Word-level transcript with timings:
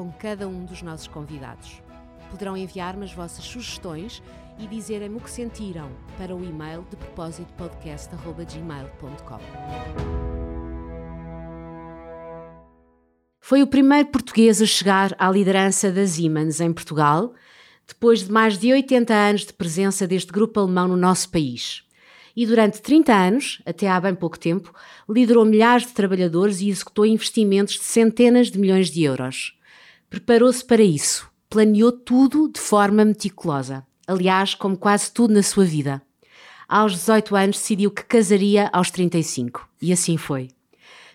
com 0.00 0.10
cada 0.12 0.48
um 0.48 0.64
dos 0.64 0.80
nossos 0.80 1.06
convidados. 1.06 1.82
Poderão 2.30 2.56
enviar-me 2.56 3.04
as 3.04 3.12
vossas 3.12 3.44
sugestões 3.44 4.22
e 4.58 4.66
dizerem-me 4.66 5.18
o 5.18 5.20
que 5.20 5.30
sentiram 5.30 5.90
para 6.16 6.34
o 6.34 6.42
e-mail 6.42 6.86
de 6.88 6.96
propósito 6.96 7.52
podcast.gmail.com. 7.52 9.38
Foi 13.40 13.62
o 13.62 13.66
primeiro 13.66 14.08
português 14.08 14.62
a 14.62 14.66
chegar 14.66 15.14
à 15.18 15.30
liderança 15.30 15.92
da 15.92 16.06
Siemens 16.06 16.62
em 16.62 16.72
Portugal, 16.72 17.34
depois 17.86 18.24
de 18.24 18.32
mais 18.32 18.56
de 18.56 18.72
80 18.72 19.12
anos 19.12 19.44
de 19.44 19.52
presença 19.52 20.06
deste 20.06 20.32
grupo 20.32 20.60
alemão 20.60 20.88
no 20.88 20.96
nosso 20.96 21.28
país. 21.28 21.84
E 22.34 22.46
durante 22.46 22.80
30 22.80 23.12
anos, 23.12 23.60
até 23.66 23.86
há 23.86 24.00
bem 24.00 24.14
pouco 24.14 24.38
tempo, 24.38 24.72
liderou 25.06 25.44
milhares 25.44 25.86
de 25.86 25.92
trabalhadores 25.92 26.62
e 26.62 26.70
executou 26.70 27.04
investimentos 27.04 27.74
de 27.74 27.84
centenas 27.84 28.50
de 28.50 28.58
milhões 28.58 28.88
de 28.90 29.02
euros. 29.02 29.59
Preparou-se 30.10 30.64
para 30.64 30.82
isso, 30.82 31.30
planeou 31.48 31.92
tudo 31.92 32.50
de 32.52 32.58
forma 32.58 33.04
meticulosa. 33.04 33.86
Aliás, 34.08 34.56
como 34.56 34.76
quase 34.76 35.12
tudo 35.12 35.32
na 35.32 35.40
sua 35.40 35.64
vida. 35.64 36.02
Aos 36.68 36.94
18 36.94 37.36
anos 37.36 37.56
decidiu 37.58 37.92
que 37.92 38.02
casaria 38.02 38.68
aos 38.72 38.90
35. 38.90 39.68
E 39.80 39.92
assim 39.92 40.16
foi. 40.16 40.48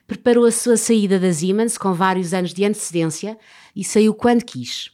Preparou 0.08 0.46
a 0.46 0.52
sua 0.52 0.78
saída 0.78 1.20
da 1.20 1.34
Siemens 1.34 1.78
com 1.78 1.94
vários 1.94 2.34
anos 2.34 2.54
de 2.54 2.64
antecedência 2.64 3.38
e 3.76 3.84
saiu 3.84 4.14
quando 4.14 4.46
quis. 4.46 4.92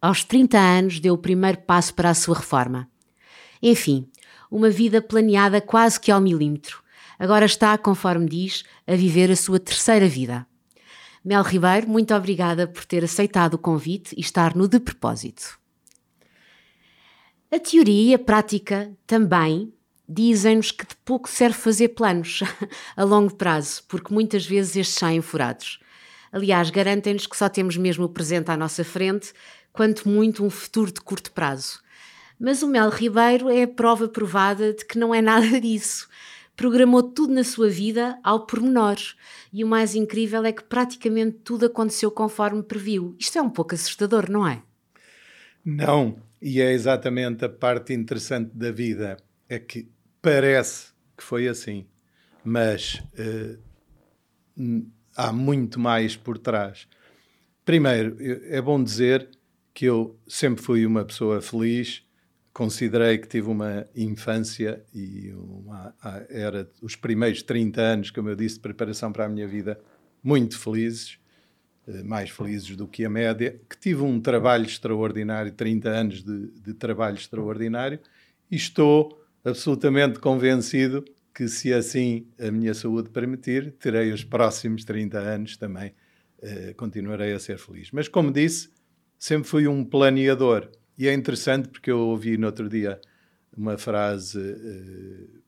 Aos 0.00 0.22
30 0.22 0.56
anos 0.56 1.00
deu 1.00 1.14
o 1.14 1.18
primeiro 1.18 1.58
passo 1.58 1.92
para 1.94 2.10
a 2.10 2.14
sua 2.14 2.36
reforma. 2.36 2.88
Enfim, 3.60 4.08
uma 4.48 4.70
vida 4.70 5.02
planeada 5.02 5.60
quase 5.60 5.98
que 5.98 6.12
ao 6.12 6.20
milímetro. 6.20 6.80
Agora 7.18 7.46
está, 7.46 7.76
conforme 7.76 8.28
diz, 8.28 8.62
a 8.86 8.94
viver 8.94 9.28
a 9.28 9.36
sua 9.36 9.58
terceira 9.58 10.06
vida. 10.06 10.46
Mel 11.24 11.44
Ribeiro, 11.44 11.88
muito 11.88 12.12
obrigada 12.14 12.66
por 12.66 12.84
ter 12.84 13.04
aceitado 13.04 13.54
o 13.54 13.58
convite 13.58 14.12
e 14.16 14.20
estar 14.20 14.56
no 14.56 14.66
De 14.66 14.80
Propósito. 14.80 15.56
A 17.48 17.60
teoria 17.60 18.10
e 18.10 18.14
a 18.14 18.18
prática 18.18 18.92
também 19.06 19.72
dizem-nos 20.08 20.72
que 20.72 20.84
de 20.84 20.96
pouco 21.04 21.28
serve 21.28 21.56
fazer 21.56 21.90
planos 21.90 22.40
a 22.96 23.04
longo 23.04 23.34
prazo, 23.36 23.84
porque 23.86 24.12
muitas 24.12 24.44
vezes 24.44 24.74
estes 24.74 24.98
saem 24.98 25.20
furados. 25.20 25.78
Aliás, 26.32 26.70
garantem-nos 26.70 27.28
que 27.28 27.36
só 27.36 27.48
temos 27.48 27.76
mesmo 27.76 28.06
o 28.06 28.08
presente 28.08 28.50
à 28.50 28.56
nossa 28.56 28.82
frente, 28.82 29.32
quanto 29.72 30.08
muito 30.08 30.44
um 30.44 30.50
futuro 30.50 30.90
de 30.90 31.00
curto 31.00 31.30
prazo. 31.30 31.80
Mas 32.36 32.64
o 32.64 32.66
Mel 32.66 32.90
Ribeiro 32.90 33.48
é 33.48 33.62
a 33.62 33.68
prova 33.68 34.08
provada 34.08 34.72
de 34.72 34.84
que 34.84 34.98
não 34.98 35.14
é 35.14 35.22
nada 35.22 35.46
disso 35.60 36.08
programou 36.56 37.02
tudo 37.02 37.32
na 37.32 37.44
sua 37.44 37.68
vida 37.68 38.18
ao 38.22 38.46
pormenor. 38.46 38.96
E 39.52 39.64
o 39.64 39.66
mais 39.66 39.94
incrível 39.94 40.44
é 40.44 40.52
que 40.52 40.64
praticamente 40.64 41.38
tudo 41.44 41.66
aconteceu 41.66 42.10
conforme 42.10 42.62
previu. 42.62 43.16
Isto 43.18 43.38
é 43.38 43.42
um 43.42 43.50
pouco 43.50 43.74
assustador, 43.74 44.30
não 44.30 44.46
é? 44.46 44.62
Não, 45.64 46.16
e 46.40 46.60
é 46.60 46.72
exatamente 46.72 47.44
a 47.44 47.48
parte 47.48 47.92
interessante 47.92 48.50
da 48.54 48.70
vida. 48.70 49.16
É 49.48 49.58
que 49.58 49.88
parece 50.20 50.92
que 51.16 51.22
foi 51.22 51.48
assim, 51.48 51.86
mas 52.44 53.02
uh, 53.18 53.58
há 55.16 55.32
muito 55.32 55.78
mais 55.78 56.16
por 56.16 56.38
trás. 56.38 56.88
Primeiro, 57.64 58.16
é 58.20 58.60
bom 58.60 58.82
dizer 58.82 59.28
que 59.72 59.84
eu 59.84 60.18
sempre 60.26 60.62
fui 60.62 60.84
uma 60.84 61.04
pessoa 61.04 61.40
feliz, 61.40 62.04
considerei 62.52 63.18
que 63.18 63.26
tive 63.26 63.48
uma 63.48 63.86
infância 63.96 64.84
e 64.94 65.32
uma, 65.32 65.94
era 66.28 66.68
os 66.82 66.94
primeiros 66.94 67.42
30 67.42 67.80
anos, 67.80 68.10
como 68.10 68.28
eu 68.28 68.36
disse, 68.36 68.56
de 68.56 68.60
preparação 68.60 69.10
para 69.12 69.24
a 69.24 69.28
minha 69.28 69.48
vida, 69.48 69.80
muito 70.22 70.58
felizes, 70.58 71.18
eh, 71.88 72.02
mais 72.02 72.30
felizes 72.30 72.76
do 72.76 72.86
que 72.86 73.04
a 73.04 73.10
média, 73.10 73.58
que 73.68 73.76
tive 73.78 74.02
um 74.02 74.20
trabalho 74.20 74.66
extraordinário, 74.66 75.50
30 75.52 75.88
anos 75.88 76.22
de, 76.22 76.48
de 76.60 76.74
trabalho 76.74 77.16
extraordinário, 77.16 77.98
e 78.50 78.56
estou 78.56 79.18
absolutamente 79.44 80.18
convencido 80.18 81.04
que, 81.34 81.48
se 81.48 81.72
assim 81.72 82.26
a 82.38 82.50
minha 82.50 82.74
saúde 82.74 83.08
permitir, 83.08 83.72
terei 83.80 84.12
os 84.12 84.22
próximos 84.22 84.84
30 84.84 85.18
anos 85.18 85.56
também, 85.56 85.94
eh, 86.42 86.74
continuarei 86.76 87.32
a 87.32 87.38
ser 87.38 87.58
feliz. 87.58 87.90
Mas, 87.90 88.08
como 88.08 88.30
disse, 88.30 88.68
sempre 89.18 89.48
fui 89.48 89.66
um 89.66 89.82
planeador 89.82 90.70
e 90.98 91.08
é 91.08 91.14
interessante 91.14 91.68
porque 91.68 91.90
eu 91.90 91.98
ouvi 91.98 92.36
no 92.36 92.46
outro 92.46 92.68
dia 92.68 93.00
uma 93.56 93.76
frase 93.76 94.38
uh, 94.38 95.42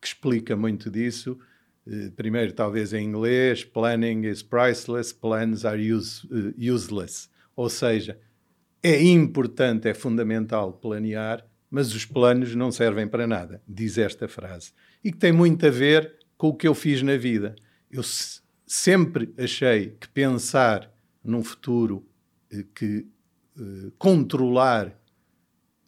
que 0.00 0.06
explica 0.06 0.56
muito 0.56 0.90
disso. 0.90 1.38
Uh, 1.86 2.10
primeiro, 2.12 2.52
talvez 2.52 2.92
em 2.92 3.04
inglês, 3.04 3.64
planning 3.64 4.26
is 4.26 4.42
priceless, 4.42 5.12
plans 5.12 5.64
are 5.64 5.92
use, 5.92 6.26
uh, 6.26 6.54
useless. 6.58 7.28
Ou 7.54 7.68
seja, 7.68 8.18
é 8.82 9.02
importante, 9.02 9.88
é 9.88 9.94
fundamental 9.94 10.72
planear, 10.72 11.44
mas 11.70 11.94
os 11.94 12.04
planos 12.04 12.54
não 12.54 12.70
servem 12.70 13.08
para 13.08 13.26
nada, 13.26 13.62
diz 13.66 13.98
esta 13.98 14.28
frase. 14.28 14.72
E 15.02 15.10
que 15.10 15.18
tem 15.18 15.32
muito 15.32 15.66
a 15.66 15.70
ver 15.70 16.14
com 16.36 16.48
o 16.48 16.54
que 16.54 16.68
eu 16.68 16.74
fiz 16.74 17.02
na 17.02 17.16
vida. 17.16 17.56
Eu 17.90 18.02
sempre 18.66 19.32
achei 19.38 19.96
que 20.00 20.08
pensar 20.08 20.92
num 21.24 21.42
futuro 21.42 22.06
que 22.74 23.06
eh, 23.58 23.90
controlar, 23.98 24.98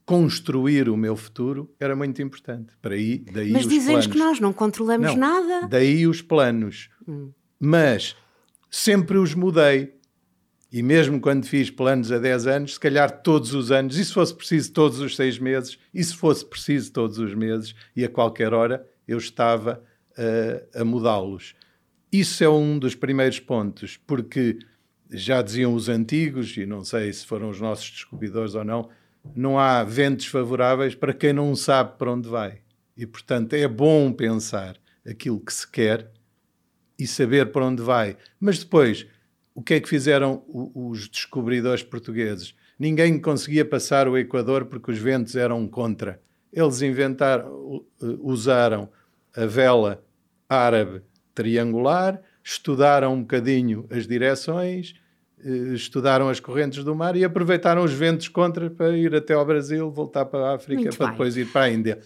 construir 0.04 0.88
o 0.88 0.96
meu 0.96 1.16
futuro 1.16 1.74
era 1.78 1.94
muito 1.94 2.22
importante. 2.22 2.72
Para 2.80 2.94
aí, 2.94 3.18
daí 3.18 3.50
Mas 3.50 3.66
dizem-nos 3.66 4.06
que 4.06 4.16
nós 4.16 4.40
não 4.40 4.52
controlamos 4.52 5.08
não, 5.08 5.16
nada. 5.16 5.68
Daí 5.68 6.06
os 6.06 6.22
planos. 6.22 6.88
Hum. 7.06 7.30
Mas 7.60 8.16
sempre 8.70 9.18
os 9.18 9.34
mudei. 9.34 9.96
E 10.70 10.82
mesmo 10.82 11.18
quando 11.20 11.46
fiz 11.46 11.70
planos 11.70 12.12
a 12.12 12.18
10 12.18 12.46
anos, 12.46 12.74
se 12.74 12.80
calhar 12.80 13.22
todos 13.22 13.54
os 13.54 13.72
anos, 13.72 13.96
e 13.96 14.04
se 14.04 14.12
fosse 14.12 14.34
preciso 14.34 14.72
todos 14.72 15.00
os 15.00 15.16
seis 15.16 15.38
meses, 15.38 15.78
e 15.94 16.04
se 16.04 16.14
fosse 16.14 16.44
preciso 16.44 16.92
todos 16.92 17.18
os 17.18 17.34
meses, 17.34 17.74
e 17.96 18.04
a 18.04 18.08
qualquer 18.08 18.52
hora, 18.52 18.86
eu 19.06 19.16
estava 19.16 19.82
uh, 20.12 20.80
a 20.80 20.84
mudá-los. 20.84 21.54
Isso 22.12 22.44
é 22.44 22.48
um 22.48 22.78
dos 22.78 22.94
primeiros 22.94 23.40
pontos, 23.40 23.98
porque 24.06 24.58
já 25.10 25.42
diziam 25.42 25.74
os 25.74 25.88
antigos, 25.88 26.56
e 26.56 26.66
não 26.66 26.84
sei 26.84 27.12
se 27.12 27.26
foram 27.26 27.48
os 27.48 27.60
nossos 27.60 27.90
descobridores 27.90 28.54
ou 28.54 28.64
não, 28.64 28.88
não 29.34 29.58
há 29.58 29.82
ventos 29.84 30.26
favoráveis 30.26 30.94
para 30.94 31.12
quem 31.12 31.32
não 31.32 31.54
sabe 31.54 31.98
para 31.98 32.12
onde 32.12 32.28
vai. 32.28 32.60
E, 32.96 33.06
portanto, 33.06 33.54
é 33.54 33.66
bom 33.68 34.12
pensar 34.12 34.76
aquilo 35.06 35.40
que 35.40 35.52
se 35.52 35.70
quer 35.70 36.10
e 36.98 37.06
saber 37.06 37.52
para 37.52 37.64
onde 37.64 37.82
vai. 37.82 38.16
Mas 38.40 38.58
depois, 38.58 39.06
o 39.54 39.62
que 39.62 39.74
é 39.74 39.80
que 39.80 39.88
fizeram 39.88 40.42
os 40.48 41.08
descobridores 41.08 41.82
portugueses? 41.82 42.54
Ninguém 42.78 43.20
conseguia 43.20 43.64
passar 43.64 44.08
o 44.08 44.16
Equador 44.16 44.66
porque 44.66 44.90
os 44.90 44.98
ventos 44.98 45.36
eram 45.36 45.66
contra. 45.66 46.20
Eles 46.52 46.82
inventaram, 46.82 47.84
usaram 48.20 48.88
a 49.36 49.46
vela 49.46 50.04
árabe 50.48 51.02
triangular, 51.34 52.20
estudaram 52.50 53.12
um 53.12 53.20
bocadinho 53.20 53.86
as 53.90 54.06
direções, 54.06 54.94
eh, 55.44 55.74
estudaram 55.74 56.30
as 56.30 56.40
correntes 56.40 56.82
do 56.82 56.94
mar 56.94 57.14
e 57.14 57.22
aproveitaram 57.22 57.84
os 57.84 57.92
ventos 57.92 58.28
contra 58.28 58.70
para 58.70 58.96
ir 58.96 59.14
até 59.14 59.34
ao 59.34 59.44
Brasil, 59.44 59.90
voltar 59.90 60.24
para 60.24 60.52
a 60.52 60.54
África, 60.54 60.80
Muito 60.80 60.96
para 60.96 61.06
bem. 61.08 61.14
depois 61.14 61.36
ir 61.36 61.46
para 61.48 61.62
a 61.62 61.70
Índia. 61.70 61.98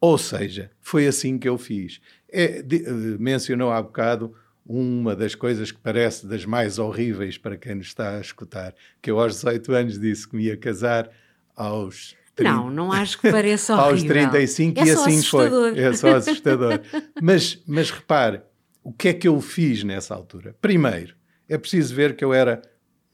Ou 0.00 0.16
seja, 0.16 0.70
foi 0.80 1.06
assim 1.06 1.36
que 1.36 1.46
eu 1.46 1.58
fiz. 1.58 2.00
É, 2.32 2.62
de, 2.62 2.76
uh, 2.76 3.20
mencionou 3.20 3.70
há 3.70 3.82
bocado 3.82 4.34
uma 4.64 5.14
das 5.14 5.34
coisas 5.34 5.70
que 5.70 5.78
parece 5.78 6.26
das 6.26 6.46
mais 6.46 6.78
horríveis 6.78 7.36
para 7.36 7.58
quem 7.58 7.74
nos 7.74 7.88
está 7.88 8.16
a 8.16 8.20
escutar, 8.20 8.74
que 9.02 9.10
eu 9.10 9.20
aos 9.20 9.34
18 9.34 9.72
anos 9.72 9.98
disse 9.98 10.26
que 10.26 10.36
me 10.36 10.44
ia 10.44 10.56
casar 10.56 11.10
aos 11.54 12.14
30, 12.34 12.50
não, 12.50 12.70
não 12.70 12.92
acho 12.92 13.18
que 13.18 13.30
pareça 13.30 13.74
horrível. 13.76 13.90
aos 13.90 14.02
35 14.02 14.80
é 14.80 14.84
e 14.84 14.90
assim 14.90 15.18
assustador. 15.18 15.72
foi. 15.74 15.82
É 15.82 15.92
só 15.92 16.14
assustador. 16.16 16.80
mas, 17.20 17.62
mas 17.66 17.90
repare, 17.90 18.40
o 18.90 18.92
que 18.92 19.08
é 19.08 19.14
que 19.14 19.28
eu 19.28 19.40
fiz 19.40 19.84
nessa 19.84 20.14
altura? 20.14 20.56
Primeiro, 20.60 21.14
é 21.48 21.56
preciso 21.56 21.94
ver 21.94 22.16
que 22.16 22.24
eu 22.24 22.34
era 22.34 22.60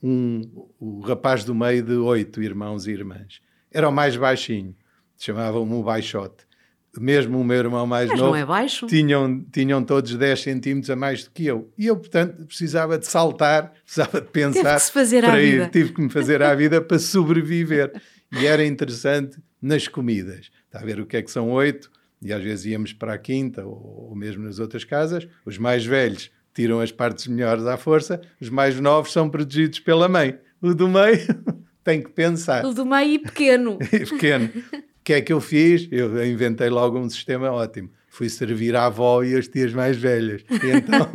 um, 0.03 0.41
o 0.81 1.01
rapaz 1.01 1.45
do 1.45 1.55
meio 1.55 1.83
de 1.83 1.93
oito 1.93 2.43
irmãos 2.43 2.87
e 2.87 2.93
irmãs. 2.93 3.41
Era 3.71 3.89
o 3.89 3.93
mais 3.93 4.17
baixinho, 4.17 4.75
chamavam-me 5.19 5.75
o 5.75 5.83
baixote. 5.83 6.47
mesmo 6.99 7.39
o 7.39 7.45
meu 7.45 7.59
irmão 7.59 7.87
mais 7.87 8.09
Mas 8.09 8.19
novo, 8.19 8.31
não 8.31 8.37
é 8.39 8.47
baixo. 8.47 8.87
tinham, 8.87 9.45
tinham 9.53 9.85
todos 9.85 10.15
10 10.15 10.41
centímetros 10.41 10.89
a 10.89 10.97
mais 10.97 11.25
do 11.25 11.31
que 11.31 11.45
eu. 11.45 11.71
E 11.77 11.87
eu, 11.87 11.97
portanto, 11.99 12.47
precisava 12.47 12.99
de 12.99 13.07
saltar, 13.07 13.75
precisava 13.85 14.19
de 14.23 14.29
pensar. 14.29 14.63
Para 15.31 15.43
ir. 15.43 15.51
vida. 15.53 15.69
Tive 15.69 15.93
que 15.93 16.01
me 16.01 16.09
fazer 16.09 16.43
à 16.43 16.55
vida 16.55 16.81
para 16.81 16.97
sobreviver. 16.99 17.93
E 18.33 18.47
era 18.47 18.65
interessante 18.65 19.37
nas 19.61 19.87
comidas. 19.87 20.51
Está 20.65 20.81
a 20.81 20.85
ver 20.85 20.99
o 20.99 21.05
que 21.05 21.19
é 21.19 21.23
que 21.23 21.31
são 21.31 21.51
oito? 21.51 21.91
E 22.27 22.33
às 22.33 22.43
vezes 22.43 22.67
íamos 22.67 22.93
para 22.93 23.15
a 23.15 23.19
quinta 23.19 23.65
ou, 23.65 24.09
ou 24.11 24.17
mesmo 24.17 24.45
nas 24.45 24.59
outras 24.59 24.85
casas. 24.85 25.29
Os 25.45 25.59
mais 25.59 25.87
velhos 25.87 26.31
tiram 26.57 26.81
as 26.81 26.91
partes 26.91 27.27
melhores 27.27 27.67
à 27.67 27.77
força, 27.77 28.21
os 28.41 28.49
mais 28.49 28.81
novos 28.81 29.13
são 29.13 29.29
protegidos 29.29 29.79
pela 29.79 30.09
mãe. 30.09 30.39
O 30.61 30.75
do 30.75 30.89
meio 30.89 31.19
tem 31.85 32.03
que 32.03 32.11
pensar. 32.11 32.65
O 32.65 32.73
do 32.73 32.87
meio 32.87 33.13
e 33.13 33.19
pequeno. 33.19 33.79
E 33.93 34.07
pequeno. 34.07 34.51
O 34.73 35.05
que 35.05 35.13
é 35.13 35.21
que 35.21 35.33
eu 35.33 35.41
fiz? 35.41 35.87
Eu 35.93 36.27
inventei 36.27 36.69
logo 36.69 36.99
um 36.99 37.09
sistema 37.09 37.51
ótimo. 37.53 37.91
Fui 38.09 38.29
servir 38.31 38.75
à 38.75 38.87
avó 38.87 39.23
e 39.23 39.37
as 39.37 39.47
tias 39.47 39.73
mais 39.73 39.97
velhas. 39.97 40.43
E 40.51 40.71
então 40.71 41.09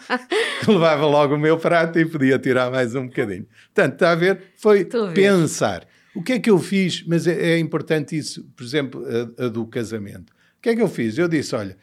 levava 0.72 1.04
logo 1.04 1.34
o 1.34 1.38
meu 1.38 1.58
prato 1.58 1.98
e 1.98 2.06
podia 2.06 2.38
tirar 2.38 2.70
mais 2.70 2.94
um 2.94 3.06
bocadinho. 3.06 3.46
Portanto, 3.74 3.94
está 3.94 4.12
a 4.12 4.14
ver? 4.14 4.40
Foi 4.56 4.88
a 4.90 5.06
ver. 5.06 5.14
pensar. 5.14 5.86
O 6.14 6.22
que 6.22 6.34
é 6.34 6.38
que 6.38 6.48
eu 6.48 6.58
fiz? 6.58 7.04
Mas 7.06 7.26
é, 7.26 7.54
é 7.54 7.58
importante 7.58 8.16
isso, 8.16 8.44
por 8.56 8.64
exemplo, 8.64 9.04
a, 9.38 9.46
a 9.46 9.48
do 9.48 9.66
casamento. 9.66 10.32
O 10.58 10.62
que 10.62 10.70
é 10.70 10.76
que 10.76 10.82
eu 10.82 10.88
fiz? 10.88 11.16
Eu 11.18 11.28
disse: 11.28 11.54
olha, 11.54 11.76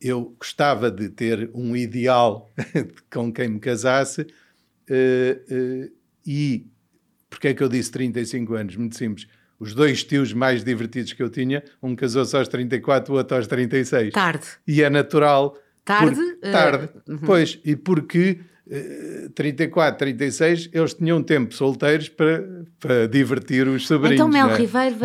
eu 0.00 0.34
gostava 0.38 0.90
de 0.90 1.08
ter 1.08 1.50
um 1.54 1.76
ideal 1.76 2.50
com 3.12 3.32
quem 3.32 3.48
me 3.48 3.60
casasse 3.60 4.26
eh, 4.88 5.38
eh, 5.50 5.90
e 6.26 6.66
porque 7.28 7.48
é 7.48 7.54
que 7.54 7.62
eu 7.62 7.68
disse 7.68 7.90
35 7.90 8.54
anos? 8.54 8.76
Muito 8.76 8.96
simples. 8.96 9.26
Os 9.58 9.74
dois 9.74 10.04
tios 10.04 10.32
mais 10.32 10.62
divertidos 10.62 11.12
que 11.14 11.22
eu 11.22 11.30
tinha, 11.30 11.62
um 11.82 11.94
casou-se 11.96 12.36
aos 12.36 12.46
34, 12.48 13.12
o 13.12 13.16
outro 13.16 13.36
aos 13.36 13.46
36. 13.46 14.12
Tarde. 14.12 14.46
E 14.66 14.82
é 14.82 14.90
natural. 14.90 15.56
Tarde? 15.84 16.14
por- 16.14 16.38
Eh, 16.42 16.52
tarde. 16.52 16.88
Pois, 17.24 17.58
e 17.64 17.74
porque 17.76 18.38
eh, 18.70 19.28
34, 19.34 19.98
36, 19.98 20.68
eles 20.72 20.92
tinham 20.94 21.22
tempo 21.22 21.54
solteiros 21.54 22.08
para, 22.08 22.64
para 22.80 23.06
divertir 23.08 23.66
os 23.68 23.86
sobrinhos. 23.86 24.14
Então, 24.20 24.28
Mel 24.28 24.50
é? 24.50 24.56
Ribeiro, 24.56 24.96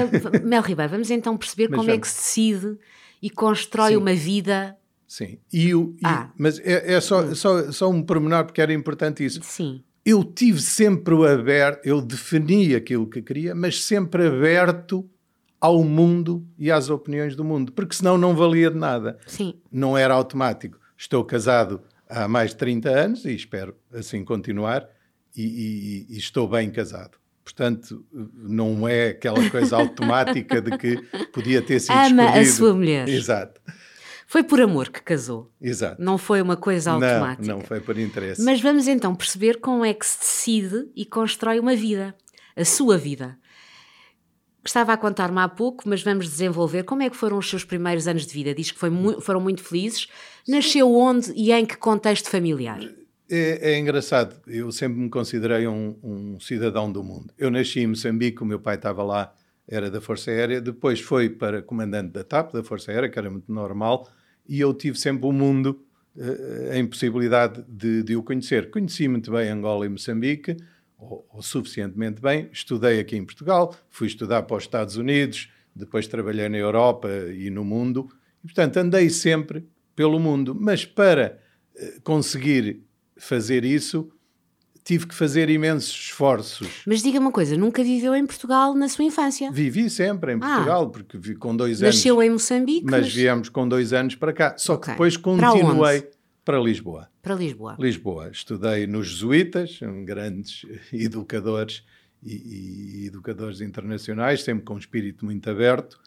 Mel 0.46 0.62
Ribeiro, 0.62 0.92
vamos 0.92 1.10
então 1.12 1.38
perceber 1.38 1.69
Mas 1.69 1.78
como 1.78 1.90
é 1.90 1.94
vamos. 1.94 2.08
que 2.10 2.13
se 2.13 2.22
decide 2.52 2.78
e 3.22 3.30
constrói 3.30 3.92
Sim. 3.92 3.98
uma 3.98 4.14
vida. 4.14 4.76
Sim. 5.08 5.38
E 5.52 5.76
o, 5.76 5.94
e- 5.98 6.02
Ah. 6.06 6.32
Mas 6.38 6.58
é, 6.60 6.94
é 6.94 7.02
só, 7.02 7.34
só, 7.36 7.72
só 7.72 7.90
um 7.90 8.02
pormenor, 8.02 8.46
porque 8.46 8.62
era 8.62 8.74
importante 8.74 9.24
isso. 9.26 9.42
Sim. 9.44 9.84
eu 10.06 10.24
tive 10.24 10.60
sempre 10.62 11.14
aberto, 11.28 11.86
eu 11.86 12.02
defini 12.02 12.74
aquilo 12.74 13.08
que 13.08 13.22
queria, 13.22 13.54
mas 13.54 13.84
sempre 13.84 14.26
aberto 14.28 15.08
ao 15.60 15.84
mundo 15.84 16.44
e 16.58 16.72
às 16.72 16.90
opiniões 16.90 17.36
do 17.36 17.44
mundo, 17.44 17.72
porque 17.72 17.94
senão 17.96 18.18
não 18.18 18.36
valia 18.36 18.72
de 18.72 18.78
nada. 18.78 19.20
Sim. 19.28 19.54
Não 19.72 19.96
era 19.96 20.14
automático. 20.16 20.80
Estou 20.98 21.24
casado 21.24 21.82
há 22.10 22.28
mais 22.28 22.50
de 22.52 22.56
30 22.58 22.90
anos 22.90 23.26
e 23.26 23.36
espero 23.36 23.76
assim 23.94 24.24
continuar 24.26 24.88
e, 25.36 25.44
e- 26.10 26.16
e 26.16 26.18
estou 26.18 26.48
bem 26.48 26.72
casado. 26.72 27.18
Portanto, 27.53 28.06
não 28.33 28.88
é 28.88 29.09
aquela 29.09 29.50
coisa 29.50 29.75
automática 29.75 30.62
de 30.62 30.77
que 30.77 30.98
podia 31.33 31.62
ter 31.62 31.80
sido 31.81 31.92
Ama 31.92 32.24
a 32.24 32.25
escolhido. 32.42 32.51
sua 32.53 32.74
mulher. 32.74 33.09
Exato, 33.09 33.59
Foi 34.25 34.42
por 34.42 34.62
amor 34.62 34.89
que 34.89 35.01
casou. 35.01 35.51
exato. 35.62 36.01
Não 36.01 36.18
foi 36.18 36.42
uma 36.42 36.56
coisa 36.56 36.92
automática. 36.92 37.45
Não, 37.45 37.57
não 37.59 37.62
foi 37.65 37.81
por 37.81 37.98
interesse. 38.00 38.42
Mas 38.42 38.62
vamos 38.62 38.88
então 38.88 39.13
perceber 39.13 39.59
como 39.59 39.83
é 39.83 39.94
que 39.94 40.06
se 40.06 40.19
decide 40.19 40.89
e 40.95 41.06
constrói 41.06 41.59
uma 41.59 41.75
vida, 41.75 42.15
a 42.56 42.63
sua 42.63 42.98
vida. 42.98 43.38
Estava 44.63 44.94
a 44.94 44.98
contar-me 44.98 45.39
há 45.39 45.50
pouco, 45.50 45.89
mas 45.89 46.03
vamos 46.03 46.30
desenvolver 46.30 46.83
como 46.83 47.01
é 47.01 47.09
que 47.09 47.18
foram 47.18 47.38
os 47.38 47.50
seus 47.50 47.63
primeiros 47.65 48.07
anos 48.07 48.25
de 48.27 48.33
vida. 48.33 48.53
Diz 48.53 48.71
que 48.71 48.89
mu- 48.89 49.19
foram 49.19 49.42
muito 49.42 49.63
felizes. 49.63 50.07
Nasceu 50.48 50.94
onde 50.94 51.33
e 51.36 51.51
em 51.51 51.65
que 51.65 51.75
contexto 51.77 52.30
familiar? 52.30 52.80
É, 53.33 53.72
é 53.72 53.80
engraçado, 53.80 54.36
eu 54.45 54.69
sempre 54.74 55.00
me 55.00 55.10
considerei 55.10 55.66
um, 55.66 55.95
um 56.04 56.38
cidadão 56.38 56.92
do 56.92 57.01
mundo. 57.01 57.33
Eu 57.38 57.50
nasci 57.50 57.80
em 57.80 57.88
Moçambique, 57.88 58.44
o 58.44 58.45
meu 58.45 58.60
pai 58.60 58.75
estava 58.75 59.01
lá, 59.04 59.33
era 59.66 59.89
da 59.89 60.01
Força 60.01 60.30
Aérea, 60.30 60.60
depois 60.60 61.00
foi 61.00 61.30
para 61.30 61.62
comandante 61.62 62.12
da 62.12 62.25
TAP, 62.25 62.51
da 62.51 62.62
Força 62.62 62.92
Aérea, 62.92 63.07
que 63.07 63.18
era 63.18 63.31
muito 63.31 63.50
normal, 63.50 64.10
e 64.45 64.60
eu 64.60 64.74
tive 64.74 65.00
sempre 65.00 65.25
o 65.28 65.31
mundo 65.31 65.81
eh, 66.18 66.78
em 66.78 66.86
possibilidade 66.86 67.63
de, 67.69 68.04
de 68.04 68.18
o 68.18 68.22
conhecer. 68.22 68.69
Conheci 68.69 69.07
muito 69.07 69.31
bem 69.31 69.48
Angola 69.48 69.86
e 69.86 69.89
Moçambique, 69.89 70.57
ou, 70.98 71.25
ou 71.31 71.42
suficientemente 71.42 72.22
bem. 72.22 72.50
Estudei 72.51 73.00
aqui 73.00 73.16
em 73.16 73.24
Portugal, 73.24 73.74
fui 73.89 74.07
estudar 74.07 74.44
para 74.44 74.57
os 74.57 74.63
Estados 74.63 74.98
Unidos, 74.98 75.50
depois 75.74 76.06
trabalhei 76.06 76.50
na 76.50 76.57
Europa 76.57 77.10
e 77.34 77.50
no 77.50 77.63
mundo, 77.63 78.10
e 78.44 78.48
portanto 78.48 78.75
andei 78.75 79.10
sempre 79.10 79.66
pelo 79.95 80.19
mundo, 80.19 80.54
mas 80.54 80.84
para 80.84 81.39
eh, 81.77 81.94
conseguir 82.04 82.91
fazer 83.24 83.64
isso, 83.64 84.10
tive 84.84 85.06
que 85.08 85.14
fazer 85.16 85.50
imensos 85.50 85.92
esforços. 85.94 86.68
Mas 86.88 87.02
diga 87.04 87.20
uma 87.20 87.32
coisa, 87.32 87.56
nunca 87.56 87.84
viveu 87.84 88.16
em 88.16 88.26
Portugal 88.26 88.74
na 88.74 88.90
sua 88.90 89.06
infância? 89.06 89.52
Vivi 89.52 89.90
sempre 89.90 90.34
em 90.34 90.38
Ah. 90.38 90.40
Portugal, 90.56 90.90
porque 90.90 91.18
vi 91.18 91.36
com 91.36 91.56
dois 91.56 91.82
Nasceu 91.82 92.16
anos, 92.16 92.26
em 92.26 92.30
Moçambique, 92.32 92.86
mas 92.86 93.02
mas 93.06 93.14
viemos 93.14 93.50
com 93.50 93.68
dois 93.68 93.94
anos 93.94 94.16
para 94.16 94.34
cá. 94.34 94.56
Só 94.58 94.78
que 94.78 94.90
depois 94.90 95.16
Para 95.18 95.24
continuei 95.52 95.98
onde? 96.00 96.08
para 96.44 96.60
Lisboa. 96.60 97.08
para 97.22 97.36
Lisboa. 97.36 97.76
Lisboa. 97.80 98.30
Estudei 98.32 98.88
nos 98.88 99.08
Jesuítas, 99.10 99.80
grandes 100.04 100.66
educadores 100.92 101.84
e, 102.24 103.04
e 103.04 103.08
educadores 103.08 103.62
internacionais, 103.62 104.42
sempre 104.44 104.64
com 104.66 104.74
um 104.74 104.80
espírito 104.80 105.24
muito 105.26 105.48
aberto, 105.50 106.00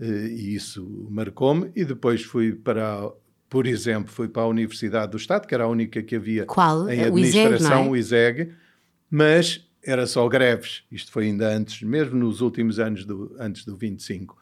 eh, 0.00 0.04
e 0.28 0.54
isso 0.54 1.06
marcou-me. 1.10 1.70
E 1.76 1.84
depois 1.84 2.22
fui 2.22 2.52
para, 2.52 3.08
por 3.56 3.66
exemplo, 3.66 4.12
fui 4.12 4.28
para 4.28 4.42
a 4.42 4.46
Universidade 4.46 5.12
do 5.12 5.16
Estado, 5.16 5.46
que 5.46 5.54
era 5.54 5.64
a 5.64 5.66
única 5.66 6.02
que 6.02 6.14
havia 6.14 6.44
Qual? 6.44 6.90
em 6.90 7.10
O 7.10 7.18
ISEG, 7.18 7.38
administração, 7.38 7.84
é? 7.84 7.88
o 7.88 7.96
ISEG, 7.96 8.52
mas 9.10 9.66
era 9.82 10.06
só 10.06 10.28
greves. 10.28 10.84
Isto 10.92 11.10
foi 11.10 11.24
ainda 11.24 11.48
antes, 11.48 11.80
mesmo 11.80 12.18
nos 12.18 12.42
últimos 12.42 12.78
anos 12.78 13.06
do, 13.06 13.34
antes 13.40 13.64
do 13.64 13.74
25. 13.74 14.36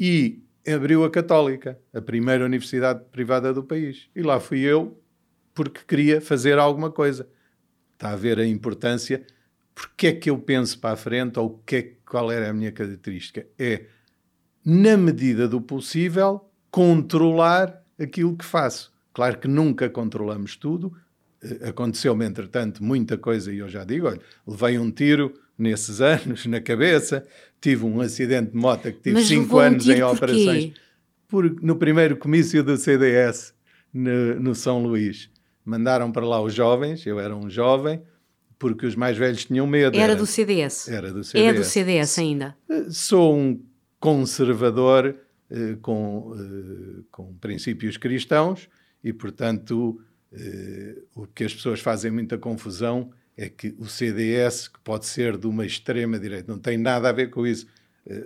E 0.00 0.42
abriu 0.66 1.04
a 1.04 1.10
Católica, 1.10 1.78
a 1.92 2.00
primeira 2.00 2.42
universidade 2.42 3.04
privada 3.12 3.52
do 3.52 3.62
país. 3.62 4.08
E 4.16 4.22
lá 4.22 4.40
fui 4.40 4.60
eu, 4.60 4.98
porque 5.52 5.82
queria 5.86 6.18
fazer 6.18 6.58
alguma 6.58 6.90
coisa. 6.90 7.28
Está 7.92 8.12
a 8.12 8.16
ver 8.16 8.38
a 8.38 8.46
importância. 8.46 9.26
Porque 9.74 10.06
é 10.06 10.12
que 10.14 10.30
eu 10.30 10.38
penso 10.38 10.78
para 10.78 10.94
a 10.94 10.96
frente, 10.96 11.38
ou 11.38 11.62
que 11.66 11.76
é, 11.76 11.92
qual 12.06 12.32
era 12.32 12.48
a 12.48 12.54
minha 12.54 12.72
característica? 12.72 13.46
É, 13.58 13.84
na 14.64 14.96
medida 14.96 15.46
do 15.46 15.60
possível, 15.60 16.50
controlar 16.70 17.84
aquilo 17.98 18.36
que 18.36 18.44
faço. 18.44 18.92
Claro 19.12 19.38
que 19.38 19.48
nunca 19.48 19.88
controlamos 19.90 20.56
tudo. 20.56 20.94
Eh, 21.42 21.68
Aconteceu-me, 21.68 22.24
entretanto, 22.24 22.82
muita 22.82 23.18
coisa, 23.18 23.52
e 23.52 23.58
eu 23.58 23.68
já 23.68 23.84
digo: 23.84 24.06
olha, 24.06 24.20
levei 24.46 24.78
um 24.78 24.90
tiro 24.90 25.34
nesses 25.58 26.00
anos 26.02 26.46
na 26.46 26.60
cabeça, 26.60 27.26
tive 27.60 27.84
um 27.84 28.00
acidente 28.00 28.52
de 28.52 28.56
moto 28.56 28.82
que 28.82 29.00
tive 29.00 29.14
Mas 29.14 29.26
cinco 29.26 29.42
levou 29.42 29.60
um 29.60 29.62
anos 29.62 29.88
em 29.88 30.02
operações. 30.02 30.72
Por, 31.26 31.60
no 31.62 31.76
primeiro 31.76 32.16
comício 32.16 32.62
do 32.62 32.76
CDS, 32.76 33.52
no, 33.92 34.40
no 34.40 34.54
São 34.54 34.82
Luís. 34.82 35.30
Mandaram 35.64 36.10
para 36.10 36.24
lá 36.24 36.40
os 36.40 36.54
jovens, 36.54 37.04
eu 37.04 37.20
era 37.20 37.36
um 37.36 37.50
jovem, 37.50 38.00
porque 38.58 38.86
os 38.86 38.94
mais 38.96 39.18
velhos 39.18 39.44
tinham 39.44 39.66
medo. 39.66 39.98
Era 39.98 40.16
do 40.16 40.24
CDS. 40.24 40.88
Era 40.88 41.12
do 41.12 41.22
CDS. 41.22 41.46
É 41.46 41.52
do 41.52 41.64
CDS 41.64 42.18
ainda. 42.18 42.56
Sou 42.90 43.36
um 43.36 43.60
conservador 44.00 45.14
eh, 45.50 45.76
com, 45.82 46.34
eh, 46.38 47.02
com 47.10 47.34
princípios 47.34 47.96
cristãos 47.96 48.68
e, 49.02 49.12
portanto, 49.12 50.00
eh, 50.32 50.96
o 51.14 51.26
que 51.26 51.44
as 51.44 51.54
pessoas 51.54 51.80
fazem 51.80 52.10
muita 52.10 52.36
confusão 52.38 53.10
é 53.36 53.48
que 53.48 53.74
o 53.78 53.86
CDS, 53.86 54.68
que 54.68 54.80
pode 54.80 55.06
ser 55.06 55.36
de 55.36 55.46
uma 55.46 55.64
extrema-direita, 55.64 56.50
não 56.52 56.58
tem 56.58 56.76
nada 56.76 57.08
a 57.08 57.12
ver 57.12 57.30
com 57.30 57.46
isso. 57.46 57.66
Eh, 58.06 58.24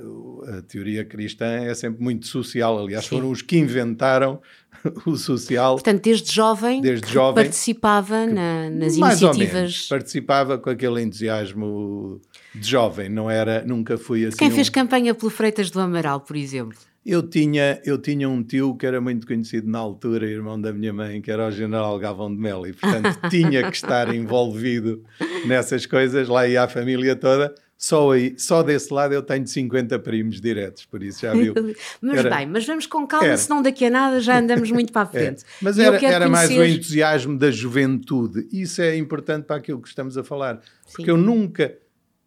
a 0.59 0.63
teoria 0.63 1.05
cristã 1.05 1.45
é 1.47 1.75
sempre 1.75 2.03
muito 2.03 2.27
social. 2.27 2.79
Aliás, 2.79 3.05
Sim. 3.05 3.17
foram 3.17 3.31
os 3.31 3.43
que 3.43 3.59
inventaram 3.59 4.41
o 5.07 5.17
social. 5.17 5.75
Portanto, 5.75 6.03
desde 6.03 6.33
jovem, 6.33 6.81
Desde 6.81 7.07
que 7.07 7.13
jovem, 7.13 7.45
participava 7.45 8.27
na- 8.27 8.71
nas 8.71 8.97
Mais 8.97 9.23
ou 9.23 9.29
menos. 9.35 9.43
iniciativas. 9.43 9.89
Participava 9.89 10.57
com 10.59 10.71
aquele 10.71 11.03
entusiasmo 11.03 12.21
de 12.55 12.69
jovem, 12.71 13.09
não 13.09 13.31
era, 13.31 13.65
nunca 13.67 13.99
fui 13.99 14.25
assim. 14.25 14.37
Quem 14.39 14.49
um- 14.49 14.55
fez 14.55 14.69
campanha 14.69 15.15
pelo 15.15 15.31
Freitas 15.31 15.71
do 15.71 15.79
Amaral, 15.81 16.21
por 16.21 16.37
exemplo? 16.37 16.79
Eu 17.05 17.23
tinha, 17.23 17.81
eu 17.85 17.99
tinha 17.99 18.29
um 18.29 18.43
tio 18.45 18.77
que 18.77 18.87
era 18.87 19.01
muito 19.01 19.27
conhecido 19.27 19.69
na 19.69 19.79
altura, 19.79 20.25
irmão 20.27 20.61
da 20.61 20.73
minha 20.73 20.93
mãe, 20.93 21.21
que 21.21 21.31
era 21.33 21.49
o 21.49 21.51
general 21.51 21.99
Galvão 21.99 22.33
de 22.33 22.41
Melo, 22.41 22.67
e 22.67 22.73
portanto 22.73 23.19
tinha 23.29 23.69
que 23.69 23.77
estar 23.77 24.15
envolvido 24.15 25.03
nessas 25.45 25.85
coisas, 25.85 26.29
lá 26.29 26.47
ia 26.47 26.63
a 26.63 26.69
família 26.69 27.17
toda. 27.17 27.53
Só, 27.77 28.13
aí, 28.13 28.37
só 28.39 28.63
desse 28.63 28.95
lado 28.95 29.13
eu 29.13 29.21
tenho 29.25 29.45
50 29.45 29.99
primos 29.99 30.41
diretos, 30.41 30.85
por 30.85 31.03
isso 31.03 31.23
já 31.23 31.33
viu. 31.35 31.53
Mas 32.01 32.19
Era- 32.21 32.37
bem, 32.37 32.47
mas 32.47 32.65
vamos 32.65 32.87
com 32.87 33.05
calma, 33.05 33.27
Era. 33.27 33.37
senão 33.37 33.61
daqui 33.61 33.85
a 33.87 33.91
nada 33.91 34.21
já 34.21 34.39
andamos 34.39 34.71
muito 34.71 34.93
para 34.93 35.03
a 35.03 35.11
É, 35.13 35.25
frente. 35.25 35.43
Mas 35.61 35.77
Eu 35.79 35.93
era, 35.93 36.07
era 36.07 36.29
mais 36.29 36.49
o 36.51 36.63
entusiasmo 36.63 37.37
da 37.37 37.51
juventude. 37.51 38.47
Isso 38.53 38.81
é 38.81 38.97
importante 38.97 39.47
para 39.47 39.57
aquilo 39.57 39.83
que 39.83 39.89
estamos 39.89 40.17
a 40.17 40.23
falar. 40.23 40.61
Porque 40.85 41.07
Sim. 41.07 41.11
eu 41.11 41.17
nunca, 41.17 41.75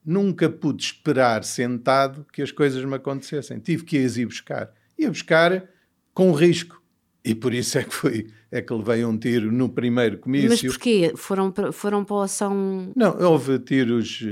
nunca 0.05 0.49
pude 0.49 0.83
esperar 0.83 1.43
sentado 1.43 2.25
que 2.31 2.41
as 2.41 2.51
coisas 2.51 2.83
me 2.85 2.95
acontecessem. 2.95 3.59
Tive 3.59 3.83
que 3.83 3.97
as 3.97 4.17
ir 4.17 4.25
buscar. 4.25 4.71
ia 4.97 5.09
buscar 5.09 5.67
com 6.13 6.31
risco. 6.31 6.81
E 7.23 7.33
por 7.33 7.55
isso 7.55 7.79
é 7.79 7.83
que 7.83 7.91
foi, 7.91 8.27
é 8.51 8.61
que 8.61 8.71
levei 8.71 9.03
um 9.03 9.17
tiro 9.17 9.51
no 9.51 9.67
primeiro 9.67 10.19
comício. 10.19 10.49
Mas 10.49 10.61
porquê? 10.61 11.11
Foram 11.15 11.51
para, 11.51 11.71
foram 11.71 12.05
para 12.05 12.17
a 12.17 12.23
ação... 12.25 12.93
Não, 12.95 13.19
houve 13.19 13.57
tiros, 13.57 14.23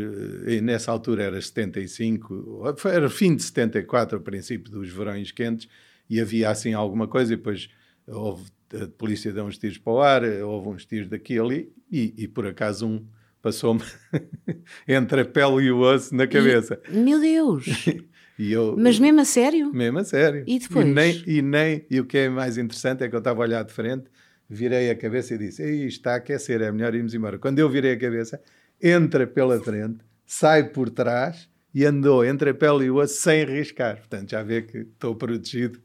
eh, 0.46 0.62
nessa 0.62 0.92
altura 0.92 1.24
era 1.24 1.42
75, 1.42 2.64
era 2.86 3.10
fim 3.10 3.36
de 3.36 3.42
74, 3.42 4.20
o 4.20 4.22
princípio 4.22 4.72
dos 4.72 4.90
verões 4.90 5.32
quentes, 5.32 5.68
e 6.08 6.22
havia 6.22 6.52
assim 6.52 6.74
alguma 6.74 7.08
coisa, 7.08 7.34
e 7.34 7.36
depois 7.36 7.68
houve, 8.08 8.46
a 8.80 8.86
polícia 8.90 9.34
deu 9.34 9.46
uns 9.46 9.58
tiros 9.58 9.80
para 9.80 9.94
o 9.94 10.00
ar, 10.00 10.24
houve 10.44 10.70
uns 10.70 10.86
tiros 10.86 11.10
daqui 11.10 11.34
e 11.34 11.40
ali, 11.40 11.74
e, 11.92 12.14
e 12.16 12.28
por 12.28 12.46
acaso 12.46 12.86
um 12.86 13.04
passou-me 13.44 13.84
entre 14.88 15.22
a 15.22 15.26
pele 15.26 15.66
e 15.66 15.72
o 15.72 15.82
osso 15.82 16.16
na 16.16 16.26
cabeça. 16.26 16.80
E, 16.90 16.98
meu 16.98 17.20
Deus! 17.20 17.66
Eu, 18.40 18.76
Mas 18.76 18.98
mesmo 18.98 19.22
a 19.22 19.26
sério? 19.26 19.72
Mesmo 19.72 20.00
a 20.00 20.04
sério. 20.04 20.44
E 20.48 20.58
depois? 20.58 20.88
E 20.88 20.90
nem, 20.92 21.24
e 21.28 21.42
nem, 21.44 21.86
e 21.88 22.00
o 22.00 22.06
que 22.06 22.18
é 22.18 22.30
mais 22.30 22.58
interessante 22.58 23.04
é 23.04 23.08
que 23.08 23.14
eu 23.14 23.20
estava 23.20 23.44
a 23.44 23.46
olhar 23.46 23.64
de 23.64 23.72
frente, 23.72 24.06
virei 24.50 24.90
a 24.90 24.96
cabeça 24.96 25.36
e 25.36 25.38
disse: 25.38 25.62
Ei, 25.62 25.86
está 25.86 26.14
a 26.14 26.16
aquecer, 26.16 26.60
é 26.60 26.72
melhor 26.72 26.96
irmos 26.96 27.14
embora. 27.14 27.38
Quando 27.38 27.60
eu 27.60 27.70
virei 27.70 27.92
a 27.92 28.00
cabeça, 28.00 28.42
entra 28.82 29.28
pela 29.28 29.62
frente, 29.62 30.00
sai 30.26 30.64
por 30.64 30.90
trás 30.90 31.48
e 31.76 31.86
andou 31.86 32.26
entre 32.26 32.50
a 32.50 32.54
pele 32.56 32.86
e 32.86 32.90
o 32.90 32.96
osso 32.96 33.22
sem 33.22 33.46
riscar. 33.46 33.98
Portanto, 33.98 34.32
já 34.32 34.42
vê 34.42 34.64
que 34.64 34.80
estou 34.80 35.16
protegido. 35.16 35.80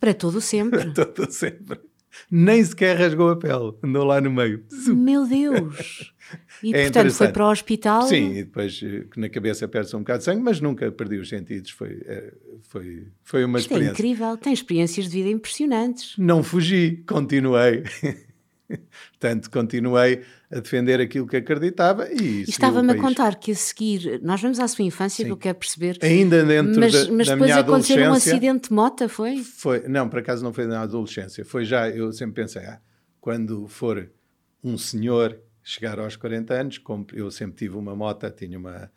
Para 0.00 0.12
todo 0.12 0.40
sempre. 0.42 0.90
Para 0.90 1.06
todo 1.06 1.30
sempre 1.30 1.78
nem 2.30 2.62
sequer 2.64 2.96
rasgou 2.96 3.30
a 3.30 3.36
pele, 3.36 3.72
andou 3.82 4.04
lá 4.04 4.20
no 4.20 4.30
meio. 4.30 4.64
Meu 4.88 5.26
Deus! 5.26 6.12
E 6.62 6.74
é 6.74 6.84
portanto 6.84 7.12
foi 7.12 7.28
para 7.28 7.46
o 7.46 7.50
hospital? 7.50 8.02
Sim, 8.02 8.32
e 8.32 8.44
depois 8.44 8.80
eh, 8.82 9.04
na 9.16 9.28
cabeça 9.28 9.68
perde-se 9.68 9.94
um 9.94 10.00
bocado 10.00 10.18
de 10.18 10.24
sangue, 10.24 10.42
mas 10.42 10.60
nunca 10.60 10.90
perdi 10.90 11.18
os 11.18 11.28
sentidos. 11.28 11.70
Foi, 11.70 12.02
eh, 12.04 12.32
foi, 12.62 13.06
foi 13.22 13.44
uma 13.44 13.58
Isto 13.58 13.74
é 13.74 13.76
experiência. 13.76 13.90
é 13.90 13.92
incrível, 13.92 14.36
tem 14.36 14.52
experiências 14.52 15.06
de 15.06 15.12
vida 15.12 15.28
impressionantes. 15.28 16.14
Não 16.18 16.42
fugi, 16.42 17.04
continuei. 17.06 17.84
Portanto, 19.12 19.50
continuei 19.50 20.22
a 20.50 20.60
defender 20.60 21.00
aquilo 21.00 21.26
que 21.26 21.36
acreditava 21.36 22.08
e, 22.10 22.40
e 22.40 22.42
estava-me 22.42 22.92
a 22.92 22.96
contar 22.96 23.34
que 23.36 23.50
a 23.50 23.54
seguir, 23.54 24.20
nós 24.22 24.40
vamos 24.40 24.60
à 24.60 24.68
sua 24.68 24.84
infância, 24.84 25.22
Sim. 25.22 25.24
que 25.24 25.32
eu 25.32 25.36
quero 25.36 25.58
perceber. 25.58 25.98
Ainda 26.02 26.44
dentro 26.44 26.80
mas, 26.80 26.92
da, 26.92 27.12
mas 27.12 27.26
da 27.26 27.34
depois 27.34 27.50
aconteceu 27.56 28.10
um 28.10 28.12
acidente 28.12 28.68
de 28.68 28.74
moto, 28.74 29.08
foi? 29.08 29.42
Foi, 29.42 29.88
não, 29.88 30.08
por 30.08 30.20
acaso 30.20 30.44
não 30.44 30.52
foi 30.52 30.66
na 30.66 30.82
adolescência. 30.82 31.44
Foi 31.44 31.64
já, 31.64 31.88
eu 31.88 32.12
sempre 32.12 32.42
pensei, 32.42 32.62
ah, 32.62 32.80
quando 33.20 33.66
for 33.66 34.08
um 34.62 34.78
senhor 34.78 35.36
chegar 35.62 35.98
aos 35.98 36.14
40 36.14 36.54
anos, 36.54 36.78
como 36.78 37.04
eu 37.12 37.28
sempre 37.30 37.56
tive 37.56 37.76
uma 37.76 37.96
moto, 37.96 38.30
tinha 38.30 38.56
uma, 38.56 38.90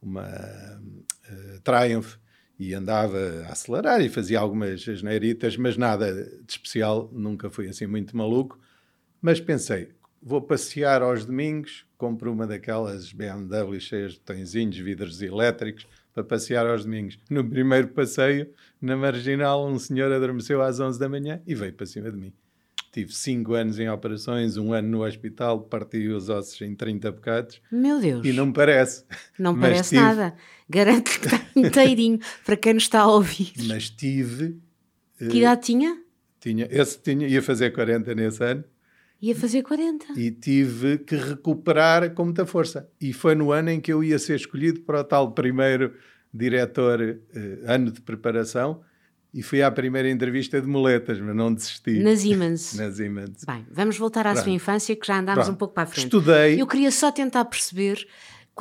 uma 0.00 0.22
uh, 0.22 1.60
Triumph 1.62 2.14
e 2.56 2.74
andava 2.74 3.18
a 3.48 3.52
acelerar 3.52 4.00
e 4.00 4.08
fazia 4.08 4.38
algumas 4.38 4.88
asneiritas, 4.88 5.56
mas 5.56 5.76
nada 5.76 6.14
de 6.14 6.52
especial, 6.52 7.10
nunca 7.12 7.50
fui 7.50 7.68
assim 7.68 7.88
muito 7.88 8.16
maluco. 8.16 8.56
Mas 9.20 9.40
pensei, 9.40 9.92
vou 10.22 10.40
passear 10.40 11.02
aos 11.02 11.24
domingos, 11.24 11.84
compro 11.98 12.32
uma 12.32 12.46
daquelas 12.46 13.12
BMW 13.12 13.80
cheias 13.80 14.12
de 14.14 14.82
vidros 14.82 15.20
elétricos, 15.20 15.86
para 16.14 16.22
passear 16.22 16.66
aos 16.66 16.84
domingos. 16.84 17.18
No 17.28 17.44
primeiro 17.44 17.88
passeio, 17.88 18.48
na 18.80 18.96
Marginal, 18.96 19.66
um 19.66 19.78
senhor 19.78 20.12
adormeceu 20.12 20.62
às 20.62 20.78
11 20.78 20.98
da 20.98 21.08
manhã 21.08 21.40
e 21.46 21.54
veio 21.54 21.72
para 21.72 21.86
cima 21.86 22.10
de 22.10 22.16
mim. 22.16 22.32
Tive 22.92 23.10
5 23.14 23.54
anos 23.54 23.78
em 23.78 23.88
operações, 23.88 24.58
um 24.58 24.74
ano 24.74 24.88
no 24.88 25.04
hospital, 25.04 25.62
parti 25.62 26.08
os 26.08 26.28
ossos 26.28 26.60
em 26.60 26.74
30 26.74 27.10
bocados. 27.10 27.62
Meu 27.70 27.98
Deus! 27.98 28.22
E 28.24 28.32
não 28.34 28.46
me 28.46 28.52
parece. 28.52 29.04
Não 29.38 29.58
parece 29.58 29.90
tive... 29.90 30.02
nada. 30.02 30.34
Garanto 30.68 31.04
que 31.04 31.26
está 31.26 31.40
inteirinho 31.56 32.18
para 32.44 32.56
quem 32.56 32.74
nos 32.74 32.82
está 32.82 33.00
a 33.00 33.08
ouvir. 33.08 33.52
Mas 33.66 33.88
tive. 33.88 34.60
Que 35.18 35.38
idade 35.38 35.62
tinha? 35.62 36.02
Tinha, 36.38 36.68
esse 36.70 37.00
tinha, 37.00 37.26
ia 37.26 37.40
fazer 37.40 37.70
40 37.70 38.14
nesse 38.14 38.44
ano. 38.44 38.64
Ia 39.22 39.36
fazer 39.36 39.62
40. 39.62 40.18
E 40.18 40.32
tive 40.32 40.98
que 40.98 41.14
recuperar 41.14 42.12
com 42.12 42.24
muita 42.24 42.44
força. 42.44 42.88
E 43.00 43.12
foi 43.12 43.36
no 43.36 43.52
ano 43.52 43.70
em 43.70 43.80
que 43.80 43.92
eu 43.92 44.02
ia 44.02 44.18
ser 44.18 44.34
escolhido 44.34 44.80
para 44.80 45.00
o 45.00 45.04
tal 45.04 45.30
primeiro 45.30 45.94
diretor, 46.34 47.00
eh, 47.00 47.18
ano 47.64 47.92
de 47.92 48.00
preparação, 48.00 48.80
e 49.32 49.40
fui 49.40 49.62
à 49.62 49.70
primeira 49.70 50.10
entrevista 50.10 50.60
de 50.60 50.66
moletas, 50.66 51.20
mas 51.20 51.36
não 51.36 51.54
desisti. 51.54 52.00
Na 52.00 52.16
Siemens. 52.16 52.74
Na 52.76 52.90
Siemens. 52.90 53.44
Bem, 53.46 53.64
vamos 53.70 53.96
voltar 53.96 54.26
à 54.26 54.32
Pronto. 54.32 54.44
sua 54.44 54.52
infância, 54.52 54.96
que 54.96 55.06
já 55.06 55.20
andámos 55.20 55.44
Pronto. 55.44 55.54
um 55.54 55.58
pouco 55.58 55.74
para 55.74 55.84
a 55.84 55.86
frente. 55.86 56.04
Estudei. 56.06 56.60
Eu 56.60 56.66
queria 56.66 56.90
só 56.90 57.12
tentar 57.12 57.44
perceber 57.44 58.04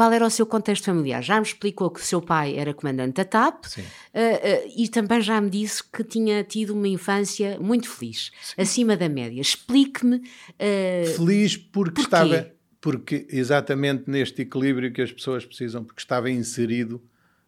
qual 0.01 0.11
era 0.11 0.25
o 0.25 0.31
seu 0.31 0.47
contexto 0.47 0.85
familiar? 0.85 1.21
Já 1.21 1.35
me 1.35 1.45
explicou 1.45 1.91
que 1.91 1.99
o 1.99 2.03
seu 2.03 2.19
pai 2.19 2.57
era 2.57 2.73
comandante 2.73 3.17
da 3.17 3.23
TAP 3.23 3.65
uh, 3.65 3.69
uh, 3.69 4.73
e 4.75 4.89
também 4.89 5.21
já 5.21 5.39
me 5.39 5.47
disse 5.47 5.83
que 5.83 6.03
tinha 6.03 6.43
tido 6.43 6.73
uma 6.73 6.87
infância 6.87 7.59
muito 7.59 7.87
feliz, 7.87 8.31
Sim. 8.41 8.61
acima 8.63 8.97
da 8.97 9.07
média. 9.07 9.39
Explique-me. 9.39 10.15
Uh, 10.15 11.15
feliz 11.15 11.55
porque 11.55 12.01
porquê? 12.01 12.01
estava. 12.01 12.51
Porque 12.81 13.27
exatamente 13.29 14.05
neste 14.09 14.41
equilíbrio 14.41 14.91
que 14.91 15.03
as 15.03 15.11
pessoas 15.11 15.45
precisam, 15.45 15.83
porque 15.83 16.01
estava 16.01 16.31
inserido 16.31 16.99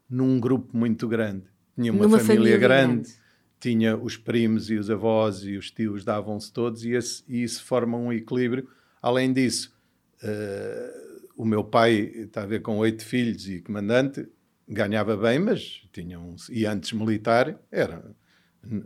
num 0.07 0.39
grupo 0.39 0.77
muito 0.77 1.07
grande. 1.07 1.45
Tinha 1.75 1.91
uma 1.91 2.03
família, 2.03 2.23
família, 2.23 2.57
grande, 2.59 2.93
grande, 2.93 3.13
tinha 3.59 3.97
os 3.97 4.15
primos 4.15 4.69
e 4.69 4.75
os 4.75 4.91
avós 4.91 5.43
e 5.43 5.57
os 5.57 5.71
tios 5.71 6.05
davam-se 6.05 6.53
todos 6.53 6.85
e, 6.85 6.91
esse, 6.91 7.23
e 7.27 7.41
isso 7.41 7.63
forma 7.63 7.97
um 7.97 8.13
equilíbrio. 8.13 8.69
Além 9.01 9.33
disso, 9.33 9.73
uh, 10.21 11.12
o 11.35 11.45
meu 11.45 11.63
pai 11.63 11.93
está 11.93 12.43
a 12.43 12.45
ver 12.45 12.61
com 12.61 12.77
oito 12.77 13.05
filhos 13.05 13.47
e 13.47 13.61
comandante, 13.61 14.27
ganhava 14.67 15.17
bem, 15.17 15.39
mas 15.39 15.81
tinha 15.91 16.19
um, 16.19 16.35
e 16.49 16.65
antes 16.65 16.91
militar, 16.93 17.59
era 17.71 18.03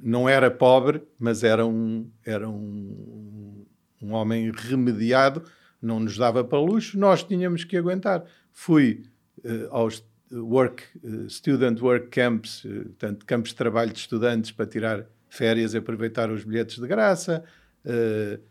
não 0.01 0.27
era 0.27 0.49
pobre, 0.49 1.03
mas 1.19 1.43
era 1.43 1.65
um 1.65 2.09
era 2.25 2.49
um, 2.49 3.65
um 4.01 4.13
homem 4.13 4.51
remediado, 4.51 5.43
não 5.81 5.99
nos 5.99 6.17
dava 6.17 6.43
para 6.43 6.59
luxo, 6.59 6.97
nós 6.97 7.23
tínhamos 7.23 7.63
que 7.63 7.77
aguentar. 7.77 8.25
Fui 8.51 9.03
uh, 9.43 9.67
aos 9.69 10.03
work 10.31 10.83
uh, 11.03 11.29
student 11.29 11.79
work 11.79 12.07
camps, 12.09 12.63
uh, 12.65 12.85
portanto, 12.85 13.25
campos 13.25 13.51
de 13.51 13.55
trabalho 13.55 13.91
de 13.91 13.99
estudantes 13.99 14.51
para 14.51 14.65
tirar 14.65 15.05
férias, 15.29 15.75
aproveitar 15.75 16.31
os 16.31 16.43
bilhetes 16.43 16.79
de 16.79 16.87
graça. 16.87 17.43
Uh, 17.85 18.41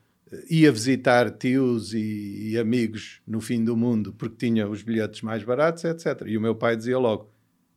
ia 0.49 0.73
visitar 0.73 1.31
tios 1.31 1.95
e, 1.95 2.51
e, 2.51 2.59
amigos 2.59 3.21
no 3.27 3.41
fim 3.41 3.63
do 3.63 3.77
mundo 3.77 4.13
porque 4.13 4.47
tinha 4.47 4.69
os 4.69 4.83
bilhetes 4.83 5.23
mais 5.23 5.43
baratos, 5.45 5.85
etc. 5.85 6.23
E 6.27 6.37
o 6.37 6.41
meu 6.41 6.55
pai 6.55 6.77
dizia 6.77 6.99
logo: 6.99 7.31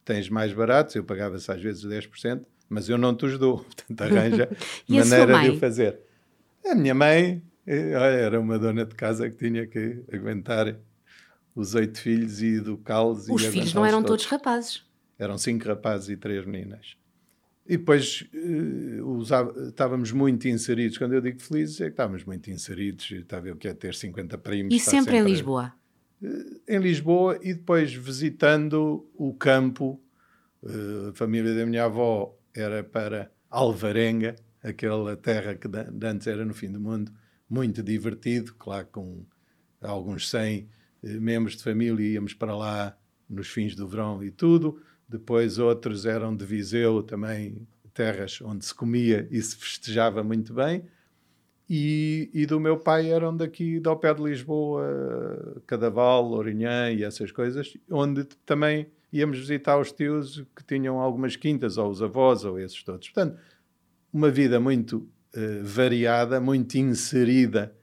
tens 0.04 0.30
mais 0.30 0.52
baratos, 0.52 0.96
eu 0.96 1.04
pagava-se 1.04 1.52
às 1.52 1.62
vezes 1.62 1.86
10%, 1.86 2.44
mas 2.68 2.90
eu 2.90 2.98
não 2.98 3.16
te 3.16 3.26
os 3.26 3.38
dou, 3.38 3.60
portanto 3.64 4.02
arranja 4.02 4.50
maneira 4.90 5.40
de 5.44 5.50
o 5.52 5.60
fazer. 5.60 6.00
A 6.66 6.76
minha 6.76 6.94
mãe 6.96 7.42
eh, 7.66 7.92
era 7.92 8.40
uma 8.40 8.58
dona 8.58 8.86
de 8.86 8.96
casa 8.96 9.30
que 9.30 9.38
tinha 9.38 9.68
que 9.68 10.04
aguentar 10.12 10.76
os 11.56 11.76
oito 11.76 12.00
filhos 12.00 12.42
e 12.42 12.56
educá-los. 12.56 13.30
Os 13.30 13.46
filhos 13.46 13.74
não 13.74 13.86
eram 13.86 14.02
todos. 14.02 14.24
todos 14.24 14.26
rapazes. 14.26 14.84
Eram 15.18 15.38
cinco 15.38 15.68
rapazes 15.68 16.10
e 16.10 16.18
três 16.18 16.46
meninas. 16.46 16.96
E 17.70 17.78
depois 17.78 18.28
uh, 18.34 19.06
usava, 19.06 19.68
estávamos 19.68 20.12
muito 20.12 20.48
inseridos. 20.48 20.98
Quando 20.98 21.14
eu 21.14 21.22
digo 21.22 21.40
felizes, 21.40 21.80
é 21.80 21.84
que 21.84 21.92
estávamos 21.92 22.24
muito 22.24 22.50
inseridos. 22.50 23.12
Estava 23.12 23.48
eu 23.48 23.56
que 23.56 23.68
é 23.68 23.76
ter 23.76 23.94
50 23.94 24.40
primos. 24.40 24.74
E 24.74 24.80
sempre, 24.80 25.14
sempre, 25.14 25.18
em 25.18 25.24
Lisboa? 25.24 25.72
Uh, 26.20 26.60
em 26.68 26.80
Lisboa 26.80 27.38
e 27.44 27.54
depois 27.54 27.94
visitando 27.94 29.08
o 29.14 29.36
campo. 29.36 30.02
Uh, 30.64 31.10
a 31.10 31.14
família 31.14 31.54
da 31.54 31.64
minha 31.64 31.86
avó 31.86 32.36
era 32.56 32.84
para 32.84 33.32
Alvarenga, 33.52 34.36
aquela 34.64 35.16
terra 35.16 35.54
que 35.54 35.68
antes 36.04 36.26
era 36.26 36.44
no 36.44 36.56
fim 36.56 36.72
do 36.72 36.80
mundo. 36.80 37.12
Muito 37.48 37.84
divertido, 37.84 38.56
claro, 38.56 38.88
com 38.92 39.26
alguns 39.80 40.28
100 40.28 40.68
membros 41.04 41.56
de 41.56 41.64
família 41.64 42.14
íamos 42.14 42.34
para 42.34 42.56
lá 42.56 42.98
nos 43.30 43.48
fins 43.48 43.76
do 43.76 43.88
verão 43.88 44.24
e 44.24 44.32
tudo 44.32 44.82
depois 45.10 45.58
outros 45.58 46.06
eram 46.06 46.36
de 46.36 46.46
Viseu, 46.46 47.02
também 47.02 47.68
terras 47.94 48.40
onde 48.42 48.64
se 48.64 48.74
comia 48.74 49.28
e 49.32 49.42
se 49.42 49.56
festejava 49.56 50.24
muito 50.24 50.54
bem. 50.54 50.84
E, 51.70 52.30
e 52.34 52.46
do 52.46 52.60
meu 52.60 52.78
pai 52.78 53.12
eram 53.12 53.36
daqui, 53.36 53.80
do 53.80 53.96
pé 53.96 54.14
de 54.14 54.24
Lisboa, 54.24 55.62
Cadaval, 55.68 56.24
Lourinhã 56.24 56.92
e 56.92 57.04
essas 57.04 57.32
coisas, 57.32 57.76
onde 57.92 58.24
também 58.46 58.88
íamos 59.12 59.38
visitar 59.40 59.80
os 59.80 59.92
tios 59.92 60.44
que 60.56 60.64
tinham 60.66 61.00
algumas 61.00 61.36
quintas, 61.36 61.78
ou 61.78 61.90
os 61.90 62.02
avós, 62.02 62.46
ou 62.46 62.60
esses 62.60 62.82
todos. 62.84 63.10
Portanto, 63.10 63.40
uma 64.12 64.32
vida 64.32 64.60
muito 64.60 64.98
uh, 65.36 65.64
variada, 65.64 66.40
muito 66.40 66.76
inserida 66.76 67.76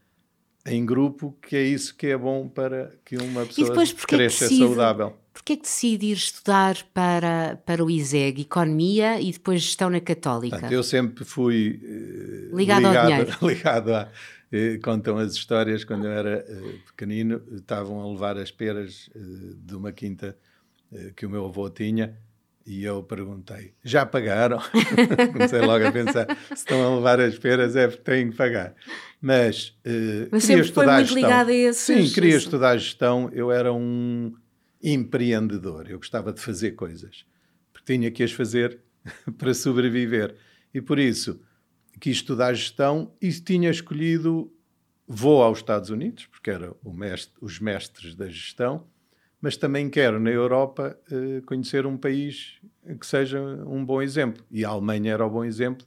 em 0.64 0.84
grupo, 0.84 1.36
que 1.40 1.54
é 1.54 1.62
isso 1.62 1.94
que 1.96 2.08
é 2.08 2.18
bom 2.18 2.48
para 2.48 2.92
que 3.04 3.16
uma 3.16 3.46
pessoa 3.46 3.84
cresça 4.06 4.48
decide, 4.48 4.66
saudável. 4.66 5.16
Porquê 5.36 5.52
é 5.52 5.56
que 5.56 5.64
decide 5.64 6.06
ir 6.06 6.16
estudar 6.16 6.78
para, 6.94 7.60
para 7.66 7.84
o 7.84 7.90
ISEG, 7.90 8.40
Economia 8.40 9.20
e 9.20 9.30
depois 9.30 9.60
Gestão 9.60 9.90
na 9.90 10.00
Católica? 10.00 10.56
Portanto, 10.56 10.72
eu 10.72 10.82
sempre 10.82 11.26
fui 11.26 11.78
uh, 11.82 12.56
ligado, 12.56 12.88
ligado, 12.88 12.96
ao 12.96 13.06
dinheiro. 13.06 13.36
Ligado 13.46 13.94
a, 13.94 14.04
uh, 14.04 14.80
contam 14.82 15.18
as 15.18 15.34
histórias, 15.34 15.84
quando 15.84 16.06
eu 16.06 16.10
era 16.10 16.42
uh, 16.48 16.72
pequenino, 16.86 17.42
estavam 17.52 18.00
a 18.00 18.10
levar 18.10 18.38
as 18.38 18.50
peras 18.50 19.10
de 19.14 19.76
uma 19.76 19.92
quinta 19.92 20.34
que 21.14 21.26
o 21.26 21.30
meu 21.30 21.44
avô 21.44 21.68
tinha, 21.68 22.16
E 22.64 22.82
eu 22.82 23.02
perguntei: 23.02 23.74
já 23.84 24.06
pagaram? 24.06 24.58
Comecei 25.34 25.60
logo 25.60 25.86
a 25.86 25.92
pensar: 25.92 26.26
se 26.48 26.54
estão 26.54 26.82
a 26.82 26.96
levar 26.96 27.20
as 27.20 27.38
peras 27.38 27.76
é 27.76 27.88
porque 27.88 28.02
têm 28.10 28.30
que 28.30 28.36
pagar. 28.38 28.74
Mas, 29.20 29.76
uh, 29.84 30.28
Mas 30.32 30.44
sempre 30.44 30.72
foi 30.72 30.86
muito 30.86 31.14
ligado 31.14 31.50
a 31.50 31.54
esses... 31.54 31.82
Sim, 31.82 32.14
queria 32.14 32.36
estudar 32.36 32.78
gestão. 32.78 33.28
Eu 33.34 33.52
era 33.52 33.70
um 33.70 34.32
empreendedor. 34.92 35.90
Eu 35.90 35.98
gostava 35.98 36.32
de 36.32 36.40
fazer 36.40 36.72
coisas. 36.72 37.26
Porque 37.72 37.92
tinha 37.92 38.10
que 38.10 38.22
as 38.22 38.32
fazer 38.32 38.80
para 39.36 39.52
sobreviver. 39.52 40.36
E 40.72 40.80
por 40.80 40.98
isso 40.98 41.40
quis 42.00 42.16
estudar 42.18 42.54
gestão 42.54 43.12
e 43.20 43.30
tinha 43.32 43.70
escolhido 43.70 44.52
vou 45.06 45.42
aos 45.42 45.58
Estados 45.58 45.90
Unidos, 45.90 46.26
porque 46.26 46.50
era 46.50 46.74
mestre, 46.84 47.32
os 47.40 47.60
mestres 47.60 48.14
da 48.14 48.28
gestão, 48.28 48.86
mas 49.40 49.56
também 49.56 49.88
quero 49.88 50.18
na 50.18 50.30
Europa 50.30 50.98
uh, 51.10 51.42
conhecer 51.46 51.86
um 51.86 51.96
país 51.96 52.58
que 52.98 53.06
seja 53.06 53.40
um 53.40 53.84
bom 53.84 54.02
exemplo. 54.02 54.44
E 54.50 54.64
a 54.64 54.68
Alemanha 54.68 55.12
era 55.12 55.24
o 55.24 55.30
bom 55.30 55.44
exemplo. 55.44 55.86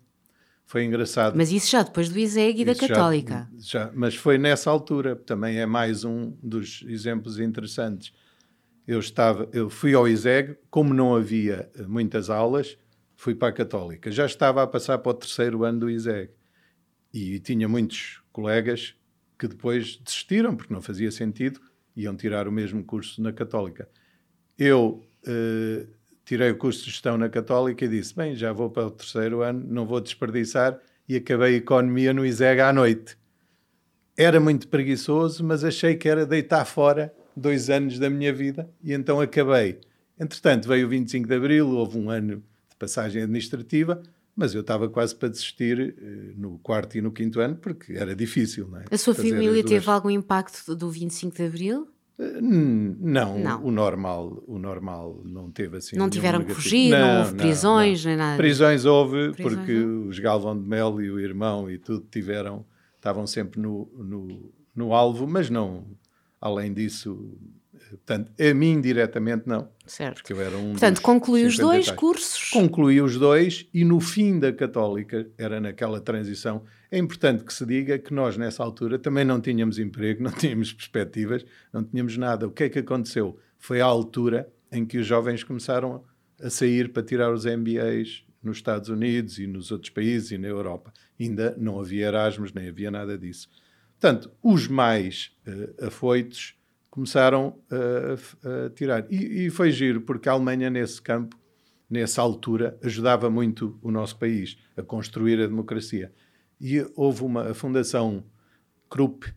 Foi 0.65 0.85
engraçado. 0.85 1.35
Mas 1.35 1.51
isso 1.51 1.69
já 1.69 1.81
depois 1.81 2.09
do 2.09 2.19
ISEG 2.19 2.61
e 2.61 2.65
da 2.65 2.75
Católica. 2.75 3.49
Já, 3.57 3.85
já, 3.85 3.91
mas 3.93 4.15
foi 4.15 4.37
nessa 4.37 4.69
altura, 4.69 5.15
também 5.15 5.57
é 5.59 5.65
mais 5.65 6.03
um 6.03 6.31
dos 6.43 6.83
exemplos 6.87 7.39
interessantes. 7.39 8.13
Eu 8.89 8.99
estava, 8.99 9.47
eu 9.53 9.69
fui 9.69 9.93
ao 9.93 10.07
ISEG, 10.07 10.57
como 10.67 10.95
não 10.95 11.15
havia 11.15 11.69
eh, 11.75 11.83
muitas 11.83 12.27
aulas, 12.27 12.75
fui 13.15 13.35
para 13.35 13.49
a 13.49 13.51
Católica. 13.51 14.09
Já 14.09 14.25
estava 14.25 14.63
a 14.63 14.67
passar 14.67 14.97
para 14.97 15.11
o 15.11 15.13
terceiro 15.13 15.63
ano 15.63 15.81
do 15.81 15.91
ISEG. 15.91 16.31
E 17.13 17.39
tinha 17.39 17.69
muitos 17.69 18.19
colegas 18.31 18.95
que 19.37 19.47
depois 19.47 19.97
desistiram, 19.97 20.55
porque 20.55 20.73
não 20.73 20.81
fazia 20.81 21.11
sentido, 21.11 21.61
iam 21.95 22.15
tirar 22.15 22.47
o 22.47 22.51
mesmo 22.51 22.83
curso 22.83 23.21
na 23.21 23.31
Católica. 23.31 23.87
Eu 24.57 25.05
uh, 25.21 25.87
tirei 26.25 26.49
o 26.49 26.57
curso 26.57 26.79
de 26.79 26.89
gestão 26.89 27.15
na 27.15 27.29
Católica 27.29 27.85
e 27.85 27.87
disse: 27.87 28.15
Bem, 28.15 28.35
já 28.35 28.51
vou 28.51 28.71
para 28.71 28.87
o 28.87 28.91
terceiro 28.91 29.43
ano, 29.43 29.63
não 29.69 29.85
vou 29.85 30.01
desperdiçar, 30.01 30.79
e 31.07 31.15
acabei 31.15 31.57
economia 31.57 32.11
no 32.11 32.25
ISEG 32.25 32.59
à 32.59 32.73
noite. 32.73 33.15
Era 34.17 34.39
muito 34.39 34.67
preguiçoso, 34.67 35.43
mas 35.43 35.63
achei 35.63 35.95
que 35.95 36.09
era 36.09 36.25
deitar 36.25 36.65
fora 36.65 37.13
dois 37.39 37.69
anos 37.69 37.97
da 37.97 38.09
minha 38.09 38.33
vida, 38.33 38.69
e 38.83 38.93
então 38.93 39.19
acabei. 39.19 39.79
Entretanto, 40.19 40.67
veio 40.67 40.85
o 40.85 40.89
25 40.89 41.27
de 41.27 41.35
Abril, 41.35 41.69
houve 41.69 41.97
um 41.97 42.09
ano 42.09 42.43
de 42.69 42.75
passagem 42.77 43.23
administrativa, 43.23 44.01
mas 44.35 44.53
eu 44.53 44.61
estava 44.61 44.87
quase 44.87 45.15
para 45.15 45.29
desistir 45.29 45.95
uh, 45.97 46.39
no 46.39 46.59
quarto 46.59 46.97
e 46.97 47.01
no 47.01 47.11
quinto 47.11 47.39
ano 47.39 47.55
porque 47.55 47.93
era 47.93 48.15
difícil. 48.15 48.67
Não 48.69 48.79
é? 48.79 48.85
A 48.91 48.97
sua 48.97 49.13
Fazer 49.13 49.31
família 49.31 49.63
teve 49.63 49.89
algum 49.89 50.09
impacto 50.09 50.75
do 50.75 50.89
25 50.89 51.35
de 51.35 51.43
Abril? 51.43 51.87
Uh, 52.17 52.41
não, 52.41 53.39
não, 53.39 53.65
o 53.65 53.71
normal, 53.71 54.43
o 54.45 54.57
normal 54.57 55.21
não 55.25 55.51
teve 55.51 55.77
assim. 55.77 55.95
Não 55.95 56.09
tiveram 56.09 56.43
que 56.43 56.53
fugir, 56.53 56.89
não, 56.89 56.99
não 56.99 57.19
houve 57.19 57.35
prisões, 57.35 58.03
não, 58.03 58.09
nem 58.09 58.17
nada. 58.17 58.37
Prisões 58.37 58.85
houve, 58.85 59.31
prisões 59.33 59.55
porque 59.55 59.73
os 59.73 60.19
Galvão 60.19 60.57
de 60.57 60.67
Mel 60.67 61.01
e 61.01 61.09
o 61.11 61.19
irmão 61.19 61.69
e 61.69 61.77
tudo 61.77 62.05
tiveram, 62.11 62.65
estavam 62.95 63.25
sempre 63.25 63.59
no, 63.61 63.89
no, 63.97 64.53
no 64.75 64.93
alvo, 64.93 65.27
mas 65.27 65.49
não, 65.49 65.85
além 66.41 66.73
disso, 66.73 67.37
Portanto, 67.89 68.31
a 68.39 68.53
mim 68.53 68.79
diretamente 68.81 69.47
não. 69.47 69.69
Certo. 69.85 70.17
Porque 70.17 70.33
eu 70.33 70.41
era 70.41 70.57
um 70.57 70.71
Portanto, 70.71 71.01
concluí 71.01 71.45
os 71.45 71.57
dois 71.57 71.89
cursos. 71.89 72.49
Concluí 72.51 73.01
os 73.01 73.17
dois 73.17 73.67
e 73.73 73.83
no 73.83 73.99
fim 73.99 74.39
da 74.39 74.53
Católica, 74.53 75.27
era 75.37 75.59
naquela 75.59 75.99
transição, 75.99 76.63
é 76.91 76.97
importante 76.97 77.43
que 77.43 77.53
se 77.53 77.65
diga 77.65 77.97
que 77.97 78.13
nós 78.13 78.37
nessa 78.37 78.63
altura 78.63 78.99
também 78.99 79.25
não 79.25 79.39
tínhamos 79.39 79.79
emprego, 79.79 80.21
não 80.23 80.31
tínhamos 80.31 80.73
perspectivas, 80.73 81.45
não 81.73 81.83
tínhamos 81.83 82.17
nada. 82.17 82.47
O 82.47 82.51
que 82.51 82.63
é 82.63 82.69
que 82.69 82.79
aconteceu? 82.79 83.37
Foi 83.57 83.81
a 83.81 83.85
altura 83.85 84.51
em 84.71 84.85
que 84.85 84.97
os 84.97 85.05
jovens 85.05 85.43
começaram 85.43 86.03
a 86.41 86.49
sair 86.49 86.91
para 86.91 87.03
tirar 87.03 87.31
os 87.33 87.45
MBAs 87.45 88.23
nos 88.41 88.57
Estados 88.57 88.89
Unidos 88.89 89.37
e 89.39 89.47
nos 89.47 89.71
outros 89.71 89.89
países 89.89 90.31
e 90.31 90.37
na 90.37 90.47
Europa. 90.47 90.93
Ainda 91.19 91.55
não 91.57 91.79
havia 91.79 92.07
Erasmus, 92.07 92.53
nem 92.53 92.69
havia 92.69 92.89
nada 92.89 93.17
disso. 93.17 93.49
Portanto, 93.99 94.31
os 94.41 94.65
mais 94.65 95.35
uh, 95.45 95.87
afoitos 95.87 96.55
começaram 96.89 97.59
a, 97.69 98.65
a 98.65 98.69
tirar. 98.69 99.05
E, 99.11 99.45
e, 99.45 99.49
foi 99.49 99.71
giro, 99.71 100.01
porque 100.01 100.29
a 100.29 100.31
Alemanha, 100.31 100.69
nesse 100.69 101.01
campo, 101.01 101.37
nessa 101.89 102.21
altura, 102.21 102.79
ajudava 102.81 103.29
muito 103.29 103.77
o 103.81 103.91
nosso 103.91 104.17
país 104.17 104.57
a 104.77 104.81
construir 104.81 105.41
a 105.41 105.47
democracia. 105.47 106.13
E 106.61 106.85
houve 106.95 107.23
uma 107.23 107.49
a 107.49 107.53
Fundação 107.53 108.23
Krupp 108.89 109.27
uh, 109.27 109.33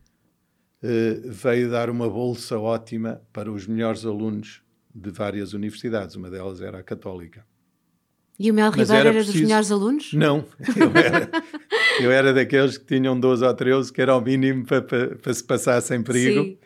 veio 1.25 1.69
dar 1.69 1.89
uma 1.89 2.09
bolsa 2.09 2.57
ótima 2.57 3.21
para 3.33 3.51
os 3.51 3.67
melhores 3.67 4.05
alunos 4.05 4.63
de 4.95 5.09
várias 5.11 5.51
universidades. 5.51 6.15
Uma 6.15 6.29
delas 6.29 6.61
era 6.61 6.79
a 6.79 6.83
Católica. 6.83 7.45
E 8.39 8.49
o 8.49 8.53
Mel 8.53 8.71
Ribeiro 8.71 8.93
era, 8.93 9.09
era 9.09 9.13
preciso... 9.13 9.33
dos 9.33 9.41
melhores 9.41 9.71
alunos? 9.71 10.13
Não, 10.13 10.45
eu 10.75 10.91
era, 10.95 11.31
eu 12.01 12.11
era 12.11 12.33
daqueles 12.33 12.77
que 12.77 12.85
tinham 12.85 13.19
12 13.19 13.45
ou 13.45 13.53
13, 13.53 13.93
que 13.93 14.01
era 14.01 14.15
o 14.15 14.21
mínimo 14.21 14.65
para, 14.65 14.81
para, 14.81 15.15
para 15.15 15.33
se 15.33 15.43
passar 15.43 15.81
sem 15.81 16.01
perigo. 16.01 16.43
Sim 16.43 16.57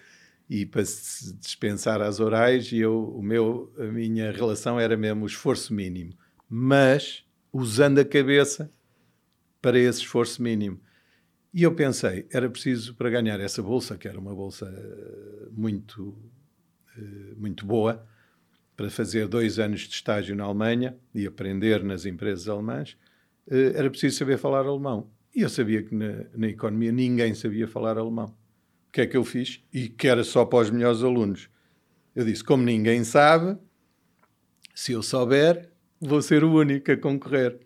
e 0.50 0.66
para 0.66 0.86
se 0.86 1.34
dispensar 1.34 2.02
às 2.02 2.20
orais, 2.20 2.72
e 2.72 2.78
eu, 2.78 3.10
o 3.10 3.22
meu, 3.22 3.72
a 3.78 3.84
minha 3.84 4.32
relação 4.32 4.80
era 4.80 4.96
mesmo 4.96 5.24
o 5.24 5.28
esforço 5.28 5.74
mínimo, 5.74 6.14
mas 6.50 7.26
usando 7.52 8.00
a 8.00 8.06
cabeça 8.06 8.72
para 9.62 9.78
esse 9.78 10.00
esforço 10.00 10.42
mínimo. 10.42 10.80
E 11.54 11.64
eu 11.64 11.74
pensei, 11.74 12.28
era 12.32 12.50
preciso 12.50 12.96
para 12.96 13.10
ganhar 13.10 13.40
essa 13.40 13.62
bolsa, 13.62 13.98
que 13.98 14.08
era 14.08 14.20
uma 14.20 14.34
bolsa 14.34 14.68
eh, 14.68 15.50
muito, 15.52 16.18
eh, 16.98 17.34
muito 17.36 17.66
boa, 17.66 18.06
para 18.78 18.90
fazer 18.90 19.28
dois 19.28 19.60
anos 19.60 19.82
de 19.82 19.96
estágio 19.96 20.36
na 20.36 20.46
Alemanha 20.46 20.96
e 21.14 21.28
aprender 21.28 21.84
nas 21.84 22.06
empresas 22.06 22.48
alemãs, 22.48 22.96
eh, 23.50 23.74
era 23.76 23.90
preciso 23.90 24.18
saber 24.18 24.38
falar 24.38 24.66
alemão. 24.66 25.10
E 25.36 25.42
eu 25.42 25.50
sabia 25.50 25.84
que 25.84 25.94
na, 25.94 26.24
na 26.34 26.48
economia 26.48 26.94
ninguém 26.94 27.36
sabia 27.36 27.68
falar 27.68 27.98
alemão 27.98 28.34
que 28.98 29.02
é 29.02 29.06
que 29.06 29.16
eu 29.16 29.24
fiz? 29.24 29.64
E 29.72 29.90
que 29.90 30.08
era 30.08 30.24
só 30.24 30.44
para 30.44 30.60
os 30.60 30.72
melhores 30.72 31.04
alunos. 31.04 31.50
Eu 32.16 32.26
disse: 32.26 32.44
como 32.44 32.64
ninguém 32.64 33.04
sabe, 33.04 33.56
se 34.74 34.94
eu 34.94 35.04
souber, 35.04 35.72
vou 36.02 36.20
ser 36.20 36.44
o 36.44 36.52
único 36.52 36.92
a 36.92 36.98
concorrer. 36.98 37.60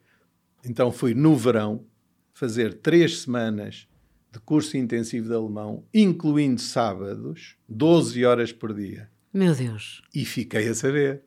Então 0.65 0.91
fui 0.91 1.13
no 1.13 1.35
verão 1.37 1.85
fazer 2.33 2.73
três 2.73 3.21
semanas 3.21 3.87
de 4.29 4.39
curso 4.39 4.75
intensivo 4.75 5.29
de 5.29 5.33
alemão, 5.33 5.85
incluindo 5.93 6.59
sábados, 6.59 7.55
12 7.67 8.25
horas 8.25 8.51
por 8.51 8.73
dia. 8.73 9.09
Meu 9.33 9.55
Deus! 9.55 10.01
E 10.13 10.25
fiquei 10.25 10.67
a 10.67 10.73
saber, 10.73 11.23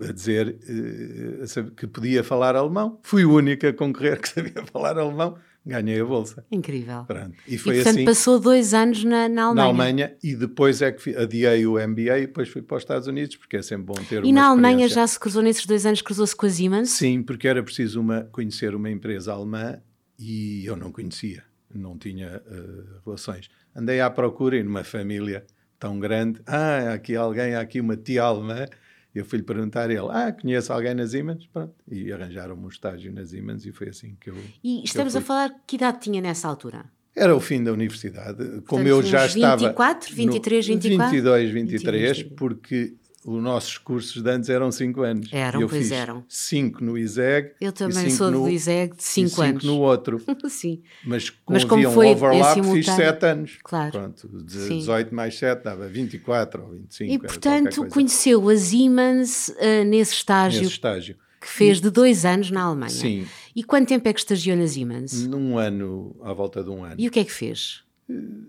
a 0.00 0.12
dizer 0.12 0.48
uh, 0.48 1.42
a 1.42 1.46
saber 1.46 1.70
que 1.72 1.86
podia 1.86 2.24
falar 2.24 2.56
alemão. 2.56 2.98
Fui 3.02 3.24
o 3.24 3.34
único 3.34 3.66
a 3.66 3.72
concorrer 3.72 4.20
que 4.20 4.28
sabia 4.30 4.64
falar 4.66 4.98
alemão 4.98 5.38
ganhei 5.64 6.00
a 6.00 6.04
bolsa. 6.04 6.44
Incrível. 6.50 7.04
Pronto. 7.04 7.36
E 7.46 7.56
foi 7.56 7.74
e, 7.74 7.76
portanto, 7.76 7.96
assim. 7.96 8.04
passou 8.04 8.40
dois 8.40 8.74
anos 8.74 9.04
na, 9.04 9.28
na 9.28 9.44
Alemanha. 9.44 9.54
Na 9.54 9.62
Alemanha 9.64 10.16
e 10.22 10.34
depois 10.34 10.82
é 10.82 10.90
que 10.92 11.16
adiei 11.16 11.66
o 11.66 11.74
MBA 11.74 12.18
e 12.18 12.26
depois 12.26 12.48
fui 12.48 12.62
para 12.62 12.76
os 12.76 12.82
Estados 12.82 13.06
Unidos, 13.06 13.36
porque 13.36 13.56
é 13.56 13.62
sempre 13.62 13.84
bom 13.84 13.94
ter 13.94 14.24
E 14.24 14.32
na 14.32 14.46
Alemanha 14.46 14.88
já 14.88 15.06
se 15.06 15.18
cruzou 15.18 15.42
nesses 15.42 15.64
dois 15.64 15.86
anos, 15.86 16.02
cruzou-se 16.02 16.34
com 16.34 16.46
a 16.46 16.50
Siemens? 16.50 16.90
Sim, 16.90 17.22
porque 17.22 17.46
era 17.46 17.62
preciso 17.62 18.00
uma, 18.00 18.22
conhecer 18.24 18.74
uma 18.74 18.90
empresa 18.90 19.32
alemã 19.32 19.80
e 20.18 20.64
eu 20.66 20.76
não 20.76 20.90
conhecia, 20.90 21.44
não 21.72 21.96
tinha 21.96 22.42
uh, 22.44 23.00
relações. 23.04 23.48
Andei 23.74 24.00
à 24.00 24.10
procura 24.10 24.56
e 24.56 24.62
numa 24.62 24.84
família 24.84 25.44
tão 25.82 25.98
grande, 25.98 26.40
ah, 26.46 26.92
aqui 26.92 27.16
alguém, 27.16 27.56
há 27.56 27.60
aqui 27.60 27.80
uma 27.80 27.96
tia 27.96 28.22
alemã 28.22 28.66
eu 29.12 29.24
fui-lhe 29.26 29.44
perguntar 29.44 29.90
a 29.90 29.92
ele, 29.92 30.08
ah, 30.10 30.32
conhece 30.32 30.70
alguém 30.72 30.94
nas 30.94 31.10
Siemens? 31.10 31.46
Pronto. 31.46 31.74
E 31.90 32.10
arranjaram-me 32.12 32.64
um 32.64 32.68
estágio 32.68 33.12
nas 33.12 33.30
Siemens 33.30 33.66
e 33.66 33.72
foi 33.72 33.88
assim 33.88 34.16
que 34.18 34.30
eu 34.30 34.36
E 34.64 34.82
estamos 34.84 35.14
eu 35.14 35.20
a 35.20 35.24
falar, 35.24 35.50
que 35.66 35.76
idade 35.76 36.00
tinha 36.00 36.20
nessa 36.22 36.48
altura? 36.48 36.84
Era 37.14 37.36
o 37.36 37.40
fim 37.40 37.62
da 37.62 37.72
universidade. 37.72 38.36
Portanto, 38.38 38.64
Como 38.66 38.88
eu 38.88 39.02
já 39.02 39.26
24, 39.26 39.36
estava... 39.36 39.56
24, 39.66 40.14
23, 40.14 40.66
24? 40.66 41.10
22, 41.10 41.50
23, 41.50 42.18
23, 42.18 42.36
porque 42.38 42.94
os 43.24 43.40
nossos 43.42 43.78
cursos 43.78 44.20
de 44.20 44.28
antes 44.28 44.48
eram 44.48 44.72
5 44.72 45.02
anos. 45.02 45.28
Eram, 45.32 45.60
eu 45.60 45.68
pois 45.68 45.82
fiz 45.82 45.92
eram. 45.92 46.24
5 46.28 46.84
no 46.84 46.98
ISEG. 46.98 47.52
Eu 47.60 47.72
também 47.72 48.10
sou 48.10 48.30
no, 48.30 48.42
do 48.42 48.48
ISEG 48.48 48.96
de 48.96 49.02
5 49.04 49.42
anos. 49.42 49.62
5 49.62 49.72
no 49.72 49.80
outro. 49.80 50.20
Sim. 50.50 50.82
Mas 51.04 51.30
como, 51.30 51.40
Mas 51.50 51.64
como 51.64 51.86
havia 51.86 51.90
um 51.90 52.12
overlap, 52.12 52.62
fiz 52.72 52.86
7 52.86 53.26
anos. 53.26 53.58
Claro. 53.62 53.92
Pronto, 53.92 54.28
18 54.28 55.08
Sim. 55.08 55.14
mais 55.14 55.38
7 55.38 55.62
dava 55.62 55.86
24 55.86 56.62
ou 56.62 56.70
25. 56.70 57.12
E 57.12 57.18
portanto 57.18 57.86
conheceu 57.86 58.48
a 58.48 58.56
Siemens 58.56 59.48
uh, 59.50 59.84
nesse 59.86 60.14
estágio. 60.14 60.60
Nesse 60.60 60.72
estágio. 60.72 61.16
Que 61.40 61.48
fez 61.48 61.80
de 61.80 61.90
dois 61.90 62.24
anos 62.24 62.50
na 62.50 62.62
Alemanha. 62.62 62.90
Sim. 62.90 63.26
E 63.54 63.64
quanto 63.64 63.88
tempo 63.88 64.08
é 64.08 64.12
que 64.12 64.20
estagiou 64.20 64.56
na 64.56 64.66
Siemens? 64.66 65.26
Num 65.26 65.58
ano, 65.58 66.16
à 66.22 66.32
volta 66.32 66.62
de 66.62 66.70
um 66.70 66.84
ano. 66.84 66.94
E 66.98 67.08
o 67.08 67.10
que 67.10 67.20
é 67.20 67.24
que 67.24 67.32
fez? 67.32 67.82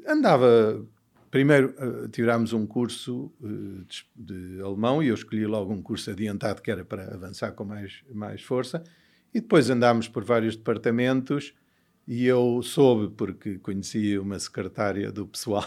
Andava 0.07 0.83
Primeiro 1.33 1.73
uh, 1.79 2.07
tirámos 2.09 2.53
um 2.53 2.63
curso 2.63 3.33
uh, 3.41 3.83
de, 3.85 4.05
de, 4.15 4.61
alemão 4.61 5.01
e 5.01 5.07
eu 5.07 5.15
escolhi 5.15 5.47
logo 5.47 5.73
um 5.73 5.81
curso 5.81 6.11
adiantado 6.11 6.61
que 6.61 6.69
era 6.69 6.85
para 6.85 7.11
avançar 7.11 7.53
com 7.53 7.65
mais, 7.65 8.03
mais 8.13 8.43
força. 8.43 8.83
E 9.33 9.41
depois 9.41 9.67
andámos 9.67 10.07
por 10.07 10.23
vários 10.23 10.55
departamentos 10.55 11.55
e 12.07 12.27
eu 12.27 12.61
soube, 12.61 13.15
porque 13.15 13.57
conhecia 13.57 14.21
uma 14.21 14.37
secretária 14.37 15.11
do 15.11 15.25
pessoal 15.25 15.65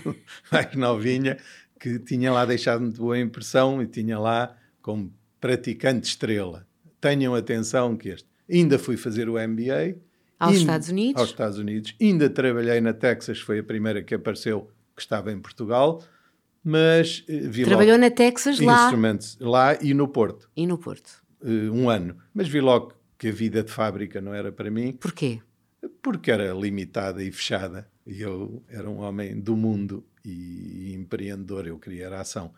mais 0.52 0.74
novinha, 0.76 1.38
que 1.80 1.98
tinha 2.00 2.30
lá 2.30 2.44
deixado 2.44 2.82
muito 2.82 3.00
boa 3.00 3.18
impressão 3.18 3.82
e 3.82 3.86
tinha 3.86 4.18
lá 4.18 4.54
como 4.82 5.10
praticante 5.40 6.06
estrela. 6.06 6.66
Tenham 7.00 7.34
atenção 7.34 7.96
que 7.96 8.10
este. 8.10 8.28
Ainda 8.46 8.78
fui 8.78 8.98
fazer 8.98 9.26
o 9.30 9.38
MBA. 9.38 9.96
Aos 10.38 10.50
ainda, 10.50 10.60
Estados 10.60 10.88
Unidos? 10.90 11.22
Aos 11.22 11.30
Estados 11.30 11.58
Unidos. 11.58 11.94
Ainda 11.98 12.28
trabalhei 12.28 12.78
na 12.82 12.92
Texas, 12.92 13.40
foi 13.40 13.60
a 13.60 13.64
primeira 13.64 14.02
que 14.02 14.14
apareceu 14.14 14.70
que 14.98 15.02
estava 15.04 15.32
em 15.32 15.38
Portugal. 15.38 16.02
Mas 16.62 17.24
eh, 17.28 17.40
vi 17.44 17.64
Trabalhou 17.64 17.92
logo 17.92 18.02
na 18.02 18.10
Texas 18.10 18.58
lá 18.60 18.90
lá 19.40 19.78
e 19.80 19.94
no 19.94 20.08
Porto. 20.08 20.48
e 20.56 20.66
no 20.66 20.76
Porto. 20.76 21.22
eh, 21.44 21.70
um 21.70 21.88
ano. 21.88 22.16
Mas 22.34 22.48
vi 22.48 22.60
logo 22.60 22.92
que 23.16 23.28
a 23.28 23.32
vida 23.32 23.62
de 23.62 23.70
fábrica 23.72 24.20
não 24.20 24.34
era 24.34 24.52
para 24.52 24.70
mim, 24.70 24.92
Porquê? 24.92 25.40
porque 26.02 26.30
era 26.30 26.52
limitada 26.52 27.22
e 27.22 27.30
fechada. 27.32 27.88
E 28.06 28.20
eu 28.22 28.62
era 28.68 28.88
um 28.88 29.00
homem 29.00 29.38
do 29.40 29.56
mundo 29.56 30.04
e, 30.24 30.92
empreendedor, 30.94 31.66
eu 31.66 31.78
queria 31.78 32.06
era 32.06 32.20
ação. 32.20 32.52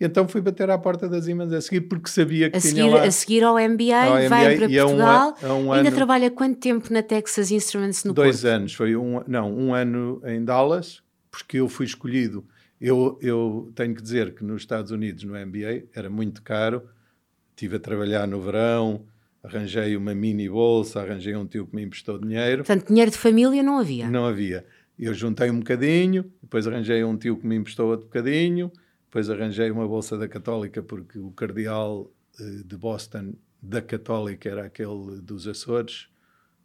Então 0.00 0.26
fui 0.26 0.40
bater 0.40 0.68
à 0.70 0.76
porta 0.78 1.08
das 1.08 1.24
Siemens 1.26 1.52
a 1.52 1.60
seguir, 1.60 1.82
porque 1.82 2.08
sabia 2.08 2.50
que 2.50 2.56
A 2.56 2.60
tinha 2.60 2.72
seguir, 2.74 2.90
lá... 2.90 3.02
a 3.04 3.10
seguir 3.10 3.44
ao 3.44 3.54
MBA, 3.56 3.94
Ao 4.04 4.28
vai 4.28 4.46
MBA, 4.48 4.56
para 4.56 4.72
e 4.72 4.76
é 4.78 4.84
um 4.84 4.88
Portugal. 4.88 5.36
a- 5.42 5.54
um 5.54 5.72
Ainda 5.72 5.88
ano- 5.88 5.96
trabalha 5.96 6.30
quanto 6.30 6.58
tempo 6.58 6.92
na 6.92 7.02
Texas 7.02 7.50
Instruments 7.52 8.02
no 8.04 8.12
dois 8.12 8.40
Porto? 8.40 8.52
anos, 8.52 8.74
foi 8.74 8.96
um, 8.96 9.22
não, 9.28 9.52
um 9.54 9.72
ano 9.74 10.20
em 10.24 10.44
Dallas, 10.44 11.00
porque 11.32 11.56
eu 11.58 11.68
fui 11.68 11.86
escolhido. 11.86 12.44
Eu, 12.80 13.18
eu 13.22 13.72
tenho 13.74 13.94
que 13.94 14.02
dizer 14.02 14.34
que 14.34 14.44
nos 14.44 14.62
Estados 14.62 14.90
Unidos, 14.92 15.24
no 15.24 15.32
MBA, 15.34 15.84
era 15.94 16.10
muito 16.10 16.42
caro. 16.42 16.82
Estive 17.50 17.76
a 17.76 17.80
trabalhar 17.80 18.26
no 18.28 18.40
verão, 18.40 19.06
arranjei 19.42 19.96
uma 19.96 20.14
mini 20.14 20.48
bolsa, 20.48 21.00
arranjei 21.00 21.34
um 21.34 21.46
tio 21.46 21.66
que 21.66 21.74
me 21.74 21.82
emprestou 21.82 22.18
dinheiro. 22.18 22.64
Portanto, 22.64 22.88
dinheiro 22.88 23.10
de 23.10 23.18
família 23.18 23.62
não 23.62 23.78
havia. 23.78 24.08
Não 24.10 24.26
havia. 24.26 24.64
Eu 24.98 25.14
juntei 25.14 25.50
um 25.50 25.58
bocadinho, 25.58 26.30
depois 26.42 26.66
arranjei 26.66 27.02
um 27.02 27.16
tio 27.16 27.36
que 27.36 27.46
me 27.46 27.56
emprestou 27.56 27.88
outro 27.88 28.06
bocadinho, 28.06 28.70
depois 29.06 29.30
arranjei 29.30 29.70
uma 29.70 29.86
bolsa 29.88 30.18
da 30.18 30.28
Católica, 30.28 30.82
porque 30.82 31.18
o 31.18 31.30
cardeal 31.30 32.12
eh, 32.38 32.62
de 32.64 32.76
Boston 32.76 33.34
da 33.60 33.80
Católica 33.80 34.48
era 34.48 34.64
aquele 34.66 35.20
dos 35.22 35.46
Açores, 35.46 36.08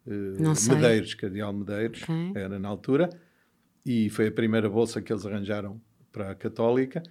eh. 0.08 0.72
Medeiros, 0.74 1.14
cardeal 1.14 1.54
Medeiros, 1.54 2.04
Ok. 2.04 2.32
era 2.36 2.58
na 2.60 2.68
altura, 2.70 3.10
e 3.88 4.10
foi 4.10 4.28
a 4.28 4.32
primeira 4.32 4.70
bolsa 4.70 5.02
que 5.02 5.12
eles 5.12 5.26
arranjaram 5.26 5.82
para 6.12 6.32
a 6.32 6.36
Católica. 6.36 7.02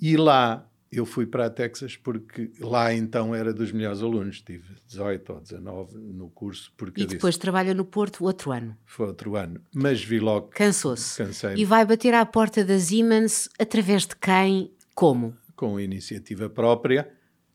E 0.00 0.16
lá 0.16 0.68
eu 0.90 1.04
fui 1.04 1.26
para 1.26 1.46
a 1.46 1.50
Texas 1.50 1.96
porque 1.96 2.50
lá 2.60 2.94
então 2.94 3.34
era 3.34 3.52
dos 3.52 3.72
melhores 3.72 4.02
alunos, 4.02 4.40
tive 4.40 4.74
18 4.86 5.32
ou 5.32 5.40
19 5.40 5.98
no 5.98 6.30
curso, 6.30 6.72
porque 6.76 7.02
E 7.02 7.06
depois 7.06 7.34
disse, 7.34 7.40
trabalha 7.40 7.74
no 7.74 7.84
Porto 7.84 8.24
outro 8.24 8.52
ano. 8.52 8.76
foi 8.84 9.06
outro 9.06 9.36
ano. 9.36 9.60
Mas 9.74 10.04
vi 10.04 10.20
logo 10.20 10.48
Cansou-se. 10.48 11.20
E 11.56 11.64
vai 11.64 11.84
bater 11.84 12.14
à 12.14 12.24
porta 12.24 12.64
da 12.64 12.78
Siemens 12.78 13.48
através 13.58 14.06
de 14.06 14.16
quem? 14.16 14.72
Como? 14.94 15.34
com 15.62 15.78
iniciativa 15.78 16.50
própria, 16.50 17.08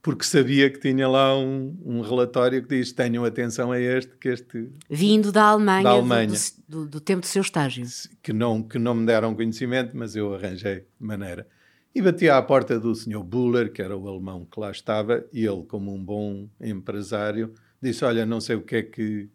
porque 0.07 0.23
sabia 0.23 0.69
que 0.69 0.79
tinha 0.79 1.05
lá 1.05 1.37
um, 1.37 1.77
um 1.85 1.99
relatório 1.99 2.61
que 2.63 2.77
diz: 2.77 2.93
tenham 2.93 3.25
atenção 3.25 3.73
a 3.73 3.77
este, 3.79 4.15
que 4.15 4.29
este 4.29 4.69
Vindo 4.89 5.33
da 5.33 5.43
Alemanha, 5.43 5.83
Da 5.83 5.89
do- 5.89 5.95
Alemanha. 5.97 6.33
Do, 6.65 6.85
do- 6.85 6.87
do 6.91 7.01
tempo 7.01 7.19
do 7.21 7.27
seu 7.27 7.41
estágio. 7.41 7.85
que 8.23 8.31
não, 8.31 8.63
que 8.63 8.79
não 8.79 8.95
me 8.95 9.05
deram 9.05 9.35
conhecimento, 9.35 9.91
mas 9.97 10.15
eu 10.15 10.33
arranjei 10.33 10.85
maneira. 10.97 11.45
E 11.93 12.01
bati 12.01 12.29
à 12.29 12.41
porta 12.41 12.79
do 12.79 12.95
Sr. 12.95 13.21
Buller, 13.21 13.69
que 13.73 13.81
era 13.81 13.97
o 13.97 14.07
alemão 14.07 14.45
que 14.49 14.57
lá 14.57 14.71
estava, 14.71 15.25
e 15.33 15.45
ele, 15.45 15.63
como 15.67 15.93
um 15.93 16.01
bom 16.01 16.47
empresário, 16.61 17.53
disse: 17.81 18.05
Olha, 18.05 18.25
não 18.25 18.39
sei 18.39 18.55
o 18.55 18.61
que 18.61 18.75
é 18.77 18.81
que, 18.83 19.29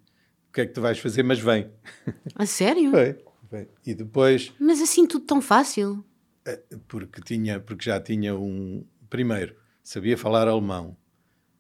o 0.48 0.52
que, 0.54 0.60
é 0.62 0.66
que 0.66 0.72
tu 0.72 0.80
vais 0.80 0.98
fazer, 0.98 1.22
mas 1.22 1.38
vem. 1.38 1.68
A 2.34 2.46
sério? 2.46 2.90
Foi, 2.92 3.18
foi. 3.50 3.68
E 3.86 3.94
depois, 3.94 4.54
Mas 4.58 4.80
assim 4.80 5.06
tudo 5.06 5.26
tão 5.26 5.42
fácil. 5.42 6.02
porque, 6.88 7.20
tinha, 7.20 7.60
porque 7.60 7.84
já 7.84 8.00
tinha 8.00 8.34
um. 8.34 8.84
Primeiro, 9.10 9.54
sabia 9.82 10.16
falar 10.16 10.48
alemão. 10.48 10.96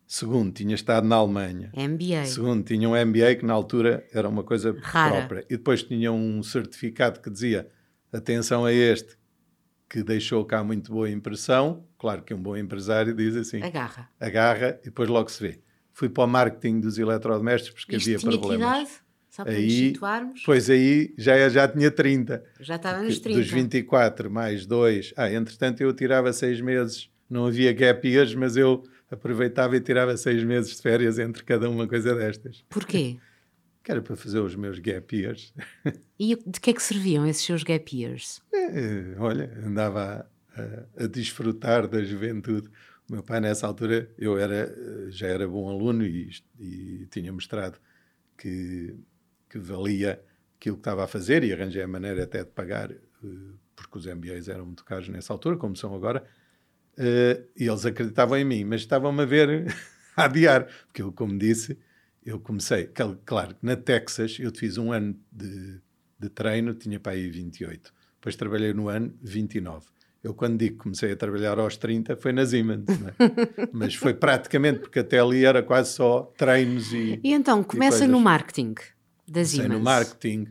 Segundo, 0.06 0.52
tinha 0.52 0.74
estado 0.74 1.06
na 1.06 1.16
Alemanha. 1.16 1.72
MBA. 1.74 2.26
Segundo, 2.26 2.62
tinha 2.64 2.86
um 2.88 2.92
MBA 3.06 3.36
que 3.36 3.46
na 3.46 3.54
altura 3.54 4.06
era 4.12 4.28
uma 4.28 4.42
coisa 4.44 4.76
Rara. 4.82 5.16
própria. 5.18 5.44
E 5.48 5.56
depois 5.56 5.82
tinha 5.82 6.12
um 6.12 6.42
certificado 6.42 7.20
que 7.20 7.30
dizia: 7.30 7.66
atenção 8.12 8.66
a 8.66 8.72
este, 8.72 9.16
que 9.88 10.02
deixou 10.02 10.44
cá 10.44 10.62
muito 10.62 10.92
boa 10.92 11.08
impressão. 11.08 11.86
Claro 11.98 12.22
que 12.22 12.34
um 12.34 12.42
bom 12.42 12.54
empresário 12.56 13.14
diz 13.14 13.34
assim: 13.36 13.62
Agarra. 13.62 14.10
agarra 14.20 14.78
e 14.82 14.86
depois 14.86 15.08
logo 15.08 15.30
se 15.30 15.42
vê. 15.42 15.60
Fui 15.94 16.10
para 16.10 16.24
o 16.24 16.26
marketing 16.26 16.80
dos 16.80 16.98
eletrodomésticos 16.98 17.84
porque 17.84 17.96
Isto 17.96 18.08
havia 18.08 18.18
tinha 18.18 18.32
que 18.32 18.38
problemas. 18.38 18.80
idade? 18.82 18.90
Só 19.30 19.44
para 19.44 19.52
nos 19.54 19.62
Aí, 19.62 19.70
situarmos. 19.70 20.42
pois 20.44 20.68
aí 20.68 21.14
já, 21.16 21.48
já 21.48 21.66
tinha 21.66 21.90
30. 21.90 22.44
Já 22.60 22.76
estava 22.76 23.00
nos 23.02 23.14
Que 23.14 23.20
30. 23.22 23.38
Dos 23.40 23.50
24 23.50 24.30
mais 24.30 24.66
2. 24.66 25.14
Ah, 25.16 25.32
entretanto 25.32 25.80
eu 25.80 25.90
tirava 25.94 26.30
seis 26.34 26.60
meses. 26.60 27.08
Não 27.32 27.46
havia 27.46 27.72
gap 27.72 28.06
years, 28.06 28.34
mas 28.34 28.56
eu 28.56 28.82
aproveitava 29.10 29.76
e 29.76 29.80
tirava 29.80 30.16
seis 30.16 30.42
meses 30.44 30.76
de 30.76 30.82
férias 30.82 31.18
entre 31.18 31.42
cada 31.44 31.68
uma 31.70 31.86
coisa 31.88 32.14
destas. 32.14 32.64
Porquê? 32.68 33.18
Que 33.82 33.90
era 33.90 34.02
para 34.02 34.14
fazer 34.16 34.38
os 34.40 34.54
meus 34.54 34.78
gap 34.78 35.16
years. 35.16 35.52
E 36.18 36.36
de 36.36 36.60
que 36.60 36.70
é 36.70 36.72
que 36.72 36.82
serviam 36.82 37.26
esses 37.26 37.42
seus 37.44 37.62
gap 37.62 37.96
years? 37.96 38.40
Eh, 38.52 39.14
olha, 39.18 39.50
andava 39.64 40.26
a, 40.54 40.60
a- 40.62 41.04
a 41.04 41.06
desfrutar 41.06 41.88
da 41.88 42.02
juventude. 42.04 42.68
O 43.08 43.12
meu 43.14 43.22
pai, 43.22 43.40
nessa 43.40 43.66
altura, 43.66 44.08
eu 44.18 44.38
era, 44.38 44.72
já 45.10 45.26
era 45.26 45.48
bom 45.48 45.68
aluno 45.68 46.04
e, 46.04 46.30
e 46.60 47.06
tinha 47.10 47.32
mostrado 47.32 47.78
que, 48.38 48.94
que 49.50 49.58
valia 49.58 50.22
aquilo 50.58 50.76
que 50.76 50.80
estava 50.80 51.04
a 51.04 51.08
fazer 51.08 51.42
e 51.44 51.52
arranjei 51.52 51.82
a 51.82 51.88
maneira 51.88 52.22
até 52.24 52.44
de 52.44 52.50
pagar, 52.50 52.90
eh, 52.92 52.98
porque 53.74 53.98
os 53.98 54.06
MBAs 54.06 54.48
eram 54.48 54.66
muito 54.66 54.84
caros 54.84 55.08
nessa 55.08 55.32
altura, 55.32 55.56
como 55.56 55.74
são 55.76 55.94
agora, 55.94 56.24
eh, 56.96 57.42
e 57.56 57.66
eles 57.66 57.84
acreditavam 57.86 58.36
em 58.38 58.44
mim, 58.44 58.64
mas 58.64 58.82
estavam-me 58.82 59.22
a 59.22 59.26
ver 59.26 59.66
a 60.16 60.24
adiar, 60.24 60.66
porque 60.86 61.02
eu, 61.02 61.12
como 61.12 61.38
disse, 61.38 61.78
eu 62.24 62.38
comecei, 62.38 62.88
claro, 63.24 63.56
na 63.62 63.76
Texas 63.76 64.38
eu 64.38 64.52
fiz 64.54 64.78
um 64.78 64.92
ano 64.92 65.16
de, 65.30 65.80
de 66.18 66.28
treino, 66.28 66.74
tinha 66.74 67.00
para 67.00 67.12
aí 67.12 67.28
28, 67.30 67.92
depois 68.14 68.36
trabalhei 68.36 68.72
no 68.72 68.88
ano 68.88 69.12
29. 69.22 69.86
Eu, 70.22 70.34
quando 70.34 70.56
digo 70.56 70.76
que 70.76 70.82
comecei 70.84 71.10
a 71.10 71.16
trabalhar 71.16 71.58
aos 71.58 71.76
30, 71.76 72.14
foi 72.14 72.32
na 72.32 72.46
Siemens, 72.46 72.84
é? 72.88 73.66
mas 73.72 73.96
foi 73.96 74.14
praticamente, 74.14 74.78
porque 74.78 75.00
até 75.00 75.18
ali 75.18 75.44
era 75.44 75.64
quase 75.64 75.94
só 75.94 76.32
treinos 76.36 76.92
e. 76.92 77.18
E 77.24 77.32
então, 77.32 77.64
começa 77.64 77.98
coisas. 77.98 78.08
no 78.08 78.20
marketing 78.20 78.74
da 79.26 79.40
Comecei 79.40 79.44
Siemens. 79.60 79.72
no 79.72 79.80
marketing. 79.80 80.46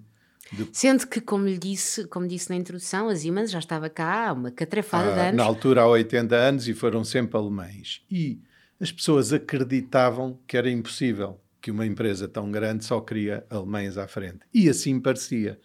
De- 0.51 0.67
Sendo 0.73 1.07
que, 1.07 1.21
como 1.21 1.45
lhe 1.45 1.57
disse, 1.57 2.05
como 2.07 2.27
disse 2.27 2.49
na 2.49 2.55
introdução, 2.55 3.07
a 3.09 3.15
Siemens 3.15 3.51
já 3.51 3.59
estava 3.59 3.89
cá 3.89 4.29
há 4.29 4.33
uma 4.33 4.51
catrafada 4.51 5.13
de 5.13 5.19
ah, 5.19 5.23
anos. 5.29 5.37
na 5.37 5.43
altura 5.43 5.81
há 5.83 5.87
80 5.87 6.35
anos 6.35 6.67
e 6.67 6.73
foram 6.73 7.03
sempre 7.03 7.37
alemães. 7.37 8.03
E 8.09 8.39
as 8.79 8.91
pessoas 8.91 9.31
acreditavam 9.31 10.39
que 10.47 10.57
era 10.57 10.69
impossível 10.69 11.39
que 11.61 11.69
uma 11.71 11.85
empresa 11.85 12.27
tão 12.27 12.51
grande 12.51 12.83
só 12.83 12.99
queria 12.99 13.45
alemães 13.49 13.97
à 13.97 14.07
frente. 14.07 14.39
E 14.53 14.67
assim 14.67 14.99
parecia. 14.99 15.59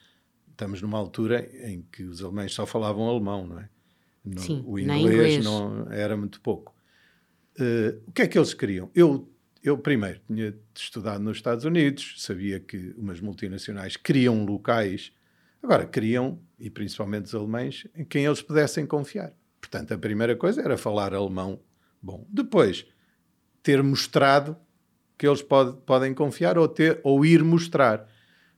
Estamos 0.51 0.81
numa 0.83 0.99
altura 0.99 1.49
em 1.69 1.83
que 1.91 2.03
os 2.05 2.23
alemães 2.23 2.53
só 2.55 2.65
falavam 2.67 3.09
alemão, 3.09 3.47
não 3.47 3.59
é? 3.59 3.69
No- 4.25 4.41
Sim, 4.41 4.63
o 4.67 4.79
inglês, 4.79 5.03
inglês. 5.05 5.45
não 5.45 5.87
era 5.91 6.17
muito 6.17 6.41
pouco. 6.41 6.75
Eh, 7.59 7.97
o 8.07 8.13
que 8.13 8.23
é 8.23 8.27
que 8.27 8.39
eles 8.39 8.53
queriam? 8.55 8.91
Eu, 8.95 9.29
eu 9.69 9.79
primeiro 9.79 10.21
tinha 10.27 10.55
estudado 10.75 11.23
nos 11.23 11.39
Estados 11.39 11.65
Unidos, 11.65 12.15
sabia 12.19 12.61
que 12.61 12.95
umas 12.97 13.21
multinacionais 13.21 13.97
criam 13.97 14.45
locais, 14.45 15.13
agora 15.63 15.87
queriam, 15.87 16.41
e 16.59 16.71
principalmente 16.71 17.27
os 17.27 17.35
alemães, 17.35 17.87
em 17.95 18.05
quem 18.05 18.25
eles 18.25 18.43
pudessem 18.43 18.87
confiar. 18.87 19.33
Portanto, 19.61 19.93
a 19.93 19.99
primeira 19.99 20.37
coisa 20.37 20.63
era 20.63 20.77
falar 20.79 21.13
alemão 21.13 21.61
bom. 22.01 22.27
Depois, 22.31 22.87
ter 23.63 23.83
mostrado 23.83 24.57
que 25.19 25.27
eles 25.27 25.43
pode- 25.43 25.77
podem 25.85 26.15
confiar 26.15 26.57
ou, 26.59 26.69
ter, 26.69 27.01
ou 27.03 27.25
ir 27.25 27.43
mostrar. 27.43 28.09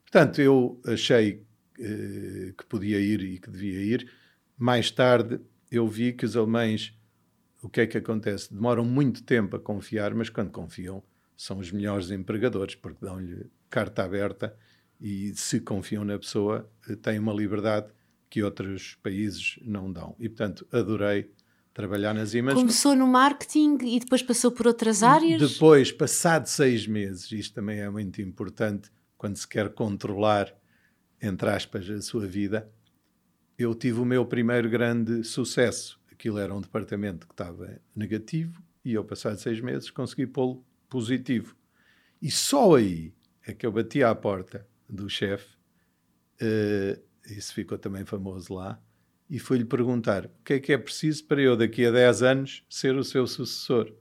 Portanto, 0.03 0.41
eu 0.41 0.81
achei 0.87 1.47
eh, 1.81 2.53
que 2.59 2.67
podia 2.67 2.99
ir 3.01 3.23
e 3.23 3.39
que 3.39 3.49
devia 3.51 3.81
ir. 3.81 4.11
Mais 4.57 4.91
tarde, 4.91 5.41
eu 5.71 5.87
vi 5.87 6.13
que 6.13 6.25
os 6.25 6.37
alemães, 6.37 6.93
o 7.69 7.71
que 7.71 7.83
é 7.83 7.87
que 7.87 7.99
acontece? 7.99 8.53
Demoram 8.53 8.83
muito 8.83 9.23
tempo 9.23 9.57
a 9.57 9.61
confiar, 9.61 10.15
mas 10.15 10.31
quando 10.31 10.51
confiam, 10.51 11.03
são 11.37 11.59
os 11.59 11.71
melhores 11.71 12.11
empregadores, 12.11 12.75
porque 12.75 13.05
dão-lhe 13.05 13.47
carta 13.69 14.03
aberta 14.03 14.57
e 14.99 15.35
se 15.35 15.61
confiam 15.61 16.03
na 16.03 16.19
pessoa, 16.19 16.69
eh, 16.89 16.97
têm 16.97 17.19
uma 17.19 17.33
liberdade 17.33 17.89
que 18.31 18.43
outros 18.43 18.95
países 19.03 19.59
não 19.63 19.93
dão. 19.93 20.17
E, 20.19 20.31
portanto, 20.31 20.67
adorei 20.73 21.31
trabalhar 21.75 22.15
nas 22.15 22.31
Siemens. 22.31 22.55
Começou 22.55 22.97
no 22.97 23.07
marketing 23.07 23.79
e 23.83 24.01
depois 24.01 24.23
passou 24.23 24.51
por 24.51 24.67
outras 24.67 25.03
áreas. 25.03 25.53
Depois, 25.53 25.93
passado 25.93 26.47
seis 26.47 26.87
meses, 26.87 27.31
isto 27.31 27.55
também 27.55 27.81
é 27.81 27.91
muito 27.91 28.23
importante 28.23 28.91
quando 29.19 29.37
se 29.37 29.47
quer 29.47 29.69
controlar, 29.75 30.53
entre 31.21 31.51
aspas, 31.51 31.89
a 31.91 32.01
sua 32.01 32.27
vida, 32.27 32.69
eu 33.59 33.75
tive 33.75 34.01
o 34.01 34.07
meu 34.07 34.25
primeiro 34.25 34.71
grande 34.71 35.23
sucesso. 35.23 35.98
Aquilo 36.19 36.41
era 36.41 36.53
um 36.53 36.61
departamento 36.61 37.29
que 37.29 37.33
estava 37.33 37.81
negativo 37.95 38.61
e 38.85 38.95
eu, 38.95 39.05
passado 39.05 39.39
seis 39.39 39.61
meses, 39.61 39.89
consegui 39.89 40.27
pô-lo 40.27 40.67
positivo. 40.91 41.55
E 42.21 42.29
só 42.29 42.75
aí 42.75 43.15
é 43.47 43.55
que 43.55 43.65
eu 43.65 43.71
bati 43.71 44.03
à 44.03 44.13
porta 44.17 44.67
do 44.89 45.09
chefe, 45.09 45.47
eh, 46.41 46.99
isso 47.25 47.55
ficou 47.55 47.79
também 47.79 48.05
famoso 48.05 48.53
lá, 48.53 48.83
e 49.31 49.39
fui-lhe 49.39 49.65
perguntar 49.65 50.27
o 50.27 50.43
que 50.45 50.55
é 50.55 50.59
que 50.59 50.73
é 50.73 50.79
preciso 50.79 51.25
para 51.25 51.41
eu, 51.41 51.57
daqui 51.57 51.87
a 51.87 51.93
10 51.93 52.23
anos, 52.25 52.65
ser 52.69 52.97
o 52.97 53.05
seu 53.05 53.25
sucessor. 53.25 53.95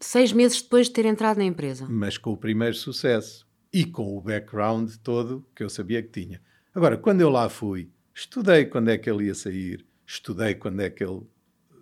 Seis 0.00 0.32
meses 0.32 0.62
depois 0.62 0.86
de 0.86 0.94
ter 0.94 1.04
entrado 1.04 1.36
na 1.36 1.44
empresa. 1.44 1.86
Mas 1.86 2.16
com 2.16 2.32
o 2.32 2.36
primeiro 2.38 2.76
sucesso 2.76 3.46
e 3.70 3.84
com 3.84 4.16
o 4.16 4.22
background 4.22 4.90
todo 5.02 5.46
que 5.54 5.62
eu 5.62 5.68
sabia 5.68 6.02
que 6.02 6.08
tinha. 6.08 6.40
Agora, 6.74 6.96
quando 6.96 7.20
eu 7.20 7.28
lá 7.28 7.50
fui, 7.50 7.90
estudei 8.14 8.64
quando 8.64 8.88
é 8.88 8.96
que 8.96 9.10
ele 9.10 9.26
ia 9.26 9.34
sair, 9.34 9.84
estudei 10.06 10.54
quando 10.54 10.80
é 10.80 10.90
que 10.90 11.02
ele 11.04 11.22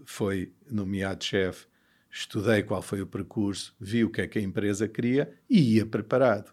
foi 0.04 0.52
nomeado 0.70 1.22
chefe, 1.24 1.66
estudei 2.10 2.62
qual 2.62 2.82
foi 2.82 3.00
o 3.00 3.06
percurso, 3.06 3.74
vi 3.80 4.04
o 4.04 4.10
que 4.10 4.20
é 4.22 4.26
que 4.26 4.38
a 4.38 4.42
empresa 4.42 4.88
queria 4.88 5.32
e 5.48 5.76
ia 5.76 5.86
preparado. 5.86 6.52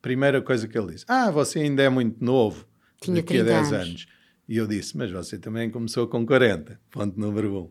Primeira 0.00 0.40
coisa 0.40 0.68
que 0.68 0.78
ele 0.78 0.92
disse: 0.92 1.04
Ah, 1.08 1.30
você 1.30 1.58
ainda 1.60 1.82
é 1.82 1.88
muito 1.88 2.24
novo, 2.24 2.66
Tinha 3.00 3.16
daqui 3.16 3.38
a 3.38 3.44
30 3.44 3.60
10 3.62 3.72
anos. 3.72 3.88
anos. 3.88 4.06
E 4.48 4.56
eu 4.56 4.66
disse: 4.66 4.96
Mas 4.96 5.10
você 5.10 5.38
também 5.38 5.70
começou 5.70 6.06
com 6.06 6.24
40. 6.24 6.80
Ponto 6.90 7.18
número 7.18 7.54
um. 7.64 7.70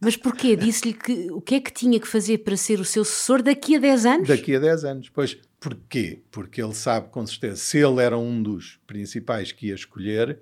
Mas 0.00 0.16
porquê? 0.16 0.56
Disse-lhe 0.56 0.94
que 0.94 1.30
o 1.30 1.40
que 1.42 1.56
é 1.56 1.60
que 1.60 1.70
tinha 1.72 2.00
que 2.00 2.08
fazer 2.08 2.38
para 2.38 2.56
ser 2.56 2.80
o 2.80 2.84
seu 2.84 3.04
sucessor 3.04 3.42
daqui 3.42 3.76
a 3.76 3.78
10 3.78 4.06
anos? 4.06 4.28
Daqui 4.28 4.56
a 4.56 4.58
10 4.58 4.84
anos. 4.84 5.08
Pois, 5.10 5.36
porquê? 5.60 6.22
Porque 6.30 6.62
ele 6.62 6.74
sabe 6.74 7.10
com 7.10 7.26
certeza, 7.26 7.56
se 7.56 7.78
ele 7.78 8.00
era 8.02 8.16
um 8.16 8.42
dos 8.42 8.80
principais 8.86 9.52
que 9.52 9.66
ia 9.66 9.74
escolher, 9.74 10.40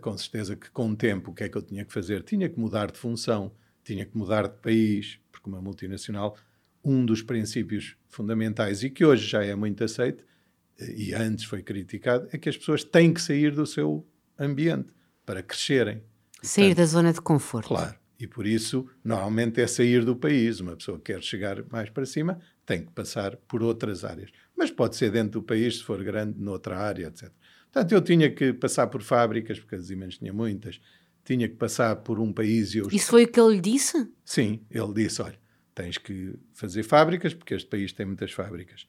com 0.00 0.16
certeza 0.16 0.56
que 0.56 0.70
com 0.70 0.90
o 0.90 0.96
tempo 0.96 1.30
o 1.30 1.34
que 1.34 1.44
é 1.44 1.48
que 1.48 1.56
eu 1.56 1.62
tinha 1.62 1.84
que 1.84 1.92
fazer? 1.92 2.22
Tinha 2.22 2.48
que 2.48 2.58
mudar 2.58 2.90
de 2.90 2.98
função, 2.98 3.52
tinha 3.84 4.04
que 4.04 4.16
mudar 4.16 4.48
de 4.48 4.58
país, 4.58 5.18
porque 5.30 5.48
uma 5.48 5.60
multinacional, 5.60 6.36
um 6.84 7.04
dos 7.04 7.22
princípios 7.22 7.96
fundamentais 8.08 8.82
e 8.82 8.90
que 8.90 9.04
hoje 9.04 9.26
já 9.26 9.44
é 9.44 9.54
muito 9.54 9.84
aceito, 9.84 10.24
eh, 10.78 10.94
e 10.96 11.14
antes 11.14 11.44
foi 11.44 11.62
criticado, 11.62 12.28
é 12.32 12.38
que 12.38 12.48
as 12.48 12.56
pessoas 12.56 12.82
têm 12.84 13.12
que 13.12 13.20
sair 13.20 13.54
do 13.54 13.66
seu 13.66 14.06
ambiente 14.38 14.92
para 15.24 15.42
crescerem. 15.42 16.02
Sair 16.42 16.74
da 16.74 16.86
zona 16.86 17.12
de 17.12 17.20
conforto. 17.20 17.68
Claro. 17.68 18.00
E 18.18 18.26
por 18.26 18.46
isso, 18.46 18.86
normalmente 19.02 19.60
é 19.62 19.66
sair 19.66 20.04
do 20.04 20.14
país. 20.14 20.60
Uma 20.60 20.76
pessoa 20.76 20.98
que 20.98 21.12
quer 21.12 21.22
chegar 21.22 21.64
mais 21.70 21.88
para 21.88 22.04
cima 22.04 22.38
tem 22.66 22.84
que 22.84 22.92
passar 22.92 23.36
por 23.36 23.62
outras 23.62 24.04
áreas. 24.04 24.30
Mas 24.54 24.70
pode 24.70 24.96
ser 24.96 25.10
dentro 25.10 25.40
do 25.40 25.42
país, 25.42 25.78
se 25.78 25.84
for 25.84 26.04
grande, 26.04 26.38
noutra 26.38 26.78
área, 26.78 27.06
etc. 27.06 27.30
Portanto, 27.72 27.92
eu 27.92 28.02
tinha 28.02 28.30
que 28.30 28.52
passar 28.52 28.88
por 28.88 29.02
fábricas, 29.02 29.60
porque 29.60 29.76
as 29.76 29.86
Siemens 29.86 30.18
tinha 30.18 30.32
muitas. 30.32 30.80
Tinha 31.24 31.48
que 31.48 31.54
passar 31.54 31.96
por 31.96 32.18
um 32.18 32.32
país 32.32 32.74
e 32.74 32.78
eu... 32.78 32.88
Isso 32.90 33.10
foi 33.10 33.24
o 33.24 33.28
que 33.28 33.38
ele 33.38 33.54
lhe 33.54 33.60
disse? 33.60 34.10
Sim, 34.24 34.64
ele 34.70 34.92
disse, 34.92 35.22
olha, 35.22 35.38
tens 35.74 35.96
que 35.98 36.34
fazer 36.52 36.82
fábricas, 36.82 37.32
porque 37.32 37.54
este 37.54 37.68
país 37.68 37.92
tem 37.92 38.06
muitas 38.06 38.32
fábricas. 38.32 38.88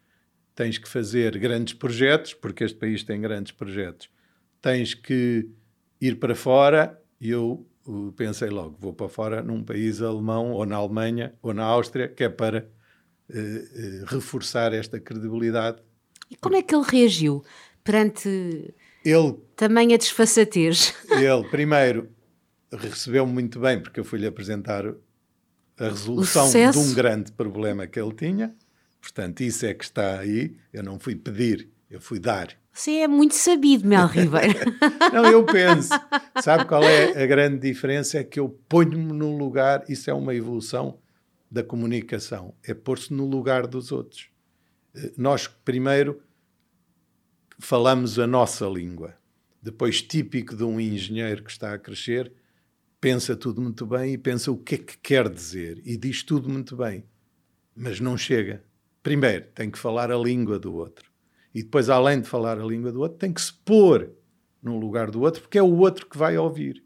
Tens 0.56 0.78
que 0.78 0.89
fazer 0.89 1.38
grandes 1.38 1.74
projetos, 1.74 2.34
porque 2.34 2.63
este 2.63 2.78
país 2.78 3.04
tem 3.04 3.22
grandes 3.22 3.52
projetos. 3.52 4.10
Tens 4.62 4.94
que 4.94 5.48
ir 6.00 6.15
para 6.20 6.34
fora, 6.34 7.00
e 7.20 7.30
eu 7.30 7.67
uh, 7.86 8.12
pensei 8.13 8.50
logo, 8.50 8.78
vou 8.80 8.94
para 8.94 9.10
fora 9.10 9.44
num 9.44 9.63
país 9.63 10.02
alemão, 10.02 10.52
ou 10.52 10.65
na 10.65 10.78
Alemanha, 10.78 11.36
ou 11.41 11.54
na 11.54 11.63
Áustria, 11.63 12.08
que 12.08 12.24
é 12.24 12.30
para 12.30 12.67
uh, 13.30 13.34
uh, 13.34 14.06
reforçar 14.08 14.74
esta 14.74 15.00
credibilidade. 15.00 15.82
E 16.30 16.36
como 16.36 16.56
é 16.56 16.62
que 16.62 16.74
ele 16.74 16.86
reagiu 16.88 17.44
perante 17.84 18.74
Ele, 19.04 19.38
tamanha 19.56 19.98
desfaçatez? 19.98 20.94
ele 21.12 21.48
primeiro, 21.50 22.10
recebeu-me 22.72 23.32
muito 23.32 23.60
bem, 23.60 23.82
porque 23.82 24.00
eu 24.00 24.04
fui-lhe 24.04 24.28
apresentar 24.28 24.86
a 25.78 25.89
resolução 25.89 26.50
de 26.50 26.78
um 26.78 26.94
grande 26.94 27.32
problema 27.32 27.88
que 27.88 28.00
ele 28.00 28.13
tinha. 28.13 28.56
Portanto, 29.02 29.41
isso 29.41 29.65
é 29.65 29.74
que 29.74 29.84
está 29.84 30.20
aí. 30.20 30.56
Eu 30.72 30.84
não 30.84 31.00
fui 31.00 31.15
pedir, 31.15 31.70
eu 31.89 32.00
fui 32.00 32.20
dar. 32.20 32.56
Você 32.72 33.00
é 33.00 33.08
muito 33.08 33.36
sabido, 33.36 33.86
Mel 33.86 34.08
Ribeiro. 34.08 34.60
Não, 35.12 35.26
eu 35.26 35.44
penso. 35.44 35.89
Sabe 36.41 36.63
qual 36.65 36.84
é 36.84 37.22
a 37.22 37.26
grande 37.26 37.60
diferença? 37.60 38.17
É 38.17 38.24
que 38.24 38.39
eu 38.39 38.48
ponho-me 38.70 39.12
no 39.12 39.36
lugar, 39.38 39.84
isso 39.89 40.10
é 40.10 40.13
uma 40.13 40.34
evolução 40.34 40.98
da 41.50 41.62
comunicação, 41.62 42.54
é 42.63 42.74
pôr-se 42.74 43.13
no 43.13 43.26
lugar 43.26 43.67
dos 43.67 43.91
outros. 43.91 44.30
Eh, 44.96 45.12
Nós, 45.17 45.48
primeiro, 45.48 46.22
falamos 47.62 48.17
a 48.17 48.26
nossa 48.26 48.65
língua. 48.65 49.15
Depois, 49.62 50.02
típico 50.02 50.56
de 50.56 50.63
um 50.63 50.80
engenheiro 50.80 51.43
que 51.43 51.52
está 51.52 51.74
a 51.74 51.78
crescer, 51.78 52.34
pensa 53.00 53.36
tudo 53.36 53.62
muito 53.62 53.86
bem 53.86 54.13
e 54.13 54.17
pensa 54.17 54.52
o 54.52 54.58
que 54.58 54.76
é 54.76 54.78
que 54.80 54.97
quer 54.97 55.30
dizer 55.30 55.82
e 55.86 55.95
diz 55.95 56.24
tudo 56.24 56.50
muito 56.50 56.76
bem, 56.76 57.06
mas 57.76 58.00
não 58.00 58.17
chega. 58.17 58.63
Primeiro, 59.04 59.45
tem 59.54 59.69
que 59.69 59.78
falar 59.78 60.12
a 60.12 60.17
língua 60.17 60.60
do 60.60 60.74
outro. 60.74 61.12
E 61.54 61.62
depois, 61.63 61.89
além 61.89 62.21
de 62.21 62.28
falar 62.28 62.60
a 62.60 62.65
língua 62.65 62.91
do 62.91 63.02
outro, 63.02 63.17
tem 63.17 63.32
que 63.32 63.41
se 63.41 63.54
pôr 63.54 64.12
no 64.62 64.80
lugar 64.80 65.12
do 65.12 65.21
outro, 65.21 65.41
porque 65.41 65.58
é 65.58 65.63
o 65.63 65.78
outro 65.78 66.08
que 66.08 66.17
vai 66.17 66.38
ouvir. 66.38 66.84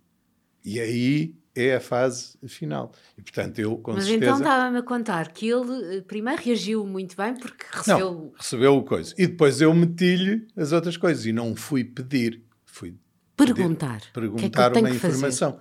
E 0.64 0.80
aí 0.80 1.36
é 1.56 1.76
a 1.76 1.80
fase 1.80 2.38
final. 2.48 2.92
E, 3.18 3.22
portanto, 3.22 3.60
eu, 3.60 3.78
com 3.78 3.94
Mas 3.94 4.04
certeza... 4.06 4.32
então 4.32 4.38
estava-me 4.38 4.78
a 4.78 4.84
contar 4.84 5.32
que 5.32 5.48
ele 5.50 5.98
eh, 5.98 6.02
primeiro 6.02 6.42
reagiu 6.42 6.86
muito 6.86 7.16
bem 7.16 7.34
porque 7.36 7.66
recebeu. 7.72 8.12
Não, 8.12 8.32
recebeu 8.38 8.76
o 8.78 8.84
coisa. 8.84 9.14
E 9.18 9.26
depois 9.28 9.62
eu 9.62 9.74
meti-lhe 9.74 10.48
as 10.58 10.72
outras 10.72 10.98
coisas. 10.98 11.26
E 11.26 11.32
não 11.32 11.56
fui 11.56 11.84
pedir, 11.84 12.44
fui 12.66 12.96
Perguntar. 13.38 14.02
pedir- 14.14 14.28
O 14.30 14.36
que 14.36 14.46
é 14.46 14.50
que 14.50 14.56
perguntar 14.56 14.78
uma 14.80 14.90
que 14.90 15.00
fazer? 15.00 15.16
informação. 15.16 15.60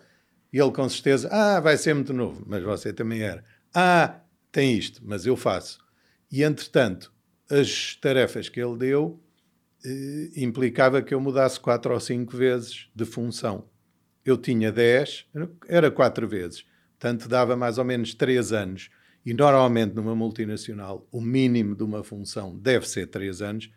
E 0.52 0.58
ele 0.58 0.70
com 0.70 0.88
certeza, 0.88 1.28
ah, 1.32 1.60
vai 1.60 1.76
ser 1.76 1.94
muito 1.94 2.12
novo, 2.12 2.44
mas 2.46 2.62
você 2.62 2.92
também 2.92 3.22
era. 3.22 3.44
Ah, 3.74 4.20
tem 4.52 4.76
isto, 4.76 5.00
mas 5.04 5.26
eu 5.26 5.36
faço. 5.36 5.78
E 6.30 6.42
entretanto, 6.44 7.12
as 7.50 7.96
tarefas 8.00 8.48
que 8.48 8.60
ele 8.60 8.76
deu 8.78 9.20
eh, 9.84 10.30
implicava 10.36 11.02
que 11.02 11.12
eu 11.12 11.20
mudasse 11.20 11.58
quatro 11.60 11.92
ou 11.92 11.98
cinco 12.00 12.36
vezes 12.36 12.88
de 12.94 13.04
função. 13.04 13.68
Eu 14.24 14.38
tinha 14.38 14.72
10, 14.72 15.26
era 15.68 15.90
quatro 15.90 16.26
vezes. 16.26 16.64
Portanto, 16.98 17.28
dava 17.28 17.56
mais 17.56 17.78
ou 17.78 17.84
menos 17.84 18.14
três 18.14 18.52
anos. 18.52 18.90
E 19.24 19.32
normalmente 19.34 19.94
numa 19.94 20.14
multinacional, 20.14 21.06
o 21.10 21.20
mínimo 21.20 21.74
de 21.74 21.82
uma 21.82 22.02
função 22.02 22.56
deve 22.56 22.88
ser 22.88 23.06
três 23.06 23.42
anos. 23.42 23.70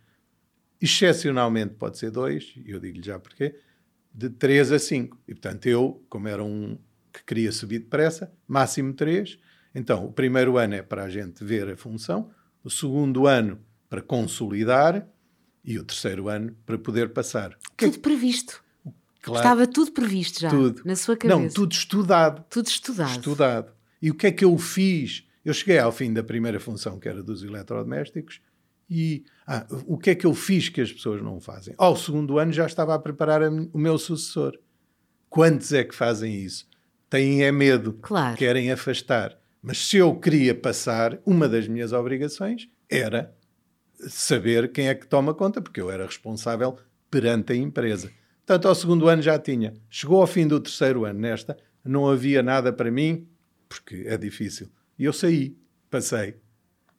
Excepcionalmente 0.81 1.75
pode 1.75 1.97
ser 1.97 2.11
dois, 2.11 2.53
e 2.55 2.71
eu 2.71 2.79
digo-lhe 2.79 3.03
já 3.03 3.19
porquê, 3.19 3.59
de 4.13 4.29
três 4.29 4.71
a 4.71 4.79
cinco. 4.79 5.17
E 5.27 5.33
portanto, 5.33 5.65
eu, 5.67 6.05
como 6.09 6.27
era 6.27 6.43
um 6.43 6.77
que 7.11 7.23
queria 7.23 7.51
subir 7.51 7.79
depressa, 7.79 8.31
máximo 8.47 8.93
três. 8.93 9.39
Então, 9.73 10.05
o 10.05 10.11
primeiro 10.11 10.57
ano 10.57 10.75
é 10.75 10.81
para 10.81 11.03
a 11.03 11.09
gente 11.09 11.43
ver 11.43 11.69
a 11.69 11.77
função, 11.77 12.29
o 12.63 12.69
segundo 12.69 13.25
ano 13.27 13.59
para 13.89 14.01
consolidar 14.01 15.07
e 15.63 15.79
o 15.79 15.83
terceiro 15.83 16.29
ano 16.29 16.55
para 16.65 16.77
poder 16.77 17.09
passar. 17.09 17.51
É 17.51 17.57
Tudo 17.77 17.99
previsto. 17.99 18.63
Claro. 19.27 19.45
Estava 19.45 19.67
tudo 19.67 19.91
previsto 19.91 20.39
já 20.39 20.49
Tudo. 20.49 20.81
na 20.85 20.95
sua 20.95 21.17
cabeça. 21.17 21.39
Não, 21.39 21.49
tudo 21.49 21.71
estudado. 21.73 22.45
Tudo 22.49 22.67
estudado. 22.67 23.11
Estudado. 23.11 23.71
E 24.01 24.09
o 24.09 24.15
que 24.15 24.27
é 24.27 24.31
que 24.31 24.45
eu 24.45 24.57
fiz? 24.57 25.27
Eu 25.43 25.53
cheguei 25.53 25.77
ao 25.79 25.91
fim 25.91 26.13
da 26.13 26.23
primeira 26.23 26.59
função, 26.59 26.99
que 26.99 27.09
era 27.09 27.21
dos 27.21 27.43
eletrodomésticos, 27.43 28.41
e 28.89 29.25
ah, 29.45 29.65
o 29.85 29.97
que 29.97 30.11
é 30.11 30.15
que 30.15 30.25
eu 30.25 30.33
fiz 30.33 30.69
que 30.69 30.79
as 30.79 30.91
pessoas 30.91 31.21
não 31.21 31.41
fazem? 31.41 31.73
Ao 31.77 31.95
segundo 31.95 32.39
ano 32.39 32.53
já 32.53 32.65
estava 32.65 32.95
a 32.95 32.99
preparar 32.99 33.43
a 33.43 33.49
o 33.49 33.77
meu 33.77 33.97
sucessor. 33.97 34.57
Quantos 35.29 35.73
é 35.73 35.83
que 35.83 35.93
fazem 35.93 36.33
isso? 36.35 36.65
Têm 37.09 37.43
é 37.43 37.51
medo, 37.51 37.93
Claro. 38.01 38.37
querem 38.37 38.71
afastar. 38.71 39.37
Mas 39.61 39.77
se 39.87 39.97
eu 39.97 40.15
queria 40.15 40.55
passar, 40.55 41.19
uma 41.25 41.49
das 41.49 41.67
minhas 41.67 41.91
obrigações 41.91 42.69
era 42.89 43.35
saber 44.07 44.71
quem 44.71 44.87
é 44.87 44.95
que 44.95 45.07
toma 45.07 45.33
conta, 45.33 45.61
porque 45.61 45.81
eu 45.81 45.91
era 45.91 46.05
responsável 46.05 46.77
perante 47.09 47.53
a 47.53 47.55
empresa. 47.55 48.11
Portanto, 48.47 48.69
ao 48.69 48.75
segundo 48.75 49.09
ano 49.09 49.21
já 49.21 49.37
tinha. 49.37 49.73
Chegou 49.89 50.21
ao 50.21 50.25
fim 50.25 50.47
do 50.47 50.57
terceiro 50.57 51.03
ano, 51.03 51.19
nesta, 51.19 51.57
não 51.83 52.07
havia 52.07 52.41
nada 52.41 52.71
para 52.71 52.89
mim, 52.89 53.27
porque 53.67 54.05
é 54.07 54.17
difícil. 54.17 54.69
E 54.97 55.03
eu 55.03 55.11
saí, 55.11 55.57
passei. 55.89 56.37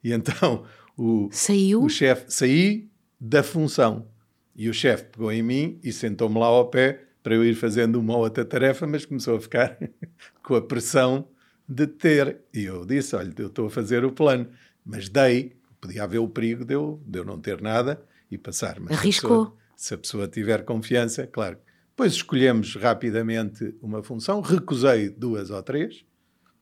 E 0.05 0.13
então 0.13 0.67
o, 0.95 1.31
Saiu? 1.33 1.83
o 1.83 1.89
chefe, 1.89 2.27
saí 2.29 2.91
da 3.19 3.43
função. 3.43 4.07
E 4.55 4.69
o 4.69 4.75
chefe 4.75 5.05
pegou 5.05 5.33
em 5.33 5.43
mim 5.43 5.81
e 5.83 5.91
sentou-me 5.91 6.39
lá 6.39 6.49
ao 6.49 6.69
pé 6.69 7.05
para 7.23 7.35
eu 7.35 7.43
ir 7.43 7.55
fazendo 7.55 7.99
uma 7.99 8.15
outra 8.15 8.45
tarefa, 8.45 8.87
mas 8.87 9.07
começou 9.07 9.37
a 9.37 9.41
ficar 9.41 9.79
com 10.45 10.55
a 10.55 10.61
pressão 10.61 11.29
de 11.67 11.87
ter. 11.87 12.41
E 12.53 12.65
eu 12.65 12.85
disse: 12.85 13.17
Olha, 13.17 13.33
eu 13.39 13.47
estou 13.47 13.69
a 13.69 13.71
fazer 13.71 14.05
o 14.05 14.13
plano, 14.13 14.47
mas 14.85 15.09
dei, 15.09 15.57
podia 15.81 16.05
haver 16.05 16.19
o 16.19 16.29
perigo 16.29 16.63
de 16.63 16.75
eu, 16.75 17.03
de 17.07 17.21
eu 17.21 17.25
não 17.25 17.41
ter 17.41 17.63
nada 17.63 18.03
e 18.31 18.37
passar. 18.37 18.79
Mas 18.79 18.99
Arriscou. 18.99 19.57
Se 19.79 19.95
a 19.95 19.99
pessoa 19.99 20.27
tiver 20.27 20.64
confiança, 20.64 21.25
claro. 21.25 21.57
Depois 21.91 22.12
escolhemos 22.14 22.75
rapidamente 22.75 23.77
uma 23.81 24.03
função, 24.03 24.41
recusei 24.41 25.09
duas 25.09 25.51
ou 25.51 25.62
três, 25.62 26.05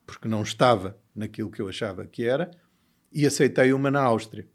porque 0.06 0.28
não 0.28 0.42
estava 0.42 0.98
naquilo 1.14 1.50
que 1.50 1.62
eu 1.62 1.68
achava 1.68 2.06
que 2.06 2.24
era, 2.26 2.50
e 3.10 3.24
aceitei 3.26 3.72
uma 3.72 3.90
na 3.90 4.02
Áustria. 4.02 4.46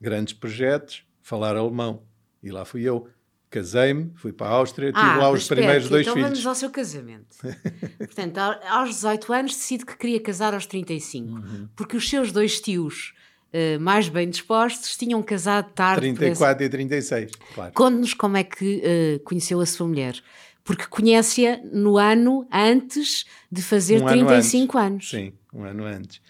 Grandes 0.00 0.34
projetos, 0.34 1.04
falar 1.20 1.56
alemão. 1.56 2.04
E 2.40 2.50
lá 2.52 2.64
fui 2.64 2.82
eu. 2.82 3.08
Casei-me, 3.50 4.12
fui 4.14 4.32
para 4.32 4.46
a 4.46 4.50
Áustria, 4.50 4.92
tive 4.92 5.04
lá 5.04 5.26
Ah, 5.26 5.32
mas 5.32 5.42
os 5.42 5.48
primeiros 5.48 5.84
espera, 5.84 5.90
dois 5.90 6.06
então 6.06 6.14
filhos. 6.14 6.28
vamos 6.30 6.46
ao 6.46 6.54
seu 6.54 6.70
casamento. 6.70 7.36
Portanto, 7.98 8.38
ao- 8.38 8.78
aos 8.82 8.90
18 8.90 9.32
anos 9.32 9.52
decide 9.56 9.84
que 9.84 9.96
queria 9.96 10.20
casar 10.22 10.54
aos 10.54 10.66
35, 10.66 11.28
Uhum. 11.34 11.68
porque 11.74 11.96
os 11.96 12.08
seus 12.08 12.30
dois 12.30 12.60
tios 12.60 13.12
eh, 13.52 13.78
mais 13.78 14.08
bem 14.08 14.28
dispostos 14.28 14.96
tinham 14.96 15.22
casado 15.22 15.70
tarde. 15.72 16.00
por 16.00 16.06
esse- 16.06 16.18
34 16.18 16.64
e 16.64 16.68
36, 16.68 17.30
claro. 17.54 17.72
Conte-nos 17.74 18.14
como 18.14 18.36
é 18.36 18.44
que 18.44 18.80
eh, 18.84 19.20
conheceu 19.24 19.60
a 19.60 19.66
sua 19.66 19.86
mulher. 19.88 20.14
Porque 20.62 20.86
conhece-a 20.86 21.58
no 21.72 21.96
ano 21.96 22.46
antes 22.52 23.24
de 23.50 23.62
fazer 23.62 24.00
Um 24.02 24.06
ano 24.08 24.26
35 24.26 24.78
antes. 24.78 24.86
anos. 24.86 25.10
Sim, 25.10 25.32
um 25.52 25.64
ano 25.64 25.84
antes. 25.84 26.20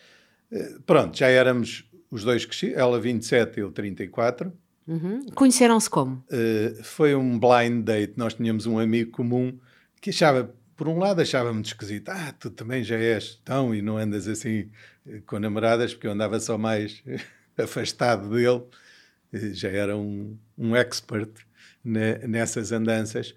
Eh, 0.53 0.77
pronto, 0.87 1.19
já 1.19 1.27
éramos 1.29 1.85
os 2.11 2.25
dois 2.25 2.45
crescidos, 2.45 2.77
ela 2.79 2.99
27, 3.01 3.61
eu 3.61 3.71
34. 3.71 4.53
Uhum. 4.89 5.27
Conheceram-se 5.35 5.89
como? 5.89 6.25
Uh, 6.31 6.83
foi 6.83 7.15
um 7.15 7.39
blind 7.39 7.85
date. 7.85 8.15
Nós 8.17 8.35
tínhamos 8.35 8.67
um 8.67 8.79
amigo 8.79 9.11
comum 9.13 9.57
que 10.01 10.11
achava, 10.11 10.53
por 10.81 10.89
um 10.89 10.99
lado, 10.99 11.21
achava 11.21 11.53
muito 11.53 11.67
esquisito. 11.67 12.09
Ah, 12.09 12.33
tu 12.33 12.49
também 12.49 12.83
já 12.83 12.97
és 12.97 13.35
tão 13.45 13.75
e 13.75 13.83
não 13.83 13.99
andas 13.99 14.27
assim 14.27 14.71
eh, 15.07 15.21
com 15.27 15.39
namoradas, 15.39 15.93
porque 15.93 16.07
eu 16.07 16.11
andava 16.11 16.41
só 16.41 16.57
mais 16.57 17.05
afastado 17.59 18.31
dele. 18.31 18.63
Já 19.53 19.69
era 19.69 19.95
um, 19.95 20.39
um 20.57 20.75
expert 20.75 21.33
ne, 21.85 22.17
nessas 22.27 22.73
andanças. 22.73 23.35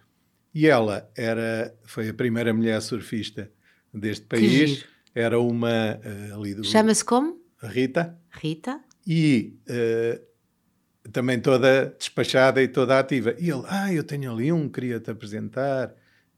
E 0.56 0.68
ela 0.68 1.12
era, 1.18 1.76
foi 1.84 2.08
a 2.08 2.14
primeira 2.14 2.54
mulher 2.54 2.82
surfista 2.82 3.52
deste 3.94 4.26
país. 4.26 4.86
Era 5.14 5.38
uma 5.38 6.00
uh, 6.00 6.40
ali 6.40 6.56
do. 6.56 6.64
Chama-se 6.64 7.04
como? 7.04 7.42
Rita. 7.62 8.18
Rita. 8.32 8.80
E 9.06 9.60
uh, 9.68 11.12
também 11.12 11.42
toda 11.42 11.94
despachada 12.00 12.64
e 12.64 12.70
toda 12.70 12.98
ativa. 12.98 13.36
E 13.38 13.50
ele, 13.50 13.64
ah, 13.68 13.94
eu 13.94 14.06
tenho 14.06 14.32
ali 14.32 14.50
um, 14.50 14.70
queria-te 14.70 15.12
apresentar. 15.12 15.94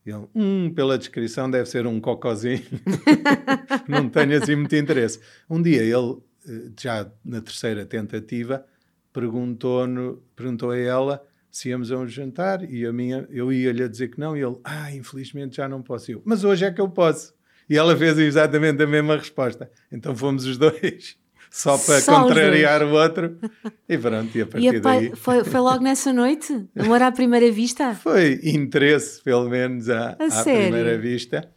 Ele, 0.05 0.27
hum, 0.35 0.71
pela 0.73 0.97
descrição 0.97 1.49
deve 1.49 1.67
ser 1.67 1.87
um 1.87 1.99
cocozinho. 1.99 2.63
Não 3.89 4.07
tenho 4.07 4.41
assim 4.41 4.55
muito 4.55 4.75
interesse. 4.75 5.19
Um 5.49 5.61
dia 5.61 5.81
ele, 5.81 6.17
eh, 6.47 6.71
já 6.79 7.11
na 7.23 7.41
terceira 7.41 7.85
tentativa, 7.85 8.63
perguntou, 9.11 9.87
perguntou 10.35 10.71
a 10.71 10.77
ela 10.77 11.25
se 11.55 11.69
íamos 11.69 11.89
a 11.89 11.97
um 11.97 12.05
jantar 12.05 12.69
e 12.69 12.85
a 12.85 12.91
minha, 12.91 13.25
eu 13.29 13.51
ia-lhe 13.51 13.81
a 13.81 13.87
dizer 13.87 14.09
que 14.09 14.19
não, 14.19 14.35
e 14.35 14.41
ele, 14.41 14.57
ah, 14.61 14.93
infelizmente 14.93 15.55
já 15.55 15.69
não 15.69 15.81
posso 15.81 16.11
ir. 16.11 16.21
Mas 16.25 16.43
hoje 16.43 16.65
é 16.65 16.71
que 16.71 16.81
eu 16.81 16.89
posso. 16.89 17.33
E 17.69 17.77
ela 17.77 17.95
fez 17.95 18.19
exatamente 18.19 18.83
a 18.83 18.85
mesma 18.85 19.15
resposta. 19.15 19.71
Então 19.89 20.13
fomos 20.13 20.45
os 20.45 20.57
dois, 20.57 21.17
só 21.55 21.77
para 21.77 22.01
só 22.01 22.21
contrariar 22.21 22.83
o 22.83 22.91
outro. 22.91 23.37
E 23.87 23.97
pronto, 23.97 24.37
e 24.37 24.41
a 24.41 24.45
partir 24.45 24.73
e 24.73 24.75
a 24.75 24.79
daí... 24.79 25.15
Foi, 25.15 25.41
foi 25.45 25.59
logo 25.61 25.81
nessa 25.81 26.11
noite? 26.11 26.67
Amor 26.75 27.01
à 27.01 27.13
primeira 27.13 27.49
vista? 27.49 27.95
Foi 28.03 28.41
interesse, 28.43 29.23
pelo 29.23 29.49
menos, 29.49 29.89
à, 29.89 30.17
à 30.19 30.43
primeira 30.43 30.97
vista. 30.97 31.49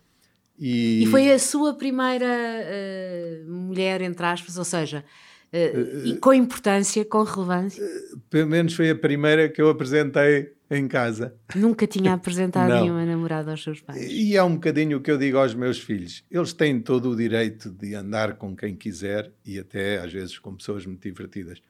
E... 0.57 1.03
e... 1.03 1.07
foi 1.07 1.33
a 1.33 1.39
sua 1.39 1.75
primeira 1.75 2.27
uh, 2.27 3.51
mulher, 3.51 4.01
entre 4.03 4.25
aspas, 4.25 4.57
ou 4.57 4.65
seja, 4.65 5.05
uh, 5.53 6.11
uh, 6.11 6.21
com 6.21 6.33
importância, 6.33 7.05
com 7.05 7.25
relevância? 7.25 7.85
pelo 8.31 8.49
menos 8.49 8.75
foi 8.75 8.91
a 8.91 8.95
primeira 8.95 9.49
que 9.49 9.61
eu 9.61 9.69
apresentei 9.69 10.53
em 10.71 10.87
casa. 10.87 11.35
Nunca 11.55 11.87
tinha 11.87 12.13
apresentado 12.15 12.73
nenhuma 12.73 13.05
namorada 13.05 13.51
aos 13.51 13.63
seus 13.63 13.81
pais. 13.81 14.07
E 14.11 14.37
é 14.37 14.43
um 14.43 14.55
bocadinho 14.55 14.99
o 14.99 15.01
que 15.01 15.11
eu 15.11 15.19
digo 15.19 15.39
aos 15.39 15.55
meus 15.55 15.79
filhos. 15.79 16.25
Eles 16.31 16.53
têm 16.53 16.81
todo 16.81 17.11
o 17.11 17.17
direito 17.17 17.71
de 17.71 17.95
andar 17.95 18.35
com 18.35 18.55
quem 18.55 18.75
quiser 18.75 19.33
e 19.45 19.59
até 19.59 19.99
às 19.99 20.13
vezes 20.13 20.39
com 20.39 20.55
pessoas 20.55 20.85
muito 20.87 21.03
divertidas. 21.03 21.61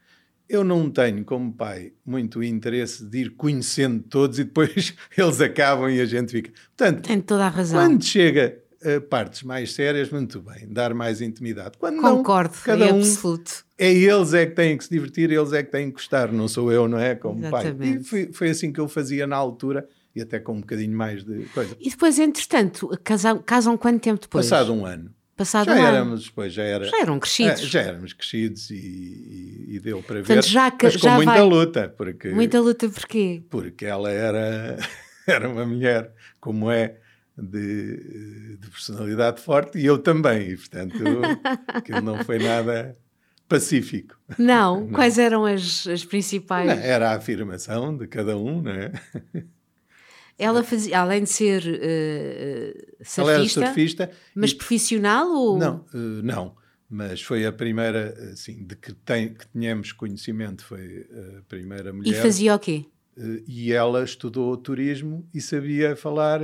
Eu 0.49 0.65
não 0.65 0.91
tenho, 0.91 1.25
como 1.25 1.53
pai, 1.53 1.93
muito 2.07 2.43
interesse 2.43 3.05
de 3.05 3.19
ir 3.19 3.31
conhecendo 3.37 4.03
todos 4.03 4.39
e 4.39 4.45
depois 4.45 4.95
eles 5.17 5.41
acabam 5.41 5.91
e 5.91 6.01
a 6.01 6.07
gente 6.07 6.33
fica. 6.33 6.51
Portanto, 6.77 7.07
Tem 7.07 7.21
toda 7.21 7.47
a 7.47 7.51
razão. 7.51 7.79
Quando 7.79 8.03
chega 8.03 8.59
a 8.85 9.01
partes 9.01 9.43
mais 9.43 9.73
sérias, 9.73 10.11
muito 10.11 10.41
bem, 10.41 10.69
dar 10.69 10.95
mais 10.95 11.21
intimidade. 11.21 11.77
Quando 11.79 12.01
Concordo, 12.01 12.55
não, 12.55 12.63
cada 12.63 12.95
um 12.95 12.99
absoluto. 12.99 13.65
É 13.77 13.93
eles 13.93 14.35
é 14.35 14.47
que 14.47 14.55
têm 14.55 14.77
que 14.77 14.85
se 14.85 14.91
divertir, 14.91 15.31
eles 15.31 15.53
é 15.53 15.63
que 15.63 15.71
têm 15.71 15.89
que 15.89 15.95
gostar, 15.95 16.31
não 16.33 16.47
sou 16.49 16.71
eu, 16.71 16.87
não 16.89 16.99
é? 16.99 17.15
Como 17.15 17.45
Exatamente. 17.45 17.79
pai. 17.79 17.89
E 17.89 18.05
foi, 18.05 18.33
foi 18.33 18.51
assim 18.51 18.73
que 18.73 18.81
eu 18.81 18.89
fazia 18.89 19.27
na 19.27 19.37
altura 19.37 19.89
e 20.15 20.23
até 20.23 20.39
com 20.39 20.55
um 20.55 20.61
bocadinho 20.61 20.97
mais 20.97 21.25
de 21.25 21.45
coisa. 21.47 21.77
E 21.81 21.91
depois, 21.91 22.19
entretanto, 22.19 22.89
casam, 23.03 23.43
casam 23.43 23.77
quanto 23.77 24.01
tempo 24.01 24.21
depois? 24.21 24.49
Passado 24.49 24.73
um 24.73 24.85
ano. 24.85 25.13
Passado 25.37 25.67
já 25.67 25.75
um 25.75 25.79
éramos, 25.79 26.21
ano. 26.21 26.29
depois 26.29 26.53
já 26.53 26.63
era. 26.65 26.85
Já 26.85 27.01
eram 27.01 27.21
crescidos. 27.21 27.63
É, 27.63 27.67
já 27.67 27.81
éramos 27.81 28.13
crescidos 28.13 28.71
e, 28.71 28.75
e, 28.75 29.77
e 29.77 29.81
deu 29.81 30.03
para 30.03 30.17
Portanto, 30.17 30.43
ver. 30.43 30.49
Já, 30.49 30.73
mas 30.83 30.97
com 30.97 31.03
já 31.03 31.15
muita 31.15 31.33
vai... 31.33 31.43
luta. 31.43 31.95
Porque, 31.97 32.31
muita 32.31 32.61
luta 32.61 32.89
porquê? 32.89 33.43
Porque 33.49 33.85
ela 33.85 34.11
era, 34.11 34.77
era 35.27 35.49
uma 35.49 35.65
mulher, 35.65 36.13
como 36.41 36.71
é 36.71 36.97
de, 37.39 38.57
de, 38.57 38.71
personalidade 38.71 39.41
forte 39.41 39.79
e 39.79 39.87
eu 39.87 39.99
também, 39.99 40.51
e 40.51 40.57
portanto 40.57 40.97
aquilo 41.69 42.01
não 42.01 42.25
foi 42.25 42.39
nada 42.39 42.97
pacífico. 43.49 44.19
Não, 44.39 44.83
não. 44.87 44.91
quais 44.91 45.19
eram 45.19 45.47
as, 45.47 45.87
as 45.87 46.05
principais? 46.05 46.67
Não, 46.67 46.75
era 46.75 47.11
a 47.11 47.17
afirmação 47.17 47.97
de 47.97 48.07
cada 48.07 48.37
um, 48.37 48.61
não 48.61 48.73
é? 48.73 48.93
Ela 50.39 50.63
fazia, 50.63 51.01
além 51.01 51.25
de 51.25 51.31
ser 51.31 51.63
uh, 51.63 53.05
surfista, 53.05 53.67
surfista, 53.67 54.11
mas 54.35 54.51
e... 54.51 54.55
profissional 54.55 55.29
ou 55.29 55.59
não? 55.59 55.85
Uh, 55.93 56.23
não, 56.23 56.55
mas 56.89 57.23
foi 57.23 57.45
a 57.45 57.53
primeira, 57.53 58.15
assim, 58.33 58.65
de 58.65 58.77
que 58.77 58.93
tem 58.93 59.35
que 59.35 59.47
tínhamos 59.49 59.91
conhecimento, 59.93 60.65
foi 60.65 61.07
a 61.39 61.43
primeira 61.49 61.93
mulher. 61.93 62.13
E 62.13 62.15
fazia 62.15 62.55
o 62.55 62.59
quê? 62.59 62.85
Uh, 63.17 63.43
e 63.49 63.73
ela 63.73 64.05
estudou 64.05 64.57
turismo 64.57 65.29
e 65.35 65.41
sabia 65.41 65.97
falar 65.97 66.41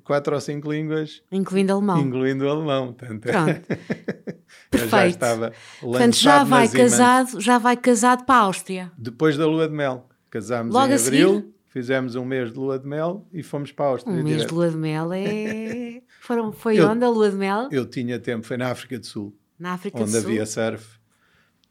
quatro 0.00 0.34
ou 0.34 0.40
cinco 0.40 0.72
línguas. 0.72 1.22
Incluindo 1.30 1.72
alemão. 1.72 1.98
Incluindo 2.00 2.48
alemão. 2.48 2.92
Portanto, 2.92 3.20
Pronto. 3.20 3.60
Perfeito. 4.70 4.90
já 4.90 5.06
estava 5.06 5.52
Portanto, 5.80 6.16
já 6.16 6.44
vai, 6.44 6.68
casado, 6.68 7.40
já 7.40 7.58
vai 7.58 7.76
casado 7.76 8.24
para 8.24 8.34
a 8.36 8.38
Áustria. 8.38 8.92
Depois 8.96 9.36
da 9.36 9.46
lua 9.46 9.68
de 9.68 9.74
mel. 9.74 10.08
Casámos 10.30 10.74
Logo 10.74 10.92
em 10.92 10.96
abril, 10.96 11.54
fizemos 11.68 12.14
um 12.14 12.24
mês 12.24 12.52
de 12.52 12.58
lua 12.58 12.78
de 12.78 12.86
mel 12.86 13.26
e 13.32 13.42
fomos 13.42 13.70
para 13.70 13.84
a 13.84 13.88
Áustria. 13.88 14.14
Um 14.14 14.22
mês 14.22 14.36
direto. 14.36 14.48
de 14.48 14.54
lua 14.54 14.70
de 14.70 14.76
mel 14.76 15.12
é... 15.12 16.02
Foram, 16.20 16.52
foi 16.52 16.78
eu, 16.78 16.88
onde 16.88 17.04
a 17.04 17.08
lua 17.08 17.30
de 17.30 17.36
mel? 17.36 17.68
Eu 17.70 17.84
tinha 17.84 18.18
tempo, 18.18 18.46
foi 18.46 18.56
na 18.56 18.70
África 18.70 18.98
do 18.98 19.04
Sul. 19.04 19.36
Na 19.58 19.72
África 19.72 19.98
onde 19.98 20.12
do 20.12 20.20
Sul? 20.20 20.30
havia 20.30 20.46
surf. 20.46 20.98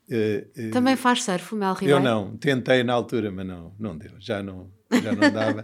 Uh, 0.09 0.67
uh, 0.67 0.71
Também 0.71 0.95
faz 0.95 1.23
surf 1.23 1.55
o 1.55 1.57
Mel 1.57 1.73
Ribeiro? 1.73 1.99
Eu 1.99 2.03
não, 2.03 2.35
tentei 2.35 2.83
na 2.83 2.93
altura, 2.93 3.31
mas 3.31 3.47
não, 3.47 3.73
não 3.79 3.97
deu, 3.97 4.11
já 4.19 4.43
não, 4.43 4.69
já 5.01 5.13
não 5.13 5.31
dava. 5.31 5.63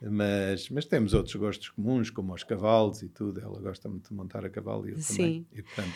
mas, 0.00 0.68
mas 0.70 0.84
temos 0.84 1.14
outros 1.14 1.34
gostos 1.36 1.68
comuns, 1.68 2.10
como 2.10 2.32
os 2.32 2.42
cavalos 2.42 3.02
e 3.02 3.08
tudo. 3.08 3.40
Ela 3.40 3.60
gosta 3.60 3.88
muito 3.88 4.08
de 4.08 4.14
montar 4.14 4.44
a 4.44 4.48
cavalo 4.50 4.88
e 4.88 4.92
eu 4.92 4.98
Sim. 4.98 5.16
também. 5.16 5.46
E, 5.52 5.62
portanto, 5.62 5.92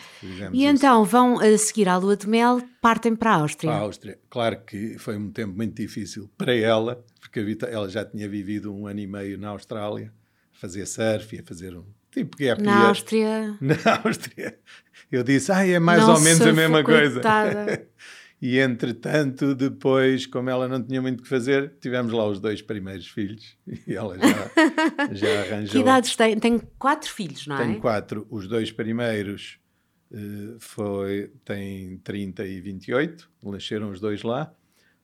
e 0.53 0.65
então 0.65 1.03
vão 1.03 1.39
a 1.39 1.57
seguir 1.57 1.89
à 1.89 1.97
lua 1.97 2.15
de 2.15 2.27
mel, 2.27 2.61
partem 2.81 3.15
para 3.15 3.31
a 3.31 3.35
Áustria. 3.35 3.71
Para 3.71 3.79
a 3.79 3.83
Áustria. 3.83 4.19
Claro 4.29 4.61
que 4.65 4.97
foi 4.97 5.17
um 5.17 5.31
tempo 5.31 5.55
muito 5.55 5.75
difícil 5.75 6.29
para 6.37 6.53
ela, 6.53 7.03
porque 7.19 7.57
ela 7.69 7.89
já 7.89 8.05
tinha 8.05 8.27
vivido 8.29 8.73
um 8.73 8.87
ano 8.87 8.99
e 8.99 9.07
meio 9.07 9.37
na 9.37 9.49
Austrália, 9.49 10.13
a 10.55 10.59
fazer 10.59 10.85
surf 10.85 11.35
e 11.35 11.39
a 11.39 11.43
fazer 11.43 11.75
um 11.75 11.85
tipo 12.11 12.37
que 12.37 12.47
é 12.47 12.55
Na 12.55 12.87
Áustria. 12.87 13.57
Na 13.61 13.75
Áustria. 14.03 14.57
Eu 15.11 15.23
disse, 15.23 15.51
ah, 15.51 15.65
é 15.65 15.79
mais 15.79 16.01
não 16.01 16.15
ou 16.15 16.19
menos 16.19 16.41
a 16.41 16.53
mesma 16.53 16.83
coisa. 16.83 17.21
E 18.39 18.59
entretanto, 18.59 19.55
depois, 19.55 20.27
como 20.27 20.49
ela 20.49 20.67
não 20.67 20.81
tinha 20.81 21.01
muito 21.01 21.21
o 21.21 21.23
que 21.23 21.29
fazer, 21.29 21.73
tivemos 21.81 22.13
lá 22.13 22.27
os 22.27 22.39
dois 22.39 22.61
primeiros 22.61 23.07
filhos 23.07 23.57
e 23.87 23.95
ela 23.95 24.15
já, 24.15 24.51
já 25.11 25.39
arranjou. 25.41 25.71
Que 25.71 25.79
idades 25.79 26.15
tem? 26.15 26.39
Tem 26.39 26.59
quatro 26.77 27.11
filhos, 27.11 27.47
não 27.47 27.57
é? 27.57 27.65
Tenho 27.65 27.79
quatro. 27.79 28.27
Os 28.29 28.47
dois 28.47 28.71
primeiros 28.71 29.57
uh, 30.11 30.55
foi, 30.59 31.31
têm 31.43 31.97
30 31.97 32.45
e 32.45 32.61
28, 32.61 33.27
nasceram 33.43 33.89
os 33.89 33.99
dois 33.99 34.21
lá. 34.21 34.53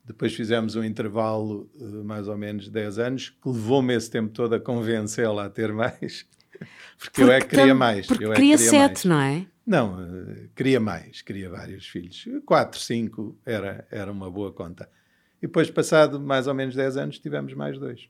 Depois 0.06 0.36
fizemos 0.36 0.76
um 0.76 0.84
intervalo, 0.84 1.67
uh, 1.76 2.04
mais 2.04 2.28
ou 2.28 2.38
menos 2.38 2.69
10 2.69 3.00
anos, 3.00 3.30
que 3.30 3.50
levou-me 3.50 3.96
esse 3.96 4.12
tempo 4.12 4.32
todo 4.32 4.54
a 4.54 4.60
convencê-la 4.60 5.46
a 5.46 5.50
ter 5.50 5.74
mais. 5.74 6.28
Porque, 6.98 7.19
porque, 7.19 7.24
eu 7.24 7.32
é 7.32 7.41
que 7.41 7.48
queria 7.48 7.76
mais. 7.76 8.08
Porque 8.08 8.24
eu 8.24 8.32
é 8.32 8.36
queria, 8.36 8.56
queria 8.56 8.69
sete, 8.69 9.06
mais. 9.06 9.06
não 9.06 9.19
é? 9.19 9.46
Não, 9.65 9.95
uh, 9.95 10.49
queria 10.56 10.80
mais, 10.80 11.21
queria 11.21 11.49
vários 11.49 11.88
filhos. 11.88 12.28
Quatro, 12.45 12.80
cinco 12.80 13.38
era, 13.45 13.88
era 13.89 14.12
uma 14.12 14.30
boa 14.30 14.52
conta. 14.52 14.89
E 15.41 15.47
depois, 15.47 15.69
passado 15.69 16.19
mais 16.19 16.47
ou 16.47 16.54
menos 16.54 16.76
10 16.76 16.97
anos, 16.97 17.19
tivemos 17.19 17.54
mais 17.54 17.78
dois. 17.80 18.10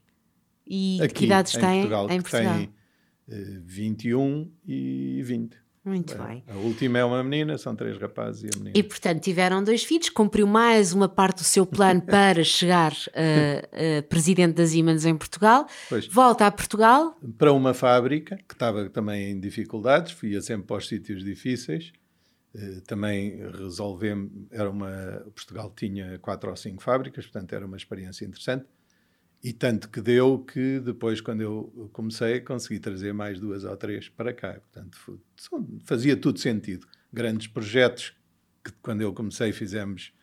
E 0.68 1.02
Aqui, 1.02 1.14
que 1.14 1.26
idades 1.26 1.54
têm 1.54 1.82
Portugal, 1.82 2.10
em 2.10 2.22
Portugal? 2.22 2.56
Tem 2.56 3.58
uh, 3.58 3.62
21 3.66 4.52
e 4.66 5.22
20. 5.24 5.63
Muito 5.86 6.14
é. 6.14 6.18
bem. 6.18 6.44
A 6.48 6.56
última 6.56 7.00
é 7.00 7.04
uma 7.04 7.22
menina, 7.22 7.58
são 7.58 7.76
três 7.76 7.98
rapazes 7.98 8.44
e 8.44 8.48
a 8.48 8.58
menina. 8.58 8.78
E 8.78 8.82
portanto 8.82 9.22
tiveram 9.22 9.62
dois 9.62 9.84
filhos, 9.84 10.10
cumpriu 10.10 10.48
mais 10.48 10.94
uma 10.94 11.10
parte 11.10 11.40
do 11.40 11.44
seu 11.44 11.66
plano 11.66 12.02
para 12.08 12.44
chegar 12.44 12.94
a, 13.14 14.00
a 14.00 14.04
presidente 14.04 14.54
das 14.56 14.70
Siemens 14.70 15.06
em 15.06 15.16
Portugal. 15.16 15.68
Pois. 15.90 16.08
Volta 16.08 16.48
a 16.48 16.52
Portugal. 16.52 17.18
Para 17.38 17.52
uma 17.52 17.74
fábrica 17.74 18.38
que 18.48 18.54
estava 18.54 18.90
também 18.90 19.32
em 19.32 19.40
dificuldades, 19.40 20.14
fui 20.14 20.40
sempre 20.42 20.68
para 20.68 20.78
os 20.78 20.88
sítios 20.88 21.24
difíceis. 21.24 21.92
Uh, 22.56 22.82
também 22.82 23.36
resolvemos, 23.52 24.32
era 24.52 24.70
uma, 24.70 25.24
Portugal 25.36 25.74
tinha 25.76 26.18
quatro 26.20 26.50
ou 26.50 26.56
cinco 26.56 26.82
fábricas, 26.82 27.26
portanto 27.26 27.52
era 27.54 27.66
uma 27.66 27.76
experiência 27.76 28.26
interessante. 28.26 28.66
E 29.44 29.52
tanto 29.52 29.90
que 29.90 30.00
deu 30.00 30.40
que 30.40 30.80
depois, 30.80 31.20
quando 31.20 31.42
eu 31.42 31.90
comecei, 31.92 32.40
consegui 32.40 32.80
trazer 32.80 33.14
mais 33.14 33.42
duas 33.42 33.66
ou 33.66 33.76
três 33.76 34.08
para 34.08 34.34
cá. 34.34 34.54
Portanto, 34.54 35.20
fazia 35.84 36.16
tudo 36.16 36.40
sentido. 36.40 36.88
Grandes 37.12 37.48
projetos, 37.48 38.16
que 38.64 38.72
quando 38.82 39.02
eu 39.02 39.14
comecei 39.14 39.52
fizemos 39.52 40.14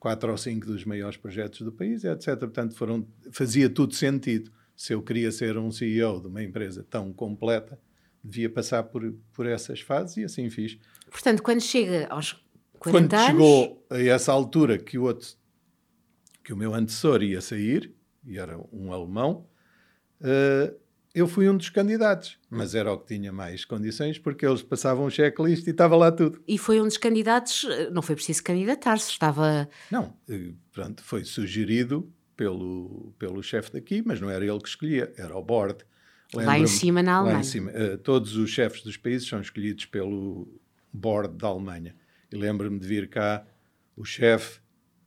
quatro 0.00 0.30
ou 0.32 0.38
cinco 0.38 0.66
dos 0.66 0.86
maiores 0.86 1.18
projetos 1.18 1.60
do 1.60 1.70
país, 1.70 2.02
etc. 2.02 2.38
Portanto, 2.38 2.74
foram, 2.74 3.06
fazia 3.30 3.68
tudo 3.68 3.94
sentido. 3.94 4.50
Se 4.74 4.94
eu 4.94 5.02
queria 5.02 5.30
ser 5.30 5.58
um 5.58 5.70
CEO 5.70 6.22
de 6.22 6.28
uma 6.28 6.42
empresa 6.42 6.82
tão 6.88 7.12
completa, 7.12 7.78
devia 8.24 8.48
passar 8.48 8.84
por, 8.84 9.14
por 9.34 9.46
essas 9.46 9.80
fases 9.80 10.16
e 10.16 10.24
assim 10.24 10.48
fiz. 10.48 10.78
Portanto, 11.10 11.42
quando 11.42 11.60
chega 11.60 12.06
aos 12.08 12.42
Quando 12.78 13.14
chegou 13.16 13.86
a 13.90 14.00
essa 14.00 14.32
altura 14.32 14.78
que 14.78 14.96
o 14.96 15.02
outro, 15.02 15.28
que 16.42 16.54
o 16.54 16.56
meu 16.56 16.72
antecessor 16.74 17.22
ia 17.22 17.42
sair, 17.42 17.94
e 18.24 18.38
era 18.38 18.58
um 18.72 18.92
alemão, 18.92 19.46
uh, 20.20 20.82
eu 21.14 21.28
fui 21.28 21.48
um 21.48 21.56
dos 21.56 21.68
candidatos, 21.68 22.38
mas 22.48 22.74
era 22.74 22.90
o 22.90 22.98
que 22.98 23.14
tinha 23.14 23.30
mais 23.30 23.64
condições, 23.64 24.18
porque 24.18 24.46
eles 24.46 24.62
passavam 24.62 25.04
o 25.04 25.10
checklist 25.10 25.66
e 25.66 25.70
estava 25.70 25.94
lá 25.94 26.10
tudo. 26.10 26.42
E 26.48 26.56
foi 26.56 26.80
um 26.80 26.84
dos 26.84 26.96
candidatos, 26.96 27.66
eh, 27.68 27.90
não 27.90 28.00
foi 28.00 28.14
preciso 28.14 28.42
candidatar-se, 28.42 29.10
estava. 29.10 29.68
Não, 29.90 30.16
eh, 30.26 30.52
pronto, 30.72 31.02
foi 31.02 31.22
sugerido 31.24 32.10
pelo, 32.34 33.12
pelo 33.18 33.42
chefe 33.42 33.72
daqui, 33.72 34.02
mas 34.04 34.22
não 34.22 34.30
era 34.30 34.42
ele 34.44 34.58
que 34.58 34.68
escolhia, 34.68 35.12
era 35.18 35.36
o 35.36 35.42
board. 35.42 35.84
Lá 36.34 36.58
em 36.58 36.66
cima 36.66 37.02
na 37.02 37.16
Alemanha. 37.16 37.44
Cima, 37.44 37.70
uh, 37.72 37.98
todos 37.98 38.34
os 38.36 38.48
chefes 38.48 38.82
dos 38.82 38.96
países 38.96 39.28
são 39.28 39.38
escolhidos 39.38 39.84
pelo 39.84 40.48
board 40.90 41.36
da 41.36 41.48
Alemanha. 41.48 41.94
E 42.32 42.36
lembro-me 42.36 42.78
de 42.78 42.86
vir 42.86 43.10
cá 43.10 43.46
o 43.94 44.02
chefe 44.02 44.61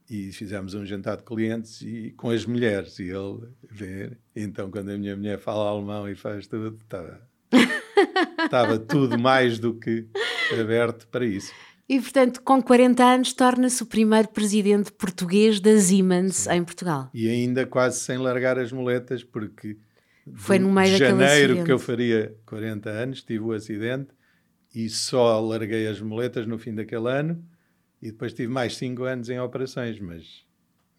e 0.09 0.31
fizemos 0.31 0.73
um 0.73 0.85
jantar 0.85 1.17
de 1.17 1.23
clientes 1.23 1.81
e 1.81 2.13
com 2.15 2.29
as 2.29 2.45
mulheres 2.45 2.99
e 2.99 3.09
ele 3.09 3.49
ver. 3.69 4.17
Então, 4.35 4.69
quando 4.69 4.89
a 4.89 4.97
minha 4.97 5.15
mulher 5.15 5.39
fala 5.39 5.69
alemão 5.69 6.07
e 6.07 6.15
faz 6.15 6.47
tudo, 6.47 6.77
estava, 6.81 7.21
estava 8.43 8.77
tudo 8.79 9.17
mais 9.17 9.57
do 9.57 9.73
que 9.73 10.07
aberto 10.59 11.07
para 11.07 11.25
isso. 11.25 11.51
E, 11.87 11.99
portanto, 11.99 12.41
com 12.41 12.61
40 12.61 13.03
anos, 13.03 13.33
torna-se 13.33 13.83
o 13.83 13.85
primeiro 13.85 14.27
presidente 14.29 14.91
português 14.91 15.59
da 15.59 15.77
Siemens 15.79 16.35
Sim. 16.35 16.53
em 16.53 16.63
Portugal. 16.63 17.09
E 17.13 17.29
ainda 17.29 17.65
quase 17.65 17.99
sem 17.99 18.17
largar 18.17 18.57
as 18.57 18.71
muletas, 18.71 19.23
porque 19.23 19.77
foi 20.33 20.57
no 20.57 20.71
meio 20.71 20.91
de 20.91 20.97
janeiro 20.97 21.63
que 21.63 21.71
eu 21.71 21.77
faria 21.77 22.35
40 22.47 22.89
anos, 22.89 23.21
tive 23.21 23.43
o 23.43 23.51
acidente 23.51 24.09
e 24.73 24.89
só 24.89 25.39
larguei 25.39 25.87
as 25.87 26.01
muletas 26.01 26.47
no 26.47 26.57
fim 26.57 26.73
daquele 26.73 27.07
ano 27.07 27.43
e 28.05 28.11
depois 28.11 28.33
tive 28.33 28.51
mais 28.51 28.77
5 28.77 29.03
anos 29.03 29.29
em 29.29 29.39
operações, 29.39 29.99
mas 29.99 30.45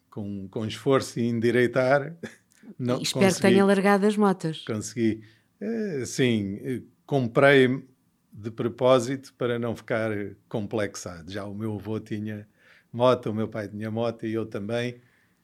com, 0.09 0.45
com 0.49 0.65
esforço 0.65 1.17
e 1.19 1.23
endireitar. 1.25 2.13
Não, 2.77 3.01
espero 3.01 3.25
consegui, 3.25 3.35
que 3.35 3.41
tenha 3.41 3.63
largado 3.63 4.05
as 4.05 4.17
motas. 4.17 4.65
Consegui. 4.65 5.23
Eh, 5.61 6.03
sim, 6.05 6.59
eh, 6.61 6.81
comprei 7.05 7.81
de 8.29 8.51
propósito 8.51 9.33
para 9.37 9.57
não 9.57 9.73
ficar 9.73 10.11
complexado. 10.49 11.31
Já 11.31 11.45
o 11.45 11.55
meu 11.55 11.75
avô 11.75 11.97
tinha 11.97 12.45
moto, 12.91 13.29
o 13.29 13.33
meu 13.33 13.47
pai 13.47 13.69
tinha 13.69 13.89
moto 13.89 14.25
e 14.25 14.33
eu 14.33 14.45
também, 14.45 14.99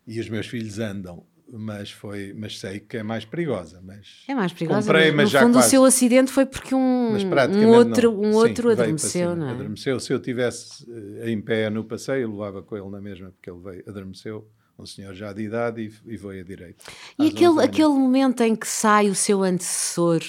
e 0.06 0.20
os 0.20 0.28
meus 0.28 0.48
filhos 0.48 0.80
andam. 0.80 1.26
Mas 1.56 1.92
foi, 1.92 2.34
mas 2.36 2.60
sei 2.60 2.80
que 2.80 2.98
é 2.98 3.04
mais 3.04 3.26
perigosa. 3.26 3.80
Mas 3.84 4.24
é 4.28 4.34
mais 4.34 4.52
perigosa. 4.52 4.88
Comprei, 4.88 5.12
mas, 5.12 5.32
mas 5.32 5.34
no 5.34 5.40
fundo 5.40 5.54
quase. 5.54 5.68
o 5.68 5.70
seu 5.70 5.86
acidente 5.86 6.32
foi 6.32 6.48
porque 6.48 6.74
um, 6.74 7.16
um 7.16 7.68
outro, 7.70 8.12
um 8.12 8.32
não. 8.32 8.34
outro 8.34 8.70
Sim, 8.70 8.74
adormeceu, 8.74 9.36
não 9.36 9.50
é? 9.50 9.52
Adormeceu. 9.52 10.00
Se 10.00 10.12
eu 10.12 10.20
tivesse 10.20 10.84
uh, 10.90 11.28
em 11.30 11.40
pé 11.40 11.70
no 11.70 11.84
passeio, 11.84 12.32
levava 12.32 12.64
com 12.64 12.76
ele 12.76 12.90
na 12.90 13.00
mesma, 13.00 13.30
porque 13.30 13.52
ele 13.52 13.60
veio, 13.60 13.84
adormeceu 13.88 14.50
um 14.80 14.86
senhor 14.88 15.14
já 15.14 15.32
de 15.32 15.44
idade 15.44 15.94
e, 16.06 16.14
e 16.16 16.18
foi 16.18 16.40
a 16.40 16.44
direito. 16.44 16.86
E 17.20 17.28
aquele, 17.28 17.62
aquele 17.62 17.90
momento 17.90 18.42
em 18.42 18.56
que 18.56 18.68
sai 18.68 19.08
o 19.10 19.16
seu 19.16 19.44
antecessor 19.44 20.22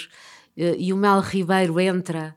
uh, 0.59 0.75
e 0.77 0.93
o 0.93 0.97
Mel 0.97 1.21
Ribeiro 1.21 1.81
entra 1.81 2.37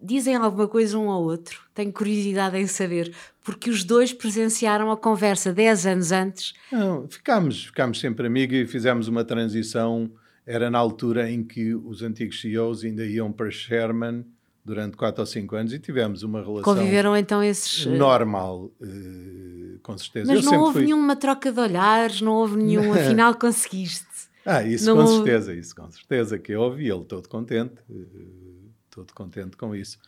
dizem 0.00 0.36
alguma 0.36 0.68
coisa 0.68 0.98
um 0.98 1.10
ao 1.10 1.22
outro? 1.22 1.60
Tenho 1.74 1.92
curiosidade 1.92 2.56
em 2.58 2.66
saber, 2.66 3.14
porque 3.42 3.70
os 3.70 3.84
dois 3.84 4.12
presenciaram 4.12 4.90
a 4.90 4.96
conversa 4.96 5.52
10 5.52 5.86
anos 5.86 6.12
antes. 6.12 6.54
Não, 6.70 7.08
ficámos, 7.08 7.64
ficámos 7.66 8.00
sempre 8.00 8.26
amigos 8.26 8.56
e 8.56 8.66
fizemos 8.66 9.08
uma 9.08 9.24
transição. 9.24 10.10
Era 10.46 10.70
na 10.70 10.78
altura 10.78 11.30
em 11.30 11.44
que 11.44 11.74
os 11.74 12.02
antigos 12.02 12.40
CEOs 12.40 12.84
ainda 12.84 13.04
iam 13.06 13.30
para 13.30 13.50
Sherman 13.50 14.24
durante 14.64 14.96
4 14.96 15.20
ou 15.20 15.26
5 15.26 15.56
anos 15.56 15.72
e 15.72 15.78
tivemos 15.78 16.22
uma 16.22 16.40
relação. 16.40 16.62
Conviveram 16.62 17.16
então 17.16 17.42
esses. 17.42 17.86
Eh, 17.86 17.90
normal, 17.90 18.70
uh, 18.80 19.78
com 19.82 19.96
certeza. 19.96 20.32
Mas 20.32 20.44
Eu 20.44 20.52
não 20.52 20.60
houve 20.60 20.72
fui... 20.74 20.84
nenhuma 20.84 21.16
troca 21.16 21.50
de 21.52 21.60
olhares, 21.60 22.20
não 22.20 22.32
houve 22.32 22.56
nenhum. 22.56 22.92
afinal, 22.94 23.34
conseguiste. 23.34 24.06
Ah, 24.44 24.62
isso 24.62 24.86
não 24.86 24.96
com 24.96 25.02
houve... 25.02 25.16
certeza, 25.16 25.54
isso 25.54 25.74
com 25.74 25.90
certeza 25.90 26.38
que 26.38 26.54
houve 26.54 26.84
e 26.84 26.90
ele 26.90 27.04
todo 27.04 27.28
contente. 27.28 27.74
Todo 28.90 29.12
contente 29.14 29.56
com 29.56 29.74
isso. 29.74 29.98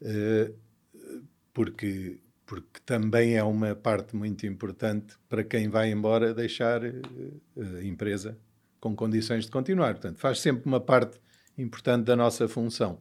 Uh, 0.00 0.54
porque, 1.52 2.20
porque 2.46 2.80
também 2.84 3.36
é 3.36 3.42
uma 3.42 3.74
parte 3.74 4.14
muito 4.14 4.46
importante 4.46 5.16
para 5.28 5.42
quem 5.42 5.68
vai 5.68 5.90
embora 5.90 6.34
deixar 6.34 6.84
uh, 6.84 7.42
a 7.78 7.84
empresa 7.84 8.38
com 8.80 8.94
condições 8.94 9.44
de 9.44 9.50
continuar. 9.50 9.94
Portanto, 9.94 10.18
faz 10.18 10.40
sempre 10.40 10.62
uma 10.66 10.80
parte 10.80 11.18
importante 11.56 12.04
da 12.04 12.14
nossa 12.14 12.46
função. 12.46 13.00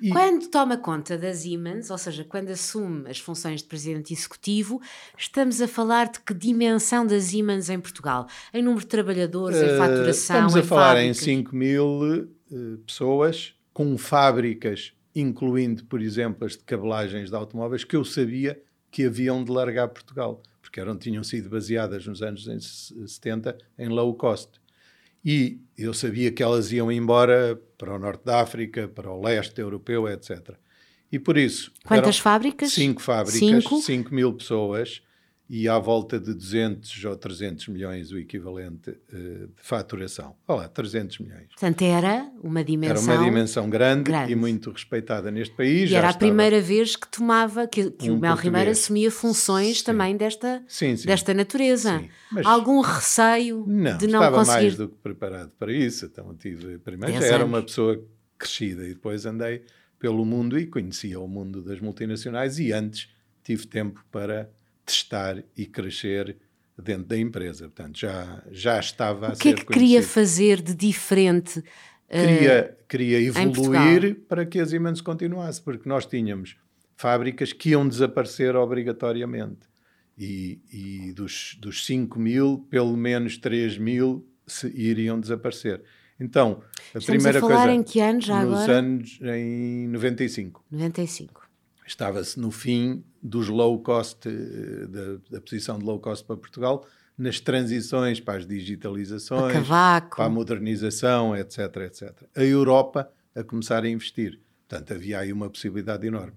E... 0.00 0.10
Quando 0.10 0.48
toma 0.48 0.76
conta 0.76 1.18
da 1.18 1.32
Siemens, 1.34 1.90
ou 1.90 1.98
seja, 1.98 2.24
quando 2.24 2.50
assume 2.50 3.08
as 3.10 3.18
funções 3.18 3.62
de 3.62 3.68
presidente 3.68 4.12
executivo, 4.12 4.80
estamos 5.16 5.60
a 5.60 5.68
falar 5.68 6.10
de 6.10 6.20
que 6.20 6.34
dimensão 6.34 7.06
da 7.06 7.20
Siemens 7.20 7.68
em 7.68 7.80
Portugal? 7.80 8.26
Em 8.52 8.62
número 8.62 8.82
de 8.82 8.88
trabalhadores, 8.88 9.58
uh, 9.58 9.64
em 9.64 9.78
faturação, 9.78 10.46
Estamos 10.46 10.56
a 10.56 10.62
falar 10.62 10.94
fábricas? 10.94 11.18
em 11.18 11.24
5 11.24 11.56
mil 11.56 12.28
uh, 12.50 12.78
pessoas 12.86 13.55
com 13.76 13.98
fábricas, 13.98 14.94
incluindo, 15.14 15.84
por 15.84 16.00
exemplo, 16.00 16.46
as 16.46 16.52
de 16.52 16.64
cabelagens 16.64 17.28
de 17.28 17.36
automóveis, 17.36 17.84
que 17.84 17.94
eu 17.94 18.06
sabia 18.06 18.58
que 18.90 19.04
haviam 19.04 19.44
de 19.44 19.52
largar 19.52 19.88
Portugal, 19.88 20.42
porque 20.62 20.80
eram, 20.80 20.96
tinham 20.96 21.22
sido 21.22 21.50
baseadas 21.50 22.06
nos 22.06 22.22
anos 22.22 22.48
70 23.06 23.54
em 23.78 23.88
low 23.90 24.14
cost. 24.14 24.52
E 25.22 25.60
eu 25.76 25.92
sabia 25.92 26.32
que 26.32 26.42
elas 26.42 26.72
iam 26.72 26.90
embora 26.90 27.60
para 27.76 27.94
o 27.94 27.98
norte 27.98 28.24
da 28.24 28.40
África, 28.40 28.88
para 28.88 29.10
o 29.10 29.20
leste 29.20 29.60
europeu, 29.60 30.08
etc. 30.08 30.54
E 31.12 31.18
por 31.18 31.36
isso. 31.36 31.70
Quantas 31.84 32.18
fábricas? 32.18 32.72
Cinco 32.72 33.02
fábricas, 33.02 33.38
cinco? 33.38 33.78
5 33.78 34.14
mil 34.14 34.32
pessoas 34.32 35.02
e 35.48 35.68
à 35.68 35.78
volta 35.78 36.18
de 36.18 36.34
200 36.34 37.04
ou 37.04 37.16
300 37.16 37.68
milhões 37.68 38.10
o 38.10 38.18
equivalente 38.18 38.90
uh, 38.90 39.46
de 39.46 39.62
faturação. 39.62 40.34
Olha 40.46 40.68
300 40.68 41.20
milhões. 41.20 41.48
Portanto, 41.48 41.82
era 41.82 42.28
uma 42.42 42.64
dimensão... 42.64 43.12
Era 43.12 43.20
uma 43.22 43.30
dimensão 43.30 43.70
grande, 43.70 44.10
grande. 44.10 44.32
e 44.32 44.34
muito 44.34 44.70
respeitada 44.70 45.30
neste 45.30 45.54
país. 45.54 45.90
E 45.90 45.94
era 45.94 46.10
a 46.10 46.14
primeira 46.14 46.60
vez 46.60 46.96
que 46.96 47.08
tomava, 47.08 47.66
que, 47.68 47.90
que 47.92 48.10
um 48.10 48.16
o 48.16 48.20
Mel 48.20 48.34
Ribeiro 48.34 48.70
assumia 48.70 49.10
funções 49.10 49.78
sim. 49.78 49.84
também 49.84 50.16
desta, 50.16 50.64
sim, 50.66 50.96
sim. 50.96 51.06
desta 51.06 51.32
natureza. 51.32 52.02
Algum 52.44 52.80
receio 52.80 53.64
não, 53.68 53.96
de 53.96 54.08
não 54.08 54.18
estava 54.18 54.38
conseguir... 54.38 54.62
mais 54.62 54.76
do 54.76 54.88
que 54.88 54.96
preparado 54.96 55.52
para 55.56 55.72
isso. 55.72 56.06
Então 56.06 56.34
tive, 56.34 56.78
primeiro 56.78 57.20
já 57.20 57.26
era 57.26 57.44
uma 57.44 57.62
pessoa 57.62 58.04
crescida 58.36 58.84
e 58.84 58.94
depois 58.94 59.24
andei 59.24 59.62
pelo 59.98 60.24
mundo 60.24 60.58
e 60.58 60.66
conhecia 60.66 61.20
o 61.20 61.28
mundo 61.28 61.62
das 61.62 61.80
multinacionais 61.80 62.58
e 62.58 62.72
antes 62.72 63.08
tive 63.42 63.66
tempo 63.66 64.04
para 64.10 64.50
testar 64.86 65.42
e 65.56 65.66
crescer 65.66 66.36
dentro 66.78 67.04
da 67.04 67.18
empresa. 67.18 67.64
Portanto, 67.64 67.98
já, 67.98 68.42
já 68.50 68.78
estava 68.78 69.28
a 69.28 69.34
ser 69.34 69.36
O 69.36 69.38
que 69.40 69.48
é 69.48 69.54
que 69.54 69.66
queria 69.66 70.02
fazer 70.02 70.62
de 70.62 70.74
diferente? 70.74 71.62
Queria, 72.08 72.76
uh, 72.78 72.86
queria 72.88 73.20
evoluir 73.20 74.20
para 74.28 74.46
que 74.46 74.60
a 74.60 74.66
Siemens 74.66 75.00
continuasse, 75.00 75.60
porque 75.60 75.88
nós 75.88 76.06
tínhamos 76.06 76.56
fábricas 76.96 77.52
que 77.52 77.70
iam 77.70 77.86
desaparecer 77.88 78.54
obrigatoriamente. 78.54 79.66
E, 80.18 80.60
e 80.72 81.12
dos, 81.12 81.58
dos 81.60 81.84
5 81.84 82.18
mil, 82.18 82.66
pelo 82.70 82.96
menos 82.96 83.36
3 83.36 83.76
mil 83.76 84.26
se, 84.46 84.66
iriam 84.68 85.20
desaparecer. 85.20 85.82
Então, 86.18 86.62
a 86.94 86.98
Estamos 86.98 87.06
primeira 87.06 87.38
a 87.38 87.40
falar 87.42 87.66
coisa. 87.66 87.72
em 87.72 87.82
que 87.82 88.00
anos 88.00 88.24
já 88.24 88.42
nos 88.42 88.54
agora? 88.60 88.78
anos 88.78 89.18
em 89.20 89.88
95. 89.88 90.64
95 90.70 91.45
estava-se 91.86 92.38
no 92.38 92.50
fim 92.50 93.04
dos 93.22 93.48
low 93.48 93.80
cost, 93.82 94.28
eh, 94.28 94.86
da, 94.86 95.18
da, 95.30 95.40
posição 95.40 95.78
de 95.78 95.84
low 95.84 96.00
cost 96.00 96.24
para 96.24 96.36
Portugal, 96.36 96.86
nas 97.16 97.40
transições 97.40 98.20
para 98.20 98.38
as 98.38 98.46
digitalizações, 98.46 99.56
a 99.70 100.00
para 100.00 100.24
a 100.24 100.28
modernização, 100.28 101.34
etc, 101.36 101.76
etc. 101.86 102.12
A 102.36 102.42
Europa 102.42 103.10
a 103.34 103.42
começar 103.42 103.84
a 103.84 103.88
investir. 103.88 104.40
Portanto, 104.68 104.92
havia 104.92 105.20
aí 105.20 105.32
uma 105.32 105.48
possibilidade 105.48 106.06
enorme. 106.06 106.36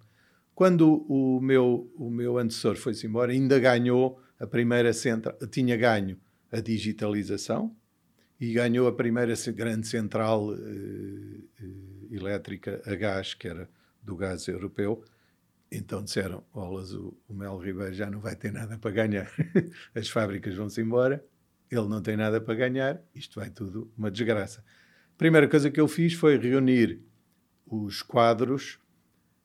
Quando 0.54 1.06
o 1.10 1.40
meu, 1.42 1.92
o 1.96 2.10
meu 2.10 2.38
antecessor 2.38 2.76
foi-se 2.76 3.08
embora, 3.08 3.32
ainda 3.32 3.58
ganhou 3.60 4.22
a 4.40 4.46
primeira 4.46 4.94
central, 4.94 5.36
tinha 5.50 5.76
ganho 5.76 6.18
a 6.52 6.60
digitalização 6.60 7.76
e 8.40 8.54
ganhou 8.54 8.88
a 8.88 8.92
primeira 8.92 9.34
grande 9.54 9.88
central 9.88 10.50
uh, 10.50 10.54
uh, 10.54 12.08
elétrica 12.12 12.82
a 12.86 12.96
gás, 12.96 13.34
que 13.34 13.48
era 13.48 13.70
do 14.04 14.16
gás 14.16 14.48
europeu, 14.48 15.04
então 15.72 16.04
disseram: 16.04 16.44
Olas, 16.54 16.94
o, 16.94 17.16
o 17.28 17.34
Mel 17.34 17.58
Ribeiro 17.58 17.94
já 17.94 18.10
não 18.10 18.20
vai 18.20 18.36
ter 18.36 18.52
nada 18.52 18.78
para 18.78 18.92
ganhar. 18.92 19.32
As 19.94 20.10
fábricas 20.10 20.56
vão-se 20.56 20.82
embora, 20.82 21.24
ele 21.70 21.88
não 21.88 22.02
tem 22.02 22.18
nada 22.18 22.42
para 22.42 22.56
ganhar, 22.56 23.02
isto 23.14 23.40
vai 23.40 23.50
tudo 23.50 23.92
uma 23.98 24.10
desgraça. 24.10 24.64
Primeira 25.18 25.48
coisa 25.48 25.70
que 25.70 25.80
eu 25.80 25.88
fiz 25.88 26.14
foi 26.14 26.38
reunir 26.38 27.02
os 27.68 28.02
quadros 28.02 28.80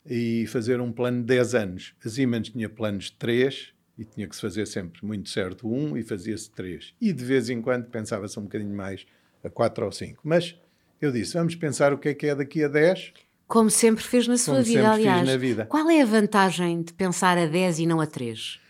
e 0.07 0.47
fazer 0.47 0.81
um 0.81 0.93
plano 0.93 1.21
de 1.21 1.27
10 1.27 1.55
anos. 1.55 1.95
A 2.05 2.09
Siemens 2.09 2.51
tinha 2.51 2.69
planos 2.69 3.07
de 3.07 3.15
3 3.15 3.75
e 3.99 4.05
tinha 4.05 4.29
que 4.29 4.35
se 4.35 4.41
fazer 4.41 4.67
sempre 4.67 5.05
muito 5.05 5.29
certo 5.29 5.69
um 5.69 5.97
e 5.97 6.03
fazia-se 6.03 6.51
3. 6.51 6.95
E 7.01 7.13
de 7.13 7.25
vez 7.25 7.51
em 7.51 7.61
quando 7.61 7.87
pensava-se 7.87 8.39
um 8.39 8.45
bocadinho 8.45 8.75
mais 8.75 9.07
a 9.43 9.51
4 9.51 9.85
ou 9.85 9.93
5. 9.93 10.21
Mas 10.25 10.59
eu 11.01 11.13
disse: 11.13 11.35
vamos 11.35 11.55
pensar 11.55 11.93
o 11.93 11.99
que 11.99 12.09
é 12.09 12.15
que 12.15 12.27
é 12.27 12.35
daqui 12.35 12.63
a 12.63 12.69
10 12.69 13.13
Como 13.47 13.71
sempre 13.71 14.03
fez 14.03 14.27
na 14.27 14.37
sua 14.37 14.55
Como 14.55 14.65
vida, 14.67 14.81
sempre 14.83 14.97
fiz 14.97 15.07
aliás. 15.09 15.29
na 15.29 15.37
vida. 15.37 15.67
Qual 15.67 15.89
é 15.91 16.01
a 16.03 16.07
vantagem 16.07 16.83
de 16.83 16.93
pensar 16.93 17.37
a 17.39 17.47
10 17.47 17.81
e 17.81 17.87
não 17.87 18.01
a 18.01 18.07
3? 18.07 18.61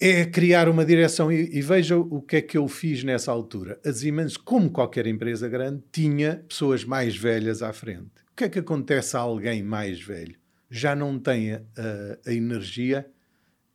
é 0.00 0.24
criar 0.26 0.68
uma 0.68 0.84
direção 0.84 1.30
e, 1.30 1.56
e 1.56 1.62
veja 1.62 1.96
o 1.96 2.20
que 2.20 2.36
é 2.36 2.42
que 2.42 2.58
eu 2.58 2.66
fiz 2.66 3.04
nessa 3.04 3.30
altura. 3.30 3.78
A 3.86 3.92
Siemens, 3.92 4.36
como 4.36 4.68
qualquer 4.68 5.06
empresa 5.06 5.48
grande, 5.48 5.84
tinha 5.92 6.44
pessoas 6.48 6.84
mais 6.84 7.16
velhas 7.16 7.62
à 7.62 7.72
frente. 7.72 8.10
O 8.32 8.34
que 8.36 8.42
é 8.42 8.48
que 8.48 8.58
acontece 8.58 9.16
a 9.16 9.20
alguém 9.20 9.62
mais 9.62 10.02
velho? 10.02 10.34
Já 10.68 10.96
não 10.96 11.16
tem 11.16 11.52
a, 11.52 11.58
a- 11.78 12.18
a 12.30 12.32
energia 12.34 13.06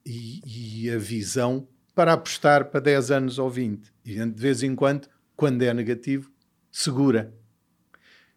e, 0.06 0.84
e 0.84 0.90
a 0.92 0.98
visão 0.98 1.66
para 1.96 2.12
apostar 2.14 2.66
para 2.66 2.82
10 2.82 3.12
anos 3.12 3.40
ou 3.40 3.50
20. 3.50 3.90
E 4.04 4.16
de 4.16 4.42
vez 4.42 4.62
em 4.62 4.76
quando, 4.76 5.08
quando 5.38 5.62
é 5.62 5.74
negativo, 5.74 6.30
segura. 6.70 7.34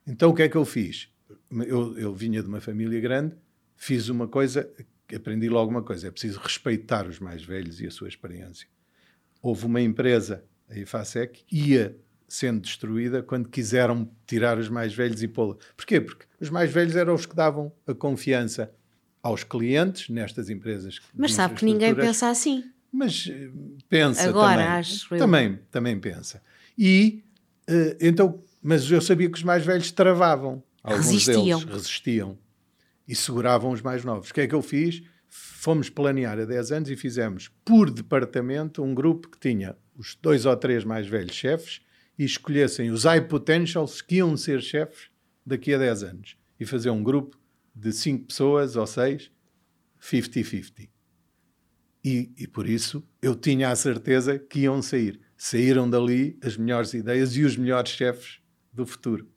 Então 0.06 0.30
o 0.30 0.34
que 0.34 0.42
é 0.42 0.48
que 0.48 0.56
eu 0.56 0.64
fiz? 0.64 1.08
Eu, 1.66 1.98
eu 1.98 2.14
vinha 2.14 2.42
de 2.42 2.48
uma 2.48 2.60
família 2.60 3.00
grande, 3.00 3.36
fiz 3.76 4.08
uma 4.08 4.26
coisa, 4.26 4.68
aprendi 5.14 5.48
logo 5.48 5.70
uma 5.70 5.82
coisa: 5.82 6.08
é 6.08 6.10
preciso 6.10 6.40
respeitar 6.40 7.06
os 7.06 7.18
mais 7.18 7.44
velhos 7.44 7.80
e 7.80 7.86
a 7.86 7.90
sua 7.90 8.08
experiência. 8.08 8.66
Houve 9.40 9.66
uma 9.66 9.80
empresa, 9.80 10.44
a 10.68 10.78
IFASEC, 10.78 11.44
ia 11.50 11.96
sendo 12.28 12.60
destruída 12.62 13.22
quando 13.22 13.48
quiseram 13.48 14.10
tirar 14.26 14.56
os 14.56 14.68
mais 14.70 14.94
velhos 14.94 15.22
e 15.22 15.28
pô-la. 15.28 15.56
Porquê? 15.76 16.00
Porque 16.00 16.24
os 16.40 16.48
mais 16.48 16.72
velhos 16.72 16.96
eram 16.96 17.14
os 17.14 17.26
que 17.26 17.36
davam 17.36 17.70
a 17.86 17.92
confiança 17.92 18.72
aos 19.22 19.44
clientes 19.44 20.08
nestas 20.08 20.48
empresas. 20.48 20.98
Mas 21.14 21.34
sabe 21.34 21.54
que 21.54 21.64
ninguém 21.64 21.94
pensa 21.94 22.30
assim. 22.30 22.64
Mas 22.90 23.28
eh, 23.30 23.50
pensa 23.88 24.28
Agora, 24.28 24.62
também. 24.62 24.66
acho 24.66 25.14
eu. 25.14 25.18
também, 25.18 25.58
também 25.70 25.98
pensa. 25.98 26.42
E 26.76 27.22
eh, 27.66 27.96
então, 28.00 28.42
mas 28.62 28.90
eu 28.90 29.00
sabia 29.00 29.30
que 29.30 29.36
os 29.36 29.44
mais 29.44 29.64
velhos 29.64 29.90
travavam. 29.90 30.62
Alguns 30.82 31.06
Resistiam. 31.06 31.58
deles 31.60 31.74
resistiam 31.74 32.38
e 33.06 33.14
seguravam 33.14 33.70
os 33.70 33.80
mais 33.80 34.04
novos. 34.04 34.30
O 34.30 34.34
que 34.34 34.40
é 34.40 34.46
que 34.46 34.54
eu 34.54 34.62
fiz? 34.62 35.02
Fomos 35.28 35.88
planear 35.88 36.38
há 36.38 36.44
10 36.44 36.72
anos 36.72 36.90
e 36.90 36.96
fizemos 36.96 37.48
por 37.64 37.90
departamento 37.90 38.82
um 38.82 38.94
grupo 38.94 39.28
que 39.30 39.38
tinha 39.38 39.76
os 39.96 40.16
dois 40.20 40.44
ou 40.44 40.56
três 40.56 40.84
mais 40.84 41.06
velhos 41.06 41.34
chefes 41.34 41.80
e 42.18 42.24
escolhessem 42.24 42.90
os 42.90 43.04
high 43.04 43.26
potentials 43.26 44.02
que 44.02 44.16
iam 44.16 44.36
ser 44.36 44.60
chefes 44.60 45.08
daqui 45.46 45.72
a 45.72 45.78
10 45.78 46.02
anos. 46.02 46.36
E 46.58 46.66
fazer 46.66 46.90
um 46.90 47.02
grupo 47.02 47.38
de 47.74 47.92
5 47.92 48.26
pessoas 48.26 48.76
ou 48.76 48.86
6, 48.86 49.30
50-50. 50.00 50.88
E, 52.04 52.32
e 52.36 52.46
por 52.48 52.68
isso 52.68 53.06
eu 53.20 53.34
tinha 53.34 53.70
a 53.70 53.76
certeza 53.76 54.38
que 54.38 54.60
iam 54.60 54.82
sair. 54.82 55.20
Saíram 55.36 55.88
dali 55.88 56.38
as 56.42 56.56
melhores 56.56 56.92
ideias 56.92 57.36
e 57.36 57.44
os 57.44 57.56
melhores 57.56 57.90
chefes 57.92 58.40
do 58.72 58.84
futuro. 58.84 59.31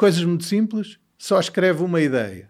Coisas 0.00 0.24
muito 0.24 0.44
simples, 0.44 0.98
só 1.18 1.38
escreve 1.38 1.82
uma 1.82 2.00
ideia. 2.00 2.48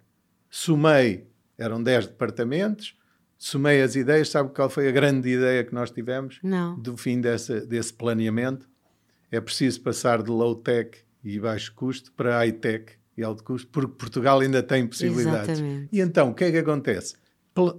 Somei, 0.48 1.26
eram 1.59 1.82
10 1.82 2.07
departamentos, 2.07 2.96
somei 3.36 3.82
as 3.82 3.96
ideias, 3.96 4.28
sabe 4.28 4.55
qual 4.55 4.70
foi 4.70 4.86
a 4.86 4.92
grande 4.92 5.30
ideia 5.30 5.64
que 5.64 5.74
nós 5.74 5.90
tivemos? 5.90 6.38
Não. 6.44 6.78
Do 6.78 6.96
fim 6.96 7.20
dessa, 7.20 7.61
desse 7.66 7.92
planeamento? 7.92 8.70
É 9.32 9.40
preciso 9.40 9.80
passar 9.80 10.22
de 10.22 10.30
low-tech 10.30 10.96
e 11.24 11.40
baixo 11.40 11.74
custo 11.74 12.12
para 12.12 12.36
high-tech 12.36 12.92
e 13.16 13.24
alto 13.24 13.42
custo, 13.42 13.66
porque 13.72 13.96
Portugal 13.98 14.38
ainda 14.38 14.62
tem 14.62 14.86
possibilidades. 14.86 15.59
Exatamente. 15.59 15.88
E 15.90 16.01
então, 16.01 16.30
o 16.30 16.34
que 16.34 16.44
é 16.44 16.53
que 16.53 16.59
acontece? 16.59 17.16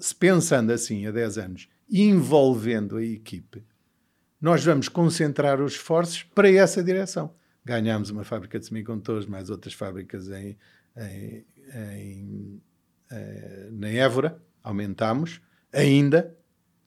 Se 0.01 0.13
Pensando 0.13 0.73
assim 0.73 1.05
há 1.05 1.11
10 1.11 1.37
anos, 1.37 1.69
envolvendo 1.89 2.97
a 2.97 3.05
equipe, 3.05 3.63
nós 4.41 4.65
vamos 4.65 4.89
concentrar 4.89 5.61
os 5.61 5.75
esforços 5.75 6.23
para 6.23 6.51
essa 6.51 6.83
direção. 6.83 7.33
Ganhámos 7.63 8.09
uma 8.09 8.23
fábrica 8.23 8.59
de 8.59 8.65
semicondutores, 8.65 9.25
mais 9.25 9.49
outras 9.49 9.73
fábricas 9.73 10.29
em, 10.29 10.57
em, 10.97 11.45
em, 11.73 12.61
eh, 13.11 13.69
na 13.71 13.89
Évora, 13.89 14.41
aumentámos 14.63 15.41
ainda, 15.71 16.35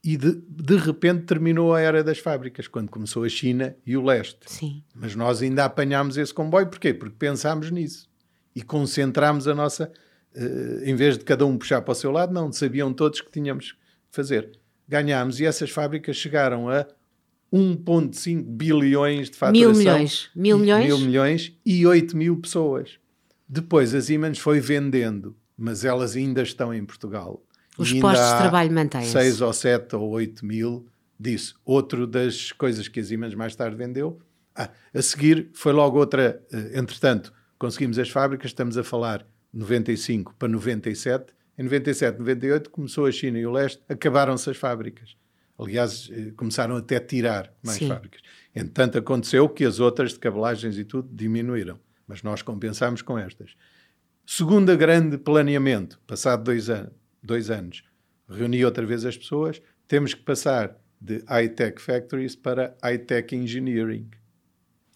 e 0.03 0.16
de, 0.16 0.33
de 0.49 0.77
repente 0.77 1.25
terminou 1.25 1.75
a 1.75 1.81
era 1.81 2.05
das 2.05 2.18
fábricas, 2.18 2.68
quando 2.68 2.91
começou 2.91 3.25
a 3.25 3.29
China 3.29 3.75
e 3.87 3.97
o 3.97 4.03
leste. 4.03 4.41
Sim. 4.47 4.85
Mas 4.95 5.14
nós 5.14 5.41
ainda 5.41 5.64
apanhámos 5.64 6.18
esse 6.18 6.35
comboio, 6.35 6.66
porquê? 6.66 6.93
Porque 6.93 7.16
pensámos 7.18 7.70
nisso 7.70 8.11
e 8.55 8.62
concentrámos 8.62 9.49
a 9.49 9.55
nossa. 9.55 9.91
eh, 10.35 10.91
em 10.91 10.95
vez 10.95 11.16
de 11.16 11.25
cada 11.25 11.47
um 11.47 11.57
puxar 11.57 11.81
para 11.83 11.93
o 11.93 11.95
seu 11.95 12.11
lado, 12.11 12.35
não, 12.35 12.53
sabiam 12.53 12.93
todos 12.93 13.20
que 13.20 13.31
tínhamos 13.31 13.72
que 13.72 13.79
fazer. 14.11 14.59
Ganhámos 14.87 15.41
e 15.41 15.47
essas 15.47 15.70
fábricas 15.70 16.16
chegaram 16.16 16.68
a 16.68 16.87
1,5 17.55 18.42
bilhões 18.42 19.30
de 19.30 19.36
faturação. 19.36 19.70
Mil 19.72 19.78
milhões. 19.78 20.30
Mil 20.34 20.57
E- 20.57 20.61
milhões? 20.61 20.84
Mil 20.86 20.98
milhões 20.98 21.52
e 21.64 21.86
8 21.86 22.16
mil 22.16 22.36
pessoas. 22.40 22.98
Depois 23.48 23.94
a 23.94 24.00
Siemens 24.00 24.38
foi 24.38 24.59
vendendo, 24.61 25.36
mas 25.57 25.84
elas 25.84 26.16
ainda 26.16 26.42
estão 26.42 26.72
em 26.74 26.84
Portugal. 26.84 27.42
Os 27.78 27.92
postos 27.92 28.30
de 28.32 28.38
trabalho 28.38 28.72
mantêm-se. 28.72 29.11
6 29.12 29.40
ou 29.40 29.52
7 29.52 29.94
ou 29.96 30.11
8 30.11 30.44
mil 30.44 30.86
disso. 31.18 31.55
Outro 31.64 32.07
das 32.07 32.52
coisas 32.52 32.88
que 32.88 33.00
a 33.00 33.05
Siemens 33.05 33.34
mais 33.34 33.55
tarde 33.55 33.76
vendeu. 33.76 34.18
Ah, 34.57 34.70
a 34.92 35.02
seguir 35.02 35.50
foi 35.52 35.72
logo 35.72 35.98
outra. 35.98 36.40
eh, 36.52 36.78
entretanto, 36.78 37.32
conseguimos 37.59 37.98
as 37.98 38.09
fábricas, 38.09 38.50
estamos 38.50 38.76
a 38.78 38.84
falar 38.84 39.26
95 39.52 40.34
para 40.38 40.48
97. 40.48 41.32
Em 41.59 41.62
97, 41.64 42.18
98 42.18 42.70
começou 42.70 43.07
a 43.07 43.12
China 43.12 43.38
e 43.38 43.46
o 43.46 43.50
leste, 43.52 43.80
acabaram-se 43.88 44.48
as 44.50 44.57
fábricas. 44.57 45.16
Aliás, 45.59 46.11
eh, 46.12 46.32
começaram 46.36 46.76
até 46.76 46.96
a 46.96 47.00
tirar 47.00 47.52
mais 47.62 47.78
Sim. 47.78 47.88
fábricas. 47.88 48.20
Entretanto, 48.55 48.98
aconteceu 48.98 49.48
que 49.48 49.64
as 49.64 49.80
outras 49.80 50.12
de 50.12 50.18
cabelagens 50.18 50.76
e 50.76 50.84
tudo 50.84 51.09
diminuíram, 51.12 51.78
mas 52.07 52.22
nós 52.22 52.42
compensámos 52.42 53.02
com 53.02 53.18
estas. 53.18 53.57
Segunda 54.26 54.74
grande 54.74 55.18
planeamento, 55.18 56.00
passado 56.07 56.44
dois, 56.44 56.68
an 56.68 56.90
dois 57.22 57.50
anos, 57.50 57.84
reuni 58.28 58.64
outra 58.64 58.84
vez 58.84 59.05
as 59.05 59.16
pessoas, 59.16 59.61
temos 59.86 60.14
que 60.14 60.22
passar 60.22 60.76
de 61.00 61.22
high-tech 61.28 61.80
factories 61.80 62.34
para 62.34 62.76
high-tech 62.82 63.34
engineering. 63.34 64.09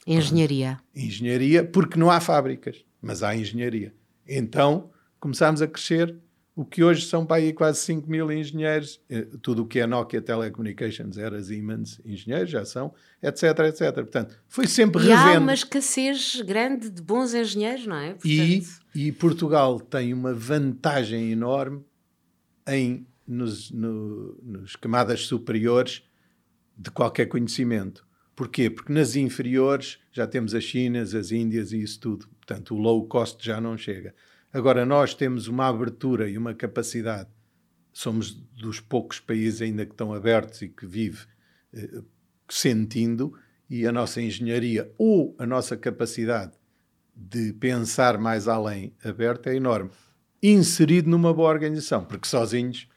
Engenharia. 0.06 0.80
Engenharia, 0.94 1.64
porque 1.64 1.98
não 1.98 2.10
há 2.10 2.18
fábricas, 2.20 2.84
mas 3.00 3.22
há 3.22 3.36
engenharia. 3.36 3.94
Então, 4.26 4.90
começámos 5.20 5.60
a 5.60 5.66
crescer 5.66 6.16
o 6.60 6.64
que 6.64 6.82
hoje 6.82 7.06
são 7.06 7.24
para 7.24 7.36
aí 7.36 7.52
quase 7.52 7.78
5 7.82 8.10
mil 8.10 8.32
engenheiros. 8.32 9.00
Eh, 9.08 9.28
Tudo 9.40 9.62
o 9.62 9.66
que 9.66 9.78
é 9.78 9.86
Nokia 9.86 10.20
Telecommunications 10.20 11.16
era 11.16 11.40
Siemens 11.40 12.00
engenheiros, 12.04 12.50
já 12.50 12.64
são, 12.64 12.92
etc, 13.22 13.42
etc. 13.68 13.94
Portanto, 13.94 14.36
foi 14.48 14.66
sempre 14.66 15.04
E 15.06 15.12
há 15.12 15.24
revendo. 15.24 15.42
uma 15.44 15.54
escassez 15.54 16.40
grande 16.44 16.90
de 16.90 17.00
bons 17.00 17.32
engenheiros, 17.32 17.86
não 17.86 17.94
é? 17.96 18.16
E, 18.24 18.58
Portanto, 18.60 18.80
e 18.92 19.12
Portugal 19.12 19.78
tem 19.78 20.12
uma 20.12 20.34
vantagem 20.34 21.30
enorme 21.30 21.84
em 22.66 23.06
nos, 23.24 23.70
no- 23.70 24.36
nos 24.42 24.74
camadas 24.74 25.26
superiores 25.26 26.02
de 26.76 26.90
qualquer 26.90 27.26
conhecimento. 27.26 28.04
Porquê? 28.34 28.68
Porque 28.68 28.92
nas 28.92 29.14
inferiores 29.16 29.98
já 30.12 30.26
temos 30.26 30.54
as 30.54 30.64
Chinas, 30.64 31.14
as 31.14 31.30
Índias 31.30 31.72
e 31.72 31.80
isso 31.82 32.00
tudo. 32.00 32.26
Portanto, 32.38 32.74
o 32.74 32.78
low 32.78 33.06
cost 33.06 33.44
já 33.44 33.60
não 33.60 33.76
chega. 33.78 34.12
Agora, 34.52 34.86
nós 34.86 35.14
temos 35.14 35.46
uma 35.46 35.68
abertura 35.68 36.28
e 36.28 36.38
uma 36.38 36.54
capacidade. 36.54 37.28
Somos 37.92 38.32
dos 38.32 38.80
poucos 38.80 39.20
países 39.20 39.60
ainda 39.60 39.84
que 39.84 39.92
estão 39.92 40.12
abertos 40.12 40.62
e 40.62 40.68
que 40.68 40.86
vive 40.86 41.26
eh, 41.72 42.02
sentindo, 42.48 43.34
e 43.68 43.86
a 43.86 43.92
nossa 43.92 44.20
engenharia 44.22 44.90
ou 44.96 45.36
a 45.38 45.46
nossa 45.46 45.76
capacidade 45.76 46.52
de 47.14 47.52
pensar 47.52 48.16
mais 48.16 48.48
além 48.48 48.94
aberta 49.04 49.50
é 49.50 49.56
enorme. 49.56 49.90
Inserido 50.42 51.10
numa 51.10 51.34
boa 51.34 51.50
organização, 51.50 52.04
porque 52.04 52.28
sozinhos. 52.28 52.88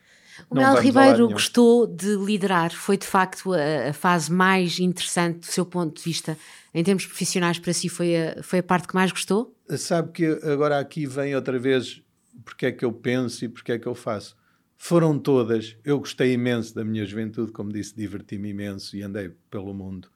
O 0.50 0.56
Mel 0.56 0.76
Ribeiro 0.80 1.30
gostou 1.30 1.88
de 1.88 2.16
liderar. 2.16 2.72
Foi 2.72 2.98
de 2.98 3.06
facto 3.06 3.54
a, 3.54 3.90
a 3.90 3.94
fase 3.94 4.32
mais 4.32 4.80
interessante 4.80 5.40
do 5.40 5.46
seu 5.46 5.66
ponto 5.66 5.98
de 5.98 6.04
vista, 6.04 6.38
em 6.74 6.84
termos 6.84 7.06
profissionais, 7.06 7.60
para 7.60 7.74
si 7.74 7.90
foi 7.90 8.16
a, 8.16 8.44
foi 8.44 8.60
a 8.60 8.64
parte 8.64 8.88
que 8.88 8.96
mais 8.96 9.12
gostou? 9.12 9.56
Sabe 9.78 10.12
que 10.12 10.26
agora 10.44 10.80
aqui 10.80 11.06
vem 11.06 11.36
outra 11.36 11.58
vez 11.58 12.02
porque 12.44 12.68
é 12.68 12.72
que 12.72 12.84
eu 12.84 12.92
penso 12.92 13.46
e 13.46 13.50
porque 13.50 13.72
é 13.72 13.80
que 13.80 13.88
eu 13.88 13.96
faço. 13.96 14.36
Foram 14.78 15.20
todas. 15.20 15.78
Eu 15.84 16.00
gostei 16.00 16.34
imenso 16.34 16.74
da 16.74 16.84
minha 16.84 17.06
juventude, 17.06 17.52
como 17.52 17.72
disse, 17.72 17.96
diverti-me 17.96 18.50
imenso 18.50 18.98
e 18.98 19.04
andei 19.04 19.32
pelo 19.50 19.74
mundo. 19.74 20.10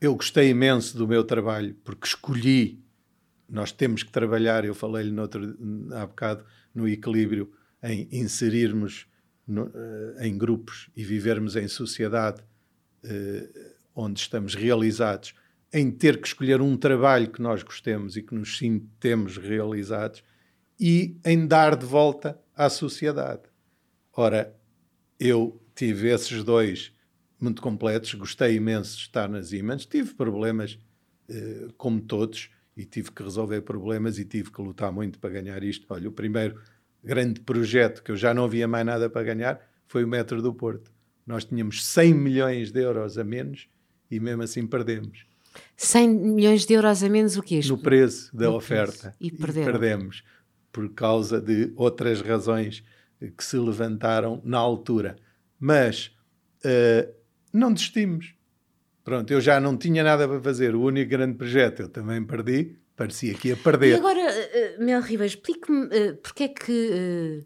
Eu 0.00 0.14
gostei 0.14 0.50
imenso 0.50 0.96
do 0.96 1.08
meu 1.08 1.24
trabalho 1.24 1.74
porque 1.82 2.06
escolhi. 2.06 2.80
Nós 3.48 3.72
temos 3.72 4.02
que 4.02 4.10
trabalhar, 4.10 4.64
eu 4.64 4.74
falei-lhe 4.74 5.14
há 5.92 6.06
bocado, 6.06 6.44
no 6.74 6.88
equilíbrio, 6.88 7.52
em 7.82 8.08
inserirmos 8.12 9.06
no- 9.46 9.70
eh, 9.74 10.26
em 10.28 10.36
grupos 10.36 10.90
e 10.96 11.04
vivermos 11.04 11.56
em 11.56 11.68
sociedade 11.68 12.42
eh, 13.04 13.48
onde 13.94 14.20
estamos 14.20 14.54
realizados, 14.54 15.34
em 15.72 15.90
ter 15.90 16.20
que 16.20 16.26
escolher 16.26 16.60
um 16.60 16.76
trabalho 16.76 17.30
que 17.30 17.40
nós 17.40 17.62
gostemos 17.62 18.16
e 18.16 18.22
que 18.22 18.34
nos 18.34 18.58
sintemos 18.58 19.36
realizados 19.36 20.22
e 20.78 21.16
em 21.24 21.46
dar 21.46 21.76
de 21.76 21.86
volta 21.86 22.38
à 22.54 22.68
sociedade. 22.68 23.42
Ora, 24.12 24.54
eu 25.18 25.60
tive 25.74 26.08
esses 26.08 26.42
dois 26.44 26.92
muito 27.40 27.60
completos, 27.60 28.12
gostei 28.14 28.56
imenso 28.56 28.96
de 28.96 29.02
estar 29.02 29.28
nas 29.28 29.48
Siemens, 29.48 29.84
tive 29.86 30.14
problemas 30.14 30.78
eh, 31.28 31.68
como 31.76 32.00
todos 32.00 32.50
e 32.76 32.84
tive 32.84 33.10
que 33.10 33.22
resolver 33.22 33.62
problemas 33.62 34.18
e 34.18 34.24
tive 34.24 34.50
que 34.50 34.60
lutar 34.60 34.92
muito 34.92 35.18
para 35.18 35.30
ganhar 35.30 35.62
isto. 35.62 35.86
Olha, 35.88 36.08
o 36.08 36.12
primeiro 36.12 36.60
grande 37.06 37.40
projeto 37.40 38.02
que 38.02 38.10
eu 38.10 38.16
já 38.16 38.34
não 38.34 38.44
havia 38.44 38.66
mais 38.68 38.84
nada 38.84 39.08
para 39.08 39.22
ganhar 39.22 39.60
foi 39.86 40.04
o 40.04 40.08
metro 40.08 40.42
do 40.42 40.52
Porto. 40.52 40.90
Nós 41.26 41.44
tínhamos 41.44 41.84
100 41.86 42.14
milhões 42.14 42.70
de 42.72 42.80
euros 42.82 43.16
a 43.18 43.24
menos 43.24 43.68
e 44.10 44.18
mesmo 44.20 44.42
assim 44.42 44.66
perdemos. 44.66 45.24
100 45.76 46.08
milhões 46.10 46.66
de 46.66 46.74
euros 46.74 47.02
a 47.02 47.08
menos 47.08 47.36
o 47.36 47.42
quê? 47.42 47.60
No 47.66 47.78
preço 47.78 48.34
da 48.36 48.46
No 48.46 48.56
oferta. 48.56 48.92
preço. 48.92 49.16
E 49.20 49.28
E 49.28 49.30
perderam. 49.30 49.72
perdemos 49.72 50.22
por 50.70 50.88
causa 50.92 51.40
de 51.40 51.72
outras 51.76 52.20
razões 52.20 52.84
que 53.36 53.42
se 53.44 53.56
levantaram 53.56 54.42
na 54.44 54.58
altura. 54.58 55.16
Mas 55.58 56.10
eh, 56.62 57.08
não 57.52 57.72
desistimos. 57.72 58.34
Pronto, 59.02 59.30
eu 59.32 59.40
já 59.40 59.58
não 59.58 59.76
tinha 59.76 60.02
nada 60.04 60.28
para 60.28 60.40
fazer. 60.40 60.74
O 60.74 60.82
único 60.82 61.08
grande 61.10 61.38
projeto 61.38 61.80
eu 61.82 61.88
também 61.88 62.22
perdi. 62.24 62.76
Parecia 62.96 63.34
que 63.34 63.48
ia 63.48 63.54
E 63.54 63.56
perder. 63.56 63.94
agora, 63.96 64.20
eh, 64.20 64.74
eh, 64.78 64.84
Mel 64.84 65.00
Ribeiro, 65.02 65.26
explique-me 65.34 65.88
eh, 65.92 66.12
porque 66.14 66.44
é 66.44 66.48
que. 66.48 66.90
eh, 66.92 67.44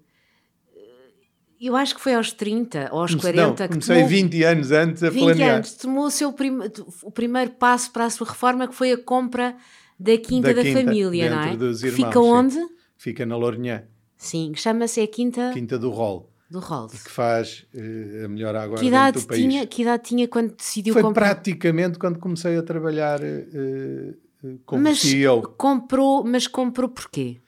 eu 1.60 1.76
acho 1.76 1.94
que 1.94 2.00
foi 2.00 2.14
aos 2.14 2.32
30 2.32 2.88
ou 2.92 3.00
aos 3.00 3.14
40 3.14 3.46
não, 3.48 3.54
que 3.54 3.68
comecei 3.68 3.96
tomou 3.96 4.08
20 4.08 4.42
anos 4.44 4.70
antes 4.72 5.02
a 5.02 5.10
20 5.10 5.22
planear. 5.22 5.56
anos, 5.56 5.72
tomou 5.74 6.06
o, 6.06 6.10
seu 6.10 6.32
prim- 6.32 6.58
o 7.02 7.10
primeiro 7.10 7.50
passo 7.50 7.92
para 7.92 8.06
a 8.06 8.10
sua 8.10 8.26
reforma, 8.28 8.66
que 8.66 8.74
foi 8.74 8.92
a 8.92 8.98
compra 8.98 9.54
da 9.98 10.16
Quinta 10.16 10.48
da, 10.48 10.54
Da 10.54 10.62
quinta, 10.62 10.80
Família, 10.84 11.28
não 11.30 11.42
é? 11.42 11.56
dos 11.56 11.82
irmãos, 11.82 12.06
Fica 12.06 12.20
sim. 12.22 12.26
onde? 12.30 12.58
Fica 12.96 13.26
na 13.26 13.36
Lourinhã, 13.36 13.84
Sim, 14.16 14.52
chama-se 14.54 15.00
a 15.02 15.06
Quinta, 15.06 15.50
Quinta 15.52 15.78
do 15.78 15.90
Rol, 15.90 16.32
do 16.50 16.60
Rolls. 16.60 17.04
que 17.04 17.10
faz 17.10 17.66
eh, 17.74 18.22
a 18.24 18.28
melhor 18.28 18.54
água 18.56 18.78
Que 18.78 18.86
idade, 18.86 19.20
do 19.20 19.26
país. 19.26 19.40
tinha, 19.42 19.66
que 19.66 19.82
idade 19.82 20.02
tinha 20.04 20.26
quando 20.28 20.54
decidiu 20.56 20.94
Foi 20.94 21.02
comprar? 21.02 21.34
praticamente 21.34 21.98
quando 21.98 22.18
comecei 22.18 22.56
a 22.56 22.62
trabalhar 22.62 23.20
eh, 23.22 24.14
como 24.64 24.82
Mas 24.82 25.00
CEO. 25.00 25.42
comprou, 25.42 26.24
mas 26.24 26.46
comprou 26.46 26.88
porquê? 26.88 27.38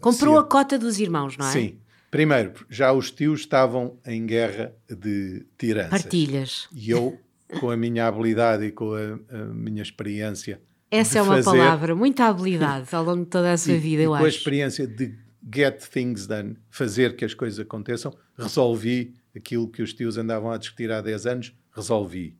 Comprou 0.00 0.34
Sim. 0.34 0.40
a 0.40 0.44
cota 0.44 0.78
dos 0.78 0.98
irmãos, 0.98 1.36
não 1.36 1.46
é? 1.46 1.52
Sim. 1.52 1.78
Primeiro, 2.10 2.52
já 2.68 2.92
os 2.92 3.10
tios 3.10 3.40
estavam 3.40 3.98
em 4.04 4.26
guerra 4.26 4.74
de 4.88 5.46
tiranças. 5.56 5.90
Partilhas. 6.02 6.68
E 6.72 6.90
eu, 6.90 7.18
com 7.60 7.70
a 7.70 7.76
minha 7.76 8.06
habilidade 8.06 8.64
e 8.64 8.72
com 8.72 8.92
a, 8.94 9.36
a 9.36 9.44
minha 9.44 9.82
experiência. 9.82 10.60
Essa 10.90 11.18
é 11.18 11.22
uma 11.22 11.36
fazer, 11.40 11.58
palavra, 11.58 11.94
muita 11.94 12.26
habilidade 12.26 12.94
ao 12.94 13.04
longo 13.04 13.24
de 13.24 13.30
toda 13.30 13.52
a 13.52 13.56
sua 13.56 13.74
e, 13.74 13.78
vida, 13.78 14.02
e 14.02 14.04
eu 14.06 14.10
com 14.10 14.16
a 14.16 14.20
acho. 14.26 14.38
experiência 14.38 14.86
de 14.86 15.14
get 15.54 15.80
things 15.88 16.26
done, 16.26 16.56
fazer 16.68 17.14
que 17.14 17.24
as 17.24 17.32
coisas 17.32 17.60
aconteçam, 17.60 18.12
resolvi 18.36 19.14
aquilo 19.34 19.68
que 19.68 19.82
os 19.82 19.92
tios 19.92 20.18
andavam 20.18 20.50
a 20.50 20.58
discutir 20.58 20.90
há 20.90 21.00
10 21.00 21.26
anos, 21.26 21.54
resolvi 21.72 22.36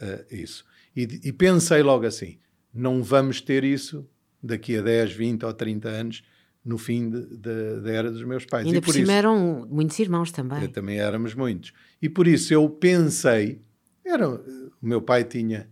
eh, 0.00 0.26
isso. 0.30 0.64
E, 0.94 1.02
e 1.24 1.32
pensei 1.32 1.82
logo 1.82 2.04
assim: 2.04 2.38
não 2.74 3.02
vamos 3.02 3.40
ter 3.40 3.62
isso 3.64 4.08
daqui 4.42 4.76
a 4.76 4.82
10, 4.82 5.12
20 5.12 5.44
ou 5.44 5.52
30 5.54 5.88
anos, 5.88 6.22
no 6.64 6.76
fim 6.78 7.10
da 7.10 7.90
era 7.92 8.10
dos 8.10 8.24
meus 8.24 8.44
pais. 8.46 8.66
Ainda 8.66 8.78
e 8.78 8.80
por 8.80 8.86
por 8.86 8.92
cima 8.92 9.04
isso, 9.04 9.12
eram 9.12 9.66
muitos 9.70 9.98
irmãos 9.98 10.32
também. 10.32 10.66
também 10.68 10.98
éramos 10.98 11.34
muitos. 11.34 11.72
E 12.00 12.08
por 12.08 12.26
isso 12.26 12.52
eu 12.52 12.68
pensei, 12.68 13.60
era, 14.04 14.28
o 14.28 14.42
meu 14.82 15.00
pai 15.02 15.24
tinha 15.24 15.68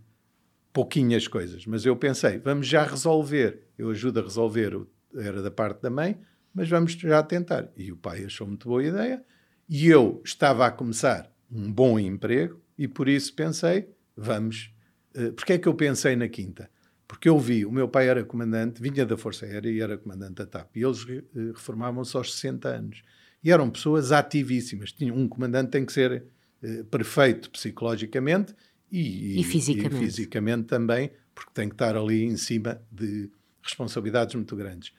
pouquinhas 0.72 1.28
coisas, 1.28 1.66
mas 1.66 1.84
eu 1.84 1.96
pensei, 1.96 2.38
vamos 2.38 2.66
já 2.66 2.84
resolver. 2.84 3.66
Eu 3.76 3.90
ajudo 3.90 4.20
a 4.20 4.22
resolver, 4.22 4.74
o- 4.74 4.88
era 5.14 5.42
da 5.42 5.50
parte 5.50 5.82
da 5.82 5.90
mãe, 5.90 6.18
mas 6.54 6.68
vamos 6.68 6.92
já 6.92 7.22
tentar. 7.22 7.68
E 7.76 7.92
o 7.92 7.96
pai 7.96 8.24
achou 8.24 8.46
muito 8.46 8.68
boa 8.68 8.82
ideia. 8.82 9.22
E 9.68 9.86
eu 9.88 10.20
estava 10.24 10.66
a 10.66 10.70
começar 10.70 11.30
um 11.50 11.70
bom 11.70 11.98
emprego 11.98 12.60
e 12.78 12.86
por 12.88 13.08
isso 13.08 13.34
pensei, 13.34 13.88
vamos. 14.16 14.72
eh, 15.14 15.30
Porque 15.32 15.54
é 15.54 15.58
que 15.58 15.68
eu 15.68 15.74
pensei 15.74 16.16
na 16.16 16.28
quinta? 16.28 16.70
Porque 17.12 17.28
eu 17.28 17.38
vi, 17.38 17.66
o 17.66 17.70
meu 17.70 17.86
pai 17.86 18.08
era 18.08 18.24
comandante, 18.24 18.80
vinha 18.80 19.04
da 19.04 19.18
Força 19.18 19.44
Aérea 19.44 19.70
e 19.70 19.80
era 19.80 19.98
comandante 19.98 20.32
da 20.36 20.46
TAP. 20.46 20.74
E 20.78 20.82
eles 20.82 21.04
eh, 21.06 21.22
reformavam-se 21.52 22.16
aos 22.16 22.32
60 22.32 22.68
anos. 22.70 23.02
E 23.44 23.50
eram 23.52 23.68
pessoas 23.68 24.12
ativíssimas. 24.12 24.92
Tinha, 24.92 25.12
um 25.12 25.28
comandante 25.28 25.70
tem 25.72 25.84
que 25.84 25.92
ser 25.92 26.24
eh, 26.62 26.82
perfeito 26.84 27.50
psicologicamente 27.50 28.54
e, 28.90 29.38
E 29.38 29.44
fisicamente. 29.44 29.94
e 29.94 29.98
fisicamente 30.06 30.64
também, 30.64 31.10
porque 31.34 31.50
tem 31.52 31.68
que 31.68 31.74
estar 31.74 31.94
ali 31.98 32.24
em 32.24 32.38
cima 32.38 32.80
de 32.90 33.30
responsabilidades 33.62 34.34
muito 34.34 34.56
grandes. 34.56 34.94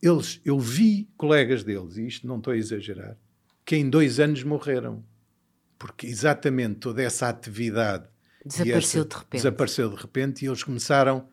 Eles, 0.00 0.40
eu 0.42 0.58
vi 0.58 1.10
colegas 1.14 1.62
deles, 1.62 1.98
e 1.98 2.06
isto 2.06 2.26
não 2.26 2.38
estou 2.38 2.54
a 2.54 2.56
exagerar, 2.56 3.18
que 3.66 3.76
em 3.76 3.90
dois 3.90 4.18
anos 4.18 4.42
morreram. 4.42 5.04
Porque 5.78 6.06
exatamente 6.06 6.76
toda 6.76 7.02
essa 7.02 7.28
atividade 7.28 8.08
Desapareceu 8.46 9.02
essa- 9.02 9.08
de 9.10 9.14
repente. 9.14 9.32
Desapareceu 9.42 9.90
de 9.90 9.96
repente 9.96 10.42
e 10.44 10.48
eles 10.48 10.64
começaram 10.64 11.28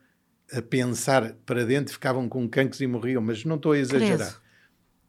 a 0.53 0.61
pensar 0.61 1.33
para 1.45 1.65
dentro, 1.65 1.93
ficavam 1.93 2.27
com 2.29 2.47
cancros 2.47 2.79
e 2.81 2.87
morriam, 2.87 3.21
mas 3.21 3.43
não 3.43 3.55
estou 3.57 3.71
a 3.73 3.77
exagerar. 3.79 4.41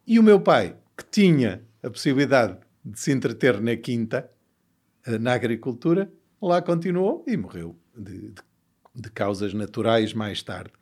E 0.07 0.19
o 0.19 0.23
meu 0.23 0.41
pai, 0.41 0.77
que 0.97 1.05
tinha 1.11 1.63
a 1.83 1.89
possibilidade 1.91 2.59
de 2.85 2.99
se 2.99 3.13
entreter 3.13 3.61
na 3.61 3.77
quinta, 3.77 4.29
eh, 5.07 5.19
na 5.19 5.33
agricultura, 5.35 6.11
lá 6.43 6.61
continuou 6.63 7.25
e 7.27 7.37
morreu 7.37 7.79
de, 7.97 8.31
de- 8.31 8.43
de 8.95 9.11
causas 9.11 9.55
naturais 9.55 10.13
mais 10.13 10.43
tarde. 10.43 10.73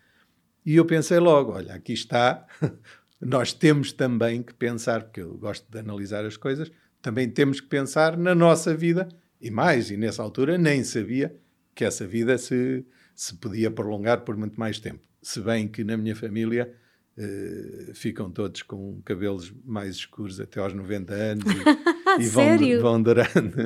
E 0.64 0.74
eu 0.76 0.84
pensei 0.86 1.18
logo: 1.18 1.52
olha, 1.52 1.74
aqui 1.74 1.92
está, 1.92 2.46
nós 3.20 3.52
temos 3.52 3.92
também 3.92 4.42
que 4.42 4.54
pensar, 4.54 5.02
porque 5.04 5.20
eu 5.20 5.36
gosto 5.36 5.70
de 5.70 5.78
analisar 5.78 6.24
as 6.24 6.36
coisas, 6.36 6.70
também 7.02 7.28
temos 7.28 7.60
que 7.60 7.66
pensar 7.68 8.16
na 8.16 8.34
nossa 8.34 8.74
vida 8.74 9.08
e 9.40 9.50
mais. 9.50 9.90
E 9.90 9.96
nessa 9.98 10.22
altura 10.22 10.56
nem 10.56 10.82
sabia 10.82 11.36
que 11.74 11.84
essa 11.84 12.06
vida 12.06 12.38
se, 12.38 12.84
se 13.16 13.34
podia 13.34 13.70
prolongar 13.70 14.20
por 14.20 14.36
muito 14.36 14.60
mais 14.60 14.78
tempo. 14.78 15.00
Se 15.22 15.40
bem 15.40 15.66
que 15.66 15.82
na 15.82 15.96
minha 15.96 16.14
família 16.14 16.72
eh, 17.18 17.92
ficam 17.94 18.30
todos 18.30 18.62
com 18.62 19.00
cabelos 19.02 19.52
mais 19.64 19.96
escuros 19.96 20.38
até 20.38 20.60
aos 20.60 20.74
90 20.74 21.14
anos 21.14 21.44
e, 21.46 22.22
e 22.22 22.28
vão, 22.28 22.58
vão 22.80 23.02
durando. 23.02 23.56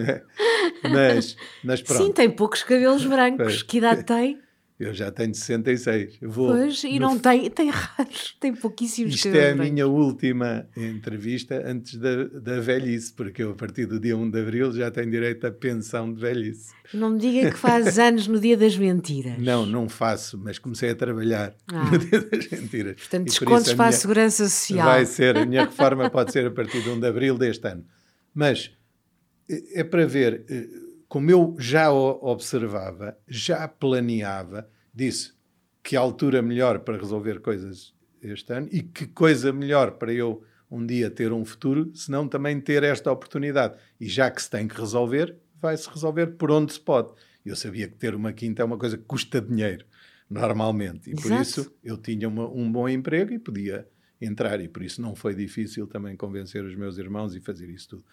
mas, 0.84 1.36
mas 1.64 1.82
pronto. 1.82 2.04
Sim, 2.04 2.12
tem 2.12 2.30
poucos 2.30 2.62
cabelos 2.62 3.04
brancos. 3.04 3.62
Que 3.64 3.78
idade 3.78 4.04
tem? 4.04 4.40
Eu 4.80 4.94
já 4.94 5.10
tenho 5.12 5.34
66. 5.34 6.16
Eu 6.22 6.30
vou, 6.30 6.48
Pois, 6.52 6.82
e 6.84 6.98
não 6.98 7.18
tem, 7.18 7.50
tem 7.50 7.68
raros, 7.68 8.34
tem 8.40 8.54
pouquíssimos 8.54 9.14
Isto 9.14 9.28
é 9.28 9.50
a 9.50 9.54
minha 9.54 9.86
última 9.86 10.66
entrevista 10.74 11.62
antes 11.66 11.96
da, 11.96 12.24
da 12.24 12.60
velhice, 12.60 13.12
porque 13.12 13.42
eu, 13.42 13.50
a 13.50 13.54
partir 13.54 13.84
do 13.84 14.00
dia 14.00 14.16
1 14.16 14.30
de 14.30 14.40
abril, 14.40 14.72
já 14.72 14.90
tenho 14.90 15.10
direito 15.10 15.46
à 15.46 15.50
pensão 15.50 16.10
de 16.10 16.18
velhice. 16.18 16.72
Não 16.94 17.10
me 17.10 17.18
diga 17.18 17.50
que 17.50 17.58
faz 17.58 17.98
anos 18.00 18.26
no 18.26 18.40
dia 18.40 18.56
das 18.56 18.74
mentiras. 18.74 19.36
Não, 19.38 19.66
não 19.66 19.86
faço, 19.86 20.38
mas 20.38 20.58
comecei 20.58 20.88
a 20.88 20.94
trabalhar 20.94 21.54
Ah. 21.68 21.84
no 21.90 21.98
dia 21.98 22.20
das 22.22 22.48
mentiras. 22.48 22.96
Portanto, 22.96 23.24
por 23.24 23.30
descontos 23.30 23.68
a 23.68 23.76
para 23.76 23.88
a 23.88 23.92
Segurança 23.92 24.48
Social. 24.48 24.86
Vai 24.86 25.04
ser, 25.04 25.36
a 25.36 25.44
minha 25.44 25.66
reforma 25.66 26.08
pode 26.08 26.32
ser 26.32 26.46
a 26.46 26.50
partir 26.50 26.80
de 26.82 26.88
1 26.88 27.00
de 27.00 27.06
abril 27.06 27.36
deste 27.36 27.68
ano. 27.68 27.84
Mas 28.34 28.72
eh, 29.50 29.80
é 29.80 29.84
para 29.84 30.06
ver, 30.06 30.42
eh, 30.48 30.66
como 31.10 31.28
eu 31.28 31.56
já 31.58 31.90
observava, 31.92 33.18
já 33.26 33.66
planeava, 33.66 34.70
disse 34.94 35.32
que 35.82 35.96
altura 35.96 36.40
melhor 36.40 36.78
para 36.78 36.96
resolver 36.96 37.40
coisas 37.40 37.92
este 38.22 38.52
ano 38.52 38.68
e 38.70 38.80
que 38.80 39.08
coisa 39.08 39.52
melhor 39.52 39.92
para 39.98 40.12
eu 40.12 40.44
um 40.70 40.86
dia 40.86 41.10
ter 41.10 41.32
um 41.32 41.44
futuro, 41.44 41.90
se 41.96 42.12
não 42.12 42.28
também 42.28 42.60
ter 42.60 42.84
esta 42.84 43.10
oportunidade. 43.10 43.76
E 44.00 44.08
já 44.08 44.30
que 44.30 44.40
se 44.40 44.48
tem 44.48 44.68
que 44.68 44.78
resolver, 44.78 45.36
vai-se 45.60 45.90
resolver 45.90 46.28
por 46.38 46.48
onde 46.52 46.74
se 46.74 46.78
pode. 46.80 47.12
Eu 47.44 47.56
sabia 47.56 47.88
que 47.88 47.96
ter 47.96 48.14
uma 48.14 48.32
quinta 48.32 48.62
é 48.62 48.64
uma 48.64 48.78
coisa 48.78 48.96
que 48.96 49.02
custa 49.02 49.40
dinheiro, 49.40 49.84
normalmente. 50.28 51.10
E 51.10 51.14
por 51.16 51.26
Exato. 51.26 51.42
isso 51.42 51.74
eu 51.82 51.96
tinha 51.96 52.28
uma- 52.28 52.48
um 52.48 52.70
bom 52.70 52.88
emprego 52.88 53.32
e 53.32 53.38
podia 53.40 53.84
entrar. 54.20 54.60
E 54.60 54.68
por 54.68 54.82
isso 54.84 55.02
não 55.02 55.16
foi 55.16 55.34
difícil 55.34 55.88
também 55.88 56.14
convencer 56.16 56.62
os 56.64 56.76
meus 56.76 56.98
irmãos 56.98 57.34
e 57.34 57.40
fazer 57.40 57.68
isso 57.68 57.88
tudo. 57.88 58.04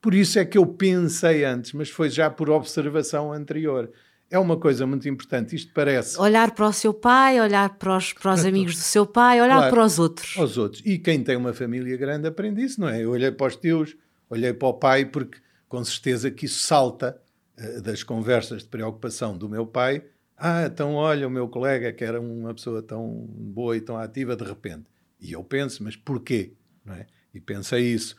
Por 0.00 0.14
isso 0.14 0.38
é 0.38 0.44
que 0.44 0.56
eu 0.58 0.66
pensei 0.66 1.44
antes, 1.44 1.72
mas 1.72 1.90
foi 1.90 2.08
já 2.10 2.30
por 2.30 2.48
observação 2.50 3.32
anterior. 3.32 3.90
É 4.30 4.38
uma 4.38 4.56
coisa 4.56 4.86
muito 4.86 5.08
importante. 5.08 5.54
Isto 5.54 5.72
parece 5.72 6.18
Olhar 6.18 6.50
para 6.52 6.66
o 6.66 6.72
seu 6.72 6.92
pai, 6.92 7.40
olhar 7.40 7.70
para 7.78 7.96
os, 7.96 8.12
para 8.12 8.34
os 8.34 8.44
amigos 8.44 8.74
do 8.74 8.80
seu 8.82 9.06
pai, 9.06 9.40
olhar 9.40 9.56
Claro. 9.58 9.74
para 9.74 9.84
os 9.84 9.98
outros. 9.98 10.36
aos 10.36 10.58
outros. 10.58 10.82
E 10.84 10.98
quem 10.98 11.22
tem 11.22 11.36
uma 11.36 11.52
família 11.52 11.96
grande 11.96 12.26
aprende 12.26 12.62
isso, 12.62 12.80
não 12.80 12.88
é? 12.88 13.02
Eu 13.04 13.10
olhei 13.10 13.30
para 13.30 13.46
os 13.46 13.56
tios, 13.56 13.96
olhei 14.28 14.52
para 14.52 14.68
o 14.68 14.74
pai, 14.74 15.04
porque 15.06 15.38
com 15.68 15.82
certeza 15.84 16.30
que 16.30 16.46
isso 16.46 16.60
salta 16.64 17.16
eh, 17.56 17.80
das 17.80 18.02
conversas 18.02 18.62
de 18.64 18.68
preocupação 18.68 19.36
do 19.38 19.48
meu 19.48 19.64
pai. 19.64 20.02
Ah, 20.36 20.64
então 20.66 20.94
olha, 20.94 21.26
o 21.26 21.30
meu 21.30 21.48
colega 21.48 21.92
que 21.92 22.04
era 22.04 22.20
uma 22.20 22.52
pessoa 22.52 22.82
tão 22.82 23.26
boa 23.28 23.76
e 23.76 23.80
tão 23.80 23.96
ativa, 23.96 24.34
de 24.36 24.44
repente. 24.44 24.84
E 25.20 25.32
eu 25.32 25.42
penso, 25.44 25.82
mas 25.84 25.94
porquê? 25.96 26.52
Não 26.84 26.94
é? 26.94 27.06
E 27.32 27.40
pensei 27.40 27.80
isso. 27.84 28.16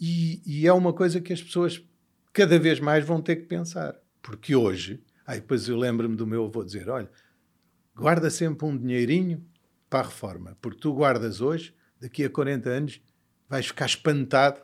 E, 0.00 0.40
e 0.46 0.66
é 0.66 0.72
uma 0.72 0.92
coisa 0.92 1.20
que 1.20 1.32
as 1.32 1.42
pessoas 1.42 1.82
cada 2.32 2.58
vez 2.58 2.78
mais 2.80 3.04
vão 3.04 3.20
ter 3.20 3.36
que 3.36 3.46
pensar. 3.46 3.96
Porque 4.22 4.54
hoje, 4.54 5.02
aí 5.26 5.40
depois 5.40 5.68
eu 5.68 5.76
lembro-me 5.76 6.16
do 6.16 6.26
meu 6.26 6.44
avô 6.44 6.62
dizer: 6.64 6.88
olha, 6.88 7.10
guarda 7.96 8.30
sempre 8.30 8.66
um 8.66 8.76
dinheirinho 8.76 9.44
para 9.90 10.00
a 10.00 10.08
reforma, 10.08 10.56
porque 10.60 10.78
tu 10.80 10.92
guardas 10.92 11.40
hoje, 11.40 11.74
daqui 12.00 12.24
a 12.24 12.30
40 12.30 12.68
anos 12.68 13.00
vais 13.48 13.66
ficar 13.66 13.86
espantado 13.86 14.60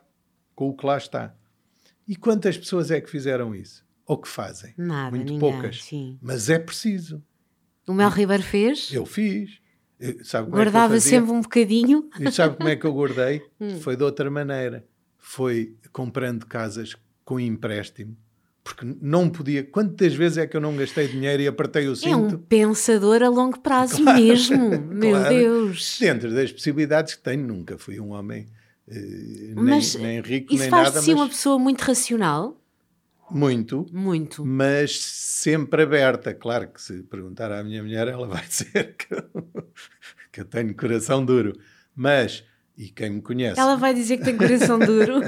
com 0.55 0.69
o 0.69 0.77
que 0.77 0.87
lá 0.87 0.97
está. 0.99 1.35
E 2.07 2.15
quantas 2.15 2.57
pessoas 2.59 2.91
é 2.91 3.01
que 3.01 3.11
fizeram 3.11 3.55
isso? 3.55 3.85
Ou 4.07 4.19
que 4.19 4.29
fazem? 4.29 4.75
Nada, 4.77 5.17
Muito 5.17 5.33
ninguém, 5.33 5.39
poucas. 5.53 5.83
sim. 5.83 6.19
Mas 6.21 6.51
é 6.51 6.59
preciso. 6.59 7.25
O 7.89 7.95
Mel 7.95 8.11
Ribeiro 8.11 8.43
fez? 8.43 8.93
Eu 8.93 9.07
fiz. 9.07 9.59
Eu- 9.99 10.15
como 10.45 10.51
Guardava 10.57 10.97
é 10.97 11.01
sempre 11.01 11.31
um 11.31 11.41
bocadinho. 11.41 12.11
E 12.21 12.31
sabe 12.31 12.57
como 12.57 12.69
é 12.69 12.77
que 12.77 12.85
eu 12.87 12.93
guardei? 12.93 13.43
Hum. 13.59 13.81
Foi 13.81 13.97
de 13.97 14.03
outra 14.03 14.31
maneira. 14.31 14.87
Foi 15.27 15.75
comprando 15.91 16.45
casas 16.47 16.95
com 17.25 17.41
empréstimo. 17.41 18.15
Porque 18.63 18.85
não 19.01 19.29
podia. 19.31 19.65
Quantas 19.65 20.15
vezes 20.15 20.39
é 20.39 20.47
que 20.47 20.55
eu 20.57 20.61
não 20.61 20.77
gastei 20.77 21.09
dinheiro 21.09 21.43
e 21.43 21.47
apertei 21.47 21.85
o 21.87 21.89
É 21.89 21.93
um 21.93 21.97
cinto? 21.97 22.39
pensador 22.41 23.23
a 23.23 23.29
longo 23.29 23.59
prazo 23.61 24.03
mesmo. 24.05 24.69
Meu 24.87 25.11
Claro. 25.11 25.35
Deus. 25.35 25.99
Dentro 25.99 26.33
das 26.33 26.53
possibilidades 26.53 27.15
que 27.15 27.23
tenho, 27.23 27.47
nunca 27.47 27.77
fui 27.79 27.99
um 28.01 28.11
homem 28.13 28.47
eh, 28.89 29.53
nem, 29.55 29.81
nem 30.01 30.21
rico 30.21 30.53
isso 30.53 30.63
nem 30.63 30.71
nada, 30.71 30.99
de 30.99 31.05
si 31.05 31.11
mas 31.13 31.21
uma 31.21 31.29
pessoa 31.29 31.59
muito 31.59 31.81
racional? 31.83 32.61
muito, 33.31 33.87
Muito. 33.91 34.45
mas 34.45 34.99
sempre 35.01 35.83
aberta. 35.83 36.33
Claro 36.35 36.69
que 36.69 36.81
se 36.81 37.03
perguntar 37.05 37.51
à 37.51 37.65
minha 37.65 37.83
mulher, 37.83 38.07
ela 38.09 38.27
vai 38.27 38.45
dizer 38.47 38.95
que, 38.97 39.13
eu- 39.15 39.69
que 40.31 40.41
eu 40.41 40.45
tenho 40.45 40.75
coração 40.77 41.25
duro. 41.25 41.59
Mas, 41.97 42.45
e 42.77 42.89
quem 42.89 43.11
me 43.11 43.23
conhece, 43.23 43.59
Ela 43.61 43.77
vai 43.77 43.95
dizer 43.95 44.19
que 44.19 44.25
tem 44.25 44.37
coração 44.37 44.79
duro. 44.85 45.21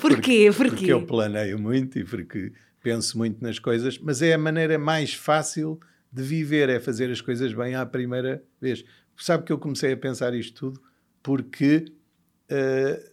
Porque, 0.00 0.52
Porquê? 0.52 0.70
porque 0.70 0.92
eu 0.92 1.06
planeio 1.06 1.58
muito 1.58 1.98
e 1.98 2.04
porque 2.04 2.52
penso 2.82 3.16
muito 3.18 3.42
nas 3.42 3.58
coisas, 3.58 3.98
mas 3.98 4.20
é 4.22 4.34
a 4.34 4.38
maneira 4.38 4.78
mais 4.78 5.14
fácil 5.14 5.78
de 6.12 6.22
viver, 6.22 6.68
é 6.68 6.78
fazer 6.80 7.10
as 7.10 7.20
coisas 7.20 7.52
bem 7.52 7.74
à 7.74 7.84
primeira 7.86 8.42
vez. 8.60 8.84
Sabe 9.16 9.44
que 9.44 9.52
eu 9.52 9.58
comecei 9.58 9.92
a 9.92 9.96
pensar 9.96 10.34
isto 10.34 10.54
tudo 10.70 10.80
porque 11.22 11.84
eh, 12.48 13.10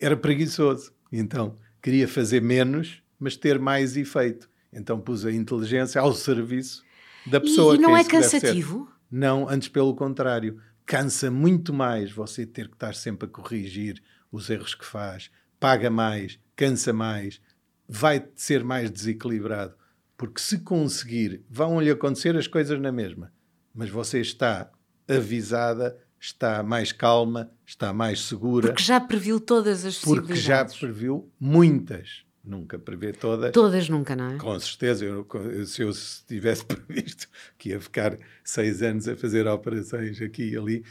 era 0.00 0.16
preguiçoso. 0.16 0.92
Então 1.12 1.56
queria 1.82 2.08
fazer 2.08 2.40
menos, 2.40 3.02
mas 3.18 3.36
ter 3.36 3.58
mais 3.58 3.96
efeito. 3.96 4.48
Então 4.72 4.98
pus 5.00 5.24
a 5.26 5.32
inteligência 5.32 6.00
ao 6.00 6.12
serviço 6.14 6.82
da 7.26 7.38
E, 7.38 7.40
pessoa. 7.40 7.74
e 7.74 7.78
não 7.78 7.92
que 7.94 8.00
é 8.16 8.22
ser. 8.22 8.40
cansativo? 8.40 8.88
Não, 9.10 9.48
antes 9.48 9.68
pelo 9.68 9.94
contrário. 9.94 10.60
Cansa 10.88 11.30
muito 11.30 11.70
mais 11.70 12.10
você 12.10 12.46
ter 12.46 12.66
que 12.66 12.72
estar 12.72 12.94
sempre 12.94 13.28
a 13.28 13.30
corrigir 13.30 14.02
os 14.32 14.48
erros 14.48 14.74
que 14.74 14.86
faz. 14.86 15.30
Paga 15.60 15.90
mais, 15.90 16.40
cansa 16.56 16.94
mais, 16.94 17.42
vai 17.86 18.26
ser 18.34 18.64
mais 18.64 18.90
desequilibrado. 18.90 19.74
Porque 20.16 20.40
se 20.40 20.60
conseguir, 20.60 21.44
vão-lhe 21.46 21.90
acontecer 21.90 22.34
as 22.38 22.46
coisas 22.46 22.80
na 22.80 22.90
mesma. 22.90 23.30
Mas 23.74 23.90
você 23.90 24.18
está 24.22 24.70
avisada, 25.06 25.94
está 26.18 26.62
mais 26.62 26.90
calma, 26.90 27.50
está 27.66 27.92
mais 27.92 28.22
segura, 28.22 28.68
Porque 28.68 28.82
já 28.82 28.98
previu 28.98 29.38
todas 29.38 29.84
as 29.84 29.98
porque 29.98 30.34
já 30.34 30.64
possibilidades. 30.64 30.78
previu 30.78 31.30
muitas. 31.38 32.24
Nunca 32.48 32.78
prevê 32.78 33.12
todas. 33.12 33.52
Todas 33.52 33.90
nunca, 33.90 34.16
não 34.16 34.30
é? 34.30 34.38
Com 34.38 34.58
certeza, 34.58 35.04
eu, 35.04 35.26
se 35.66 35.82
eu 35.82 35.90
tivesse 36.26 36.64
previsto 36.66 37.28
que 37.58 37.68
ia 37.68 37.80
ficar 37.80 38.18
seis 38.42 38.82
anos 38.82 39.06
a 39.06 39.14
fazer 39.14 39.46
operações 39.46 40.18
aqui 40.22 40.52
e 40.52 40.56
ali, 40.56 40.82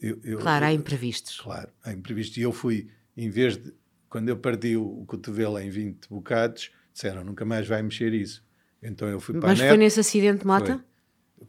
eu, 0.00 0.18
eu- 0.24 0.38
Claro, 0.40 0.64
há 0.64 0.72
imprevistos. 0.72 1.40
Claro, 1.40 1.70
há 1.84 1.92
imprevisto. 1.92 2.36
E 2.38 2.42
eu 2.42 2.52
fui, 2.52 2.88
em 3.16 3.30
vez 3.30 3.56
de, 3.56 3.72
quando 4.08 4.28
eu 4.28 4.36
perdi 4.36 4.76
o, 4.76 5.04
cotovelo 5.06 5.56
em 5.60 5.70
20 5.70 6.08
bocados, 6.08 6.72
disseram 6.92 7.22
nunca 7.22 7.44
mais 7.44 7.68
vai 7.68 7.80
mexer 7.80 8.12
isso. 8.12 8.44
Então 8.82 9.06
eu 9.08 9.20
fui 9.20 9.38
para 9.38 9.50
Mas 9.50 9.60
a 9.60 9.62
foi 9.62 9.70
net, 9.70 9.78
nesse 9.78 10.00
acidente? 10.00 10.42
Foi. 10.42 10.80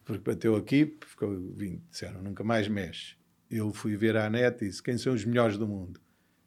porque 0.06 0.30
bateu 0.32 0.56
aqui, 0.56 0.96
ficou 1.08 1.36
20, 1.56 1.82
disseram 1.90 2.22
nunca 2.22 2.44
mais 2.44 2.68
mexe. 2.68 3.16
Eu 3.50 3.74
fui 3.74 3.98
ver 3.98 4.16
à 4.16 4.30
net 4.30 4.64
e 4.64 4.68
disse 4.68 4.84
quem 4.84 4.96
são 4.98 5.12
os 5.14 5.26
melhores 5.26 5.58
do 5.58 5.68
mundo. 5.68 6.00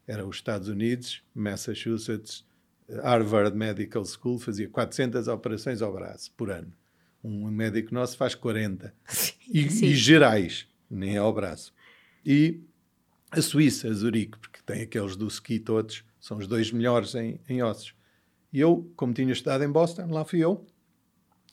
Era 0.07 0.25
os 0.25 0.37
Estados 0.37 0.69
Unidos, 0.69 1.23
Massachusetts, 1.35 2.47
Harvard 2.89 3.57
Medical 3.57 4.05
School, 4.05 4.39
fazia 4.39 4.69
400 4.69 5.29
operações 5.29 5.83
ao 5.83 5.93
braço 5.93 6.33
por 6.37 6.51
ano. 6.51 6.73
Um 7.23 7.51
médico 7.51 7.93
nosso 7.93 8.17
faz 8.17 8.35
40. 8.35 8.95
E, 9.51 9.71
Sim. 9.71 9.87
e 9.87 9.95
gerais, 9.95 10.67
nem 10.91 11.17
ao 11.17 11.33
braço. 11.33 11.73
E 12.25 12.61
a 13.31 13.41
Suíça, 13.43 13.93
Zurique, 13.93 14.39
porque 14.39 14.61
tem 14.65 14.83
aqueles 14.83 15.17
do 15.17 15.27
ski 15.27 15.59
todos, 15.59 16.05
são 16.21 16.39
os 16.39 16.47
dois 16.47 16.71
melhores 16.71 17.15
em, 17.15 17.41
em 17.49 17.63
ossos. 17.63 17.95
E 18.53 18.61
eu, 18.61 18.91
como 18.97 19.13
tinha 19.13 19.33
estado 19.33 19.65
em 19.65 19.71
Boston, 19.71 20.07
lá 20.11 20.25
fui 20.25 20.41
eu, 20.41 20.67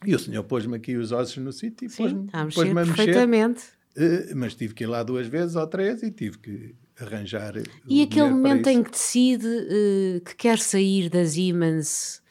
e 0.06 0.14
o 0.14 0.20
senhor 0.20 0.44
pôs-me 0.44 0.76
aqui 0.76 0.96
os 0.96 1.12
ossos 1.12 1.38
no 1.38 1.52
sítio 1.52 1.88
e 1.88 1.90
Sim, 1.90 1.98
pôs-me 2.04 2.26
está 2.26 2.40
a 2.42 2.46
mexer 2.46 2.72
a 2.72 2.74
perfeitamente. 2.74 3.64
Eh, 3.96 4.34
mas 4.36 4.56
tive 4.56 4.74
que 4.74 4.84
ir 4.84 4.88
lá 4.88 5.04
duas 5.04 5.28
vezes 5.28 5.56
ou 5.56 5.68
três 5.68 6.04
e 6.04 6.12
tive 6.12 6.38
que 6.38 6.76
arranjar. 7.00 7.54
E 7.88 8.02
aquele 8.04 8.30
momento 8.30 8.68
em 8.68 8.84
que 8.84 8.92
decide 8.92 9.48
eh, 9.48 10.20
que 10.26 10.36
quer 10.36 10.60
sair 10.60 11.10
da 11.10 11.26
Siemens, 11.26 12.22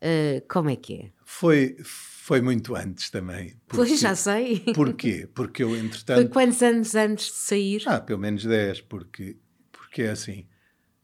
eh, 0.00 0.42
como 0.48 0.70
é 0.70 0.76
que 0.76 0.94
é? 0.94 1.10
Foi, 1.24 1.76
foi 1.82 2.40
muito 2.40 2.74
antes 2.76 3.10
também. 3.10 3.56
Pois 3.68 3.98
já 3.98 4.14
sei. 4.14 4.60
Porquê? 4.74 5.28
Porque 5.34 5.62
eu, 5.62 5.70
Foi 5.70 5.78
entretanto. 5.80 6.30
quantos 6.30 6.62
anos 6.62 6.94
antes 6.94 7.26
de 7.26 7.32
sair? 7.38 7.82
Ah, 7.86 8.00
pelo 8.00 8.18
menos 8.20 8.44
10, 8.44 8.80
porque, 8.82 9.36
porque 9.72 10.02
é 10.02 10.10
assim. 10.10 10.46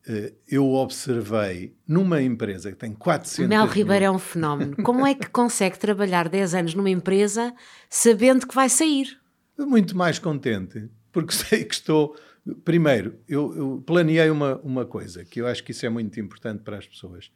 eh, 0.06 0.34
Eu 0.48 0.66
observei 0.72 1.74
numa 1.86 2.22
empresa 2.22 2.70
que 2.70 2.76
tem 2.78 2.92
400 2.92 3.48
Mel 3.48 3.64
mil- 3.64 3.72
Ribeiro 3.74 4.04
é 4.04 4.10
um 4.10 4.18
fenómeno. 4.18 4.76
Como 4.82 5.06
é 5.06 5.14
que 5.14 5.28
consegue 5.30 5.78
trabalhar 5.78 6.28
10 6.28 6.54
anos 6.54 6.74
numa 6.74 6.90
empresa 6.90 7.54
sabendo 7.88 8.46
que 8.46 8.54
vai 8.54 8.68
sair? 8.68 9.18
muito 9.58 9.94
mais 9.94 10.18
contente, 10.18 10.88
porque 11.12 11.32
sei 11.34 11.64
que 11.64 11.74
estou. 11.74 12.16
Primeiro, 12.64 13.18
eu, 13.28 13.54
eu 13.54 13.82
planeei 13.86 14.30
uma, 14.30 14.58
uma 14.60 14.86
coisa 14.86 15.24
que 15.24 15.40
eu 15.40 15.46
acho 15.46 15.62
que 15.62 15.72
isso 15.72 15.84
é 15.84 15.88
muito 15.88 16.18
importante 16.18 16.62
para 16.62 16.78
as 16.78 16.86
pessoas. 16.86 17.30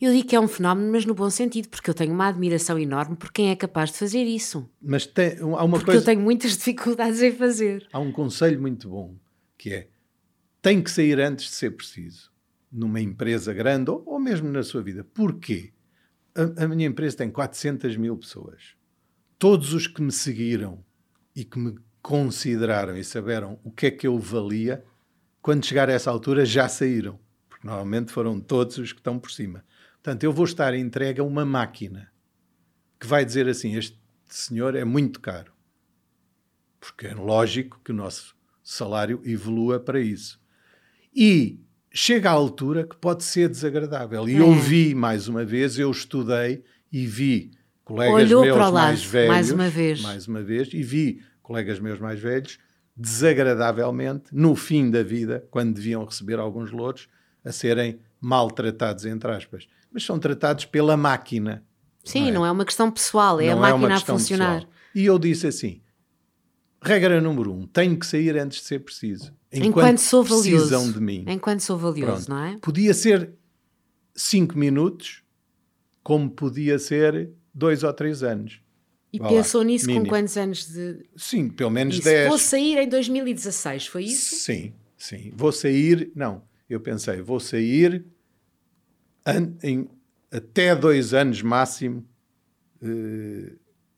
Eu 0.00 0.12
digo 0.12 0.28
que 0.28 0.36
é 0.36 0.40
um 0.40 0.48
fenómeno, 0.48 0.90
mas 0.92 1.06
no 1.06 1.14
bom 1.14 1.30
sentido, 1.30 1.68
porque 1.68 1.88
eu 1.88 1.94
tenho 1.94 2.12
uma 2.12 2.26
admiração 2.28 2.78
enorme 2.78 3.16
por 3.16 3.32
quem 3.32 3.50
é 3.50 3.56
capaz 3.56 3.92
de 3.92 3.98
fazer 3.98 4.24
isso. 4.24 4.68
Mas 4.80 5.06
tem, 5.06 5.38
há 5.40 5.64
uma 5.64 5.78
Porque 5.78 5.86
coisa. 5.86 6.00
eu 6.00 6.04
tenho 6.04 6.20
muitas 6.20 6.52
dificuldades 6.58 7.22
em 7.22 7.32
fazer. 7.32 7.86
há 7.92 7.98
um 7.98 8.12
conselho 8.12 8.60
muito 8.60 8.88
bom 8.88 9.16
que 9.56 9.72
é 9.72 9.88
tem 10.60 10.82
que 10.82 10.90
sair 10.90 11.18
antes 11.20 11.46
de 11.46 11.52
ser 11.52 11.70
preciso 11.72 12.30
numa 12.70 13.00
empresa 13.00 13.52
grande 13.54 13.90
ou, 13.90 14.02
ou 14.06 14.18
mesmo 14.20 14.48
na 14.50 14.62
sua 14.62 14.82
vida. 14.82 15.04
Porquê? 15.04 15.72
A, 16.34 16.64
a 16.64 16.68
minha 16.68 16.86
empresa 16.86 17.16
tem 17.18 17.30
400 17.30 17.96
mil 17.96 18.16
pessoas. 18.16 18.74
Todos 19.38 19.72
os 19.74 19.86
que 19.86 20.00
me 20.02 20.12
seguiram 20.12 20.84
e 21.34 21.44
que 21.44 21.58
me 21.58 21.74
consideraram 22.02 22.96
e 22.96 23.04
saberam 23.04 23.58
o 23.62 23.70
que 23.70 23.86
é 23.86 23.90
que 23.90 24.06
eu 24.06 24.18
valia, 24.18 24.84
quando 25.40 25.64
chegar 25.64 25.88
a 25.88 25.92
essa 25.92 26.10
altura 26.10 26.44
já 26.44 26.68
saíram. 26.68 27.18
Porque 27.48 27.66
normalmente 27.66 28.10
foram 28.12 28.40
todos 28.40 28.76
os 28.78 28.92
que 28.92 28.98
estão 29.00 29.18
por 29.18 29.30
cima. 29.30 29.64
Portanto, 29.94 30.24
eu 30.24 30.32
vou 30.32 30.44
estar 30.44 30.74
entregue 30.74 31.20
a 31.20 31.24
uma 31.24 31.44
máquina 31.44 32.10
que 32.98 33.06
vai 33.06 33.24
dizer 33.24 33.48
assim: 33.48 33.76
este 33.76 33.98
senhor 34.28 34.74
é 34.74 34.84
muito 34.84 35.20
caro 35.20 35.52
porque 36.82 37.06
é 37.06 37.14
lógico 37.14 37.80
que 37.84 37.92
o 37.92 37.94
nosso 37.94 38.34
salário 38.62 39.22
evolua 39.24 39.78
para 39.78 40.00
isso. 40.00 40.40
E 41.14 41.60
chega 41.92 42.28
à 42.28 42.32
altura 42.32 42.84
que 42.84 42.96
pode 42.96 43.22
ser 43.22 43.48
desagradável. 43.48 44.28
E 44.28 44.34
É. 44.34 44.40
eu 44.40 44.52
vi, 44.52 44.92
mais 44.92 45.28
uma 45.28 45.44
vez, 45.44 45.78
eu 45.78 45.90
estudei 45.92 46.64
e 46.90 47.06
vi 47.06 47.52
colegas 47.84 48.14
Olhou 48.24 48.42
meus 48.42 48.72
mais 48.72 49.04
velhos, 49.04 49.32
mais 49.32 49.50
uma 49.52 49.68
vez. 49.68 50.00
mais 50.00 50.26
uma 50.26 50.42
vez, 50.42 50.70
e 50.74 50.82
vi 50.82 51.22
colegas 51.42 51.78
meus 51.80 51.98
mais 51.98 52.20
velhos, 52.20 52.58
desagradavelmente, 52.96 54.24
no 54.32 54.54
fim 54.54 54.90
da 54.90 55.02
vida, 55.02 55.46
quando 55.50 55.74
deviam 55.74 56.04
receber 56.04 56.38
alguns 56.38 56.70
louros, 56.70 57.08
a 57.44 57.50
serem 57.52 57.98
maltratados, 58.20 59.04
entre 59.06 59.30
aspas. 59.30 59.66
Mas 59.90 60.04
são 60.04 60.18
tratados 60.18 60.64
pela 60.64 60.96
máquina. 60.96 61.64
Sim, 62.04 62.22
Não 62.22 62.28
é? 62.28 62.32
não 62.32 62.46
é 62.46 62.50
uma 62.50 62.64
questão 62.64 62.90
pessoal, 62.90 63.40
é 63.40 63.48
a 63.50 63.54
Não 63.54 63.60
máquina 63.62 63.86
uma 63.86 63.94
a 63.96 64.00
funcionar. 64.00 64.54
pessoal. 64.60 64.72
E 64.94 65.04
eu 65.04 65.18
disse 65.18 65.46
assim: 65.46 65.80
regra 66.82 67.20
número 67.20 67.52
um, 67.52 67.66
tenho 67.66 67.98
que 67.98 68.06
sair 68.06 68.36
antes 68.38 68.58
de 68.60 68.64
ser 68.64 68.80
preciso. 68.80 69.32
Enquanto, 69.52 69.98
sou 69.98 70.22
valioso. 70.24 70.68
precisam 70.68 70.90
de 70.90 71.00
mim. 71.00 71.24
Enquanto 71.28 71.60
sou 71.60 71.76
valioso, 71.76 72.26
Pronto. 72.26 72.30
não 72.30 72.44
é? 72.44 72.58
Podia 72.58 72.94
ser 72.94 73.32
cinco 74.14 74.56
minutos, 74.58 75.22
como 76.02 76.30
podia 76.30 76.78
ser 76.78 77.30
dois 77.54 77.82
ou 77.82 77.92
três 77.92 78.22
anos. 78.22 78.60
E 79.12 79.18
Vá 79.18 79.26
lá, 79.30 79.36
pensou 79.36 79.62
nisso 79.62 79.84
com 79.86 79.92
mínimo. 79.92 80.08
quantos 80.08 80.36
anos 80.36 80.66
de. 80.72 81.04
Sim, 81.16 81.48
pelo 81.50 81.70
menos 81.70 81.96
Isso. 81.96 82.04
dez. 82.04 82.28
Vou 82.28 82.38
sair 82.38 82.78
em 82.78 82.88
2016, 82.88 83.86
foi 83.86 84.04
isso? 84.04 84.36
Sim, 84.36 84.72
sim. 84.96 85.30
Vou 85.34 85.52
sair. 85.52 86.10
Não, 86.14 86.42
eu 86.68 86.80
pensei, 86.80 87.20
vou 87.20 87.38
sair 87.38 88.04
an- 89.26 89.54
em 89.62 89.88
até 90.30 90.74
dois 90.74 91.12
anos 91.14 91.42
máximo. 91.42 92.06
Eh, 92.82 93.52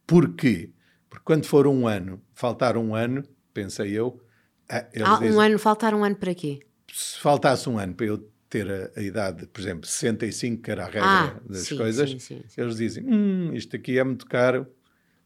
porquê? 0.07 0.71
Porque 1.09 1.25
quando 1.25 1.47
for 1.47 1.67
um 1.67 1.87
ano, 1.87 2.21
faltar 2.35 2.77
um 2.77 2.95
ano, 2.95 3.23
pensei 3.53 3.93
eu. 3.93 4.21
ah, 4.69 4.87
Há 5.03 5.15
um 5.21 5.21
dizem, 5.21 5.41
ano, 5.41 5.59
faltar 5.59 5.95
um 5.95 6.05
ano 6.05 6.17
para 6.17 6.35
quê? 6.35 6.61
se 6.93 7.19
faltasse 7.19 7.69
um 7.69 7.79
ano 7.79 7.95
para 7.95 8.07
eu 8.07 8.19
ter 8.49 8.71
a, 8.71 8.91
a 8.97 9.03
idade, 9.03 9.47
por 9.49 9.61
exemplo, 9.61 9.87
65, 9.89 10.63
que 10.63 10.71
era 10.71 10.85
a 10.85 10.87
regra 10.87 11.09
Ah, 11.09 11.41
das 11.49 11.67
sim, 11.67 11.77
coisas, 11.77 12.11
sim, 12.11 12.19
sim. 12.19 12.43
eles 12.57 12.77
dizem: 12.77 13.05
hum, 13.07 13.53
isto 13.55 13.75
aqui 13.77 13.99
é 13.99 14.05
muito 14.05 14.27
caro, 14.27 14.67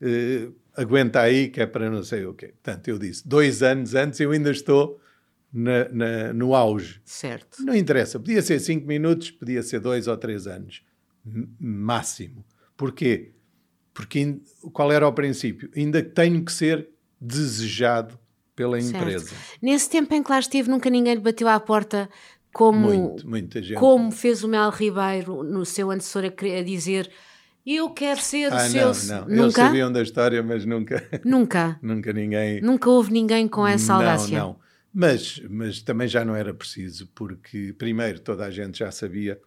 eh, 0.01 0.49
aguenta 0.77 1.21
aí, 1.21 1.49
que 1.49 1.61
é 1.61 1.67
para 1.67 1.91
não 1.91 2.03
sei 2.03 2.25
o 2.25 2.35
quê. 2.35 2.49
Portanto, 2.49 2.89
eu 2.89 2.99
disse: 2.99 3.27
dois 3.27 3.63
anos 3.63 3.95
antes 3.95 4.21
eu 4.21 4.31
ainda 4.31 4.51
estou 4.51 5.01
na- 5.53 5.89
na- 5.91 6.33
no 6.33 6.55
auge. 6.55 7.01
Certo. 7.05 7.63
Não 7.65 7.75
interessa, 7.75 8.19
podia 8.19 8.43
ser 8.43 8.61
cinco 8.61 8.87
minutos, 8.87 9.31
podia 9.31 9.63
ser 9.63 9.81
dois 9.81 10.07
ou 10.07 10.17
três 10.17 10.47
anos, 10.47 10.83
máximo. 11.59 12.45
Porquê? 12.77 13.33
Porque 13.95 14.39
qual 14.73 14.93
era 14.93 15.07
o 15.09 15.13
princípio? 15.13 15.71
Ainda 15.75 16.03
tenho 16.03 16.45
que 16.45 16.53
ser 16.53 16.89
desejado 17.21 18.19
pela 18.55 18.81
certo. 18.81 18.97
empresa. 18.97 19.35
Nesse 19.61 19.91
tempo 19.91 20.15
em 20.15 20.23
que 20.23 20.31
lá 20.31 20.39
esteve, 20.39 20.69
nunca 20.71 20.89
ninguém 20.91 21.15
lhe 21.15 21.21
bateu 21.21 21.49
à 21.49 21.59
porta 21.59 22.09
como, 22.53 22.89
Muito, 22.89 23.25
como 23.77 24.11
fez 24.11 24.43
o 24.43 24.49
Mel 24.49 24.71
Ribeiro 24.71 25.43
no 25.43 25.65
seu 25.65 25.91
antecessor 25.91 26.25
a, 26.25 26.59
a 26.59 26.63
dizer 26.63 27.11
eu 27.77 27.91
quero 27.91 28.21
ser 28.21 28.53
ah, 28.53 28.61
seu. 28.61 28.93
Não, 28.93 29.21
não. 29.21 29.29
Nunca? 29.29 29.43
Eles 29.43 29.55
sabiam 29.55 29.93
da 29.93 30.03
história, 30.03 30.43
mas 30.43 30.65
nunca. 30.65 31.07
Nunca. 31.25 31.79
nunca 31.83 32.13
ninguém. 32.13 32.61
Nunca 32.61 32.89
houve 32.89 33.13
ninguém 33.13 33.47
com 33.49 33.67
essa 33.67 33.95
audácia. 33.95 34.39
Não, 34.39 34.49
não. 34.49 34.69
Mas, 34.93 35.41
mas 35.49 35.83
também 35.83 36.09
já 36.09 36.25
não 36.25 36.35
era 36.35 36.53
preciso, 36.55 37.09
porque, 37.15 37.75
primeiro, 37.77 38.21
toda 38.21 38.45
a 38.45 38.51
gente 38.51 38.79
já 38.79 38.91
sabia 38.91 39.41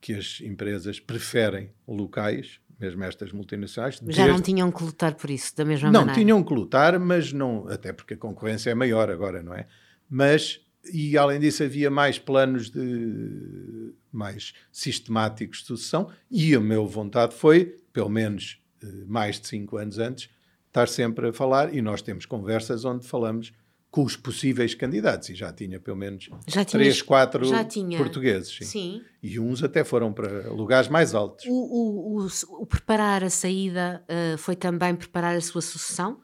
que 0.00 0.14
as 0.14 0.40
empresas 0.40 1.00
preferem 1.00 1.70
locais, 1.86 2.60
mesmo 2.78 3.04
estas 3.04 3.32
multinacionais. 3.32 3.96
Já 3.96 4.00
desde... 4.02 4.28
não 4.28 4.40
tinham 4.40 4.70
que 4.70 4.82
lutar 4.82 5.14
por 5.14 5.30
isso, 5.30 5.56
da 5.56 5.64
mesma 5.64 5.90
não, 5.90 6.00
maneira. 6.00 6.18
Não, 6.18 6.24
tinham 6.24 6.42
que 6.42 6.54
lutar, 6.54 6.98
mas 6.98 7.32
não. 7.32 7.68
Até 7.68 7.92
porque 7.92 8.14
a 8.14 8.16
concorrência 8.16 8.70
é 8.70 8.74
maior 8.74 9.10
agora, 9.10 9.42
não 9.42 9.54
é? 9.54 9.66
Mas 10.10 10.60
e 10.92 11.16
além 11.16 11.40
disso 11.40 11.62
havia 11.62 11.90
mais 11.90 12.18
planos 12.18 12.70
de 12.70 13.94
mais 14.10 14.54
sistemáticos 14.72 15.60
de 15.60 15.66
sucessão 15.66 16.10
e 16.30 16.54
a 16.54 16.60
minha 16.60 16.80
vontade 16.80 17.34
foi, 17.34 17.76
pelo 17.92 18.08
menos 18.08 18.60
eh, 18.82 18.86
mais 19.06 19.38
de 19.38 19.46
cinco 19.46 19.76
anos 19.76 19.98
antes, 19.98 20.30
estar 20.66 20.88
sempre 20.88 21.28
a 21.28 21.32
falar 21.32 21.74
e 21.74 21.82
nós 21.82 22.00
temos 22.00 22.24
conversas 22.24 22.84
onde 22.84 23.06
falamos 23.06 23.52
com 23.90 24.04
os 24.04 24.16
possíveis 24.16 24.74
candidatos 24.74 25.30
e 25.30 25.34
já 25.34 25.52
tinha 25.52 25.80
pelo 25.80 25.96
menos 25.96 26.28
já 26.46 26.64
três, 26.64 27.00
quatro 27.00 27.48
portugueses. 27.96 28.54
Sim. 28.58 28.64
sim. 28.64 29.02
E 29.22 29.40
uns 29.40 29.62
até 29.62 29.82
foram 29.82 30.12
para 30.12 30.50
lugares 30.50 30.88
mais 30.88 31.14
altos. 31.14 31.46
O, 31.46 31.52
o, 31.52 32.22
o, 32.22 32.28
o 32.62 32.66
preparar 32.66 33.24
a 33.24 33.30
saída 33.30 34.04
uh, 34.04 34.36
foi 34.38 34.54
também 34.54 34.94
preparar 34.94 35.34
a 35.34 35.40
sua 35.40 35.62
sucessão? 35.62 36.20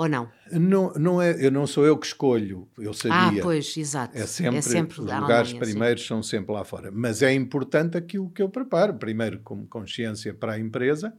Ou 0.00 0.08
não? 0.08 0.30
Não, 0.50 0.94
não 0.94 1.20
é, 1.20 1.44
eu 1.44 1.50
não 1.50 1.66
sou 1.66 1.84
eu 1.84 1.94
que 1.98 2.06
escolho, 2.06 2.66
eu 2.78 2.94
sabia. 2.94 3.38
Ah, 3.38 3.42
pois, 3.42 3.76
exato. 3.76 4.16
É 4.16 4.24
sempre, 4.24 4.56
é 4.56 4.62
sempre 4.62 4.98
os 4.98 5.04
lugares 5.04 5.50
Alemanha, 5.50 5.60
primeiros 5.60 6.00
sim. 6.00 6.08
são 6.08 6.22
sempre 6.22 6.54
lá 6.54 6.64
fora. 6.64 6.90
Mas 6.90 7.20
é 7.20 7.34
importante 7.34 7.98
aquilo 7.98 8.30
que 8.30 8.40
eu 8.40 8.48
preparo. 8.48 8.94
Primeiro, 8.94 9.40
como 9.40 9.66
consciência 9.66 10.32
para 10.32 10.54
a 10.54 10.58
empresa, 10.58 11.12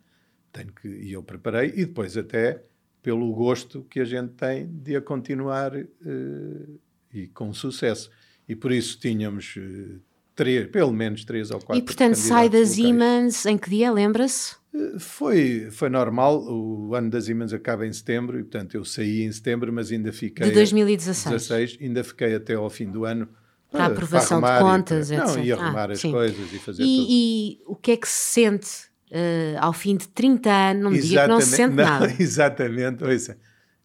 tenho 0.51 0.71
que, 0.73 0.87
e 0.87 1.13
eu 1.13 1.21
preparei, 1.21 1.67
e 1.75 1.85
depois 1.85 2.17
até 2.17 2.63
pelo 3.03 3.31
gosto 3.35 3.85
que 3.87 3.99
a 3.99 4.05
gente 4.05 4.29
tem 4.29 4.67
de 4.67 4.95
a 4.95 5.01
continuar 5.01 5.75
uh, 5.75 6.79
e 7.13 7.27
com 7.27 7.53
sucesso. 7.53 8.09
E 8.49 8.55
por 8.55 8.71
isso 8.71 8.97
tínhamos 8.99 9.57
uh, 9.57 10.01
três, 10.33 10.67
pelo 10.71 10.91
menos 10.91 11.23
três 11.23 11.51
ou 11.51 11.59
quatro. 11.59 11.77
E 11.77 11.85
portanto 11.85 12.15
sai 12.15 12.49
da 12.49 12.65
Siemens 12.65 13.45
em 13.45 13.59
que 13.59 13.69
dia, 13.69 13.91
lembra-se? 13.91 14.55
Foi, 14.99 15.69
foi 15.69 15.89
normal, 15.89 16.41
o 16.47 16.95
ano 16.95 17.09
das 17.09 17.25
Siemens 17.25 17.51
acaba 17.51 17.85
em 17.85 17.91
setembro 17.91 18.39
e, 18.39 18.43
portanto, 18.43 18.75
eu 18.75 18.85
saí 18.85 19.23
em 19.23 19.31
setembro, 19.31 19.71
mas 19.71 19.91
ainda 19.91 20.13
fiquei. 20.13 20.47
De 20.47 20.53
2016. 20.53 21.25
16, 21.25 21.77
ainda 21.81 22.03
fiquei 22.05 22.35
até 22.35 22.53
ao 22.53 22.69
fim 22.69 22.89
do 22.89 23.03
ano. 23.03 23.27
Para, 23.69 23.85
a 23.85 23.87
aprovação 23.87 24.39
para 24.39 24.57
de 24.57 24.63
contas, 24.63 25.11
e, 25.11 25.15
para, 25.15 25.25
etc. 25.25 25.35
Não, 25.37 25.43
e 25.43 25.51
arrumar 25.51 25.89
ah, 25.89 25.93
as 25.93 25.99
sim. 25.99 26.11
coisas 26.11 26.53
e 26.53 26.59
fazer 26.59 26.83
e, 26.83 26.85
tudo. 26.85 27.07
E 27.09 27.61
o 27.65 27.75
que 27.75 27.91
é 27.91 27.97
que 27.97 28.07
se 28.07 28.33
sente 28.33 28.69
uh, 29.11 29.59
ao 29.59 29.73
fim 29.73 29.97
de 29.97 30.07
30 30.07 30.49
anos? 30.49 30.83
Não 30.83 30.91
me 30.91 31.01
diga 31.01 31.21
que 31.23 31.27
não 31.27 31.41
se 31.41 31.47
sente 31.47 31.75
não, 31.75 31.83
nada. 31.83 32.15
Exatamente, 32.19 33.03
ouça, 33.03 33.37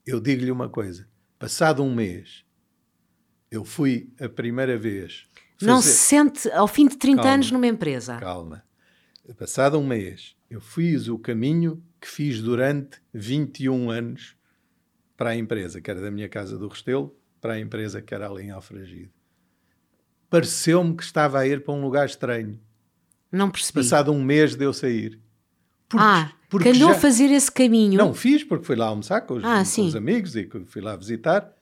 eu 0.06 0.20
digo-lhe 0.20 0.52
uma 0.52 0.68
coisa: 0.68 1.06
passado 1.36 1.82
um 1.82 1.92
mês, 1.92 2.44
eu 3.50 3.64
fui 3.64 4.12
a 4.20 4.28
primeira 4.28 4.78
vez. 4.78 5.26
Fazer... 5.58 5.70
Não 5.72 5.82
se 5.82 5.92
sente 5.92 6.50
ao 6.50 6.68
fim 6.68 6.86
de 6.86 6.96
30 6.96 7.16
calma, 7.16 7.34
anos 7.34 7.50
numa 7.50 7.66
empresa. 7.66 8.18
Calma. 8.18 8.62
Passado 9.36 9.78
um 9.78 9.86
mês, 9.86 10.35
eu 10.50 10.60
fiz 10.60 11.08
o 11.08 11.18
caminho 11.18 11.82
que 12.00 12.08
fiz 12.08 12.40
durante 12.40 13.00
21 13.12 13.90
anos 13.90 14.36
para 15.16 15.30
a 15.30 15.36
empresa, 15.36 15.80
que 15.80 15.90
era 15.90 16.00
da 16.00 16.10
minha 16.10 16.28
casa 16.28 16.58
do 16.58 16.68
Restelo, 16.68 17.14
para 17.40 17.54
a 17.54 17.60
empresa 17.60 18.02
que 18.02 18.14
era 18.14 18.28
ali 18.28 18.44
em 18.44 18.50
Alfragide. 18.50 19.12
Pareceu-me 20.28 20.96
que 20.96 21.02
estava 21.02 21.38
a 21.38 21.46
ir 21.46 21.62
para 21.62 21.74
um 21.74 21.80
lugar 21.80 22.06
estranho. 22.06 22.60
Não 23.30 23.50
percebi. 23.50 23.74
Passado 23.74 24.12
um 24.12 24.22
mês 24.22 24.54
de 24.54 24.64
eu 24.64 24.72
sair. 24.72 25.20
Porque, 25.88 26.04
ah, 26.04 26.32
porque 26.48 26.72
calhou 26.72 26.92
já... 26.92 26.98
fazer 26.98 27.30
esse 27.30 27.50
caminho. 27.50 27.96
Não, 27.96 28.12
fiz 28.12 28.42
porque 28.42 28.64
fui 28.64 28.76
lá 28.76 28.86
almoçar 28.86 29.20
com 29.22 29.34
os, 29.34 29.44
ah, 29.44 29.62
com 29.64 29.82
os 29.82 29.96
amigos 29.96 30.36
e 30.36 30.48
fui 30.66 30.82
lá 30.82 30.96
visitar. 30.96 31.52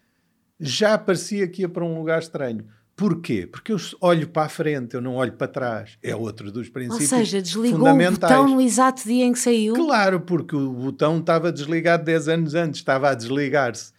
Já 0.59 0.97
parecia 0.97 1.47
que 1.47 1.63
ia 1.63 1.69
para 1.69 1.85
um 1.85 1.99
lugar 1.99 2.21
estranho. 2.21 2.67
Porquê? 2.97 3.47
Porque 3.51 3.73
eu 3.73 3.77
olho 4.01 4.29
para 4.29 4.47
a 4.47 4.49
frente, 4.49 4.95
eu 4.95 5.01
não 5.01 5.17
olho 5.17 5.33
para 5.33 5.49
trás. 5.49 5.99
É 6.01 6.15
outro 6.15 6.53
dos 6.53 6.69
princípios 6.69 7.11
Ou 7.11 7.19
seja, 7.19 7.43
desligou 7.43 7.89
o 7.89 8.11
botão 8.11 8.49
no 8.49 8.61
exato 8.61 9.03
dia 9.03 9.25
em 9.25 9.33
que 9.33 9.39
saiu? 9.39 9.75
Claro, 9.75 10.21
porque 10.21 10.55
o 10.55 10.71
botão 10.71 11.19
estava 11.19 11.51
desligado 11.51 12.05
10 12.05 12.29
anos 12.29 12.55
antes, 12.55 12.81
estava 12.81 13.11
a 13.11 13.15
desligar-se. 13.15 13.93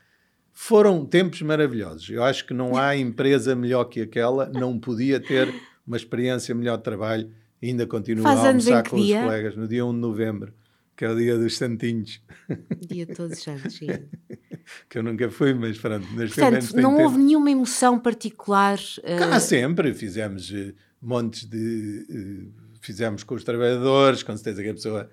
Foram 0.53 1.05
tempos 1.05 1.41
maravilhosos. 1.41 2.09
Eu 2.09 2.23
acho 2.23 2.47
que 2.47 2.53
não 2.53 2.77
há 2.77 2.95
empresa 2.97 3.53
melhor 3.53 3.83
que 3.85 3.99
aquela, 3.99 4.49
não 4.53 4.79
podia 4.79 5.19
ter 5.19 5.53
uma 5.85 5.97
experiência 5.97 6.55
melhor 6.55 6.77
de 6.77 6.83
trabalho. 6.83 7.29
Ainda 7.61 7.85
continuo 7.85 8.23
Faz 8.23 8.39
a 8.39 8.47
almoçar 8.47 8.87
com 8.87 8.95
dia? 8.95 9.17
os 9.19 9.23
colegas 9.25 9.57
no 9.57 9.67
dia 9.67 9.85
1 9.85 9.93
de 9.93 9.99
novembro, 9.99 10.53
que 10.95 11.03
é 11.03 11.09
o 11.09 11.15
dia 11.15 11.37
dos 11.37 11.57
Santinhos. 11.57 12.21
Dia 12.79 13.05
todos 13.07 13.37
os 13.37 13.43
santos, 13.43 13.75
sim. 13.75 13.87
que 14.89 14.97
eu 14.97 15.03
nunca 15.03 15.29
fui, 15.29 15.53
mas 15.53 15.77
pronto. 15.77 16.05
Portanto, 16.07 16.75
não 16.75 16.91
tempo. 16.91 17.03
houve 17.03 17.17
nenhuma 17.17 17.51
emoção 17.51 17.99
particular. 17.99 18.77
Uh... 18.99 19.17
Cá 19.17 19.39
sempre, 19.39 19.93
fizemos 19.93 20.49
uh, 20.51 20.73
montes 21.01 21.45
de. 21.45 22.05
Uh, 22.09 22.65
fizemos 22.81 23.23
com 23.23 23.35
os 23.35 23.43
trabalhadores, 23.43 24.21
com 24.23 24.35
certeza 24.37 24.61
que 24.61 24.69
a 24.69 24.73
pessoa 24.73 25.09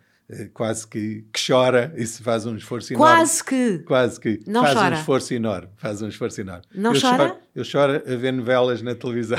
quase 0.55 0.87
que, 0.87 1.25
que, 1.33 1.47
chora 1.47 1.93
e 1.97 2.07
se 2.07 2.23
faz 2.23 2.47
um 2.47 2.57
esforço 2.57 2.93
enorme. 2.93 3.17
Quase 3.17 3.45
que. 3.45 3.79
Quase 3.81 4.21
que. 4.21 4.41
Não 4.47 4.63
faz 4.63 4.75
chora. 4.75 4.97
um 4.97 4.99
esforço 4.99 5.35
enorme. 5.35 5.69
Faz 5.77 6.03
um 6.03 6.09
esforço 6.09 6.41
enorme. 6.41 6.65
Não 6.75 6.95
eu 6.95 7.01
chora? 7.01 7.29
Choro, 7.29 7.41
eu 7.55 7.65
choro 7.65 8.03
a 8.07 8.17
ver 8.17 8.33
novelas 8.33 8.83
na 8.83 8.95
televisão. 8.95 9.39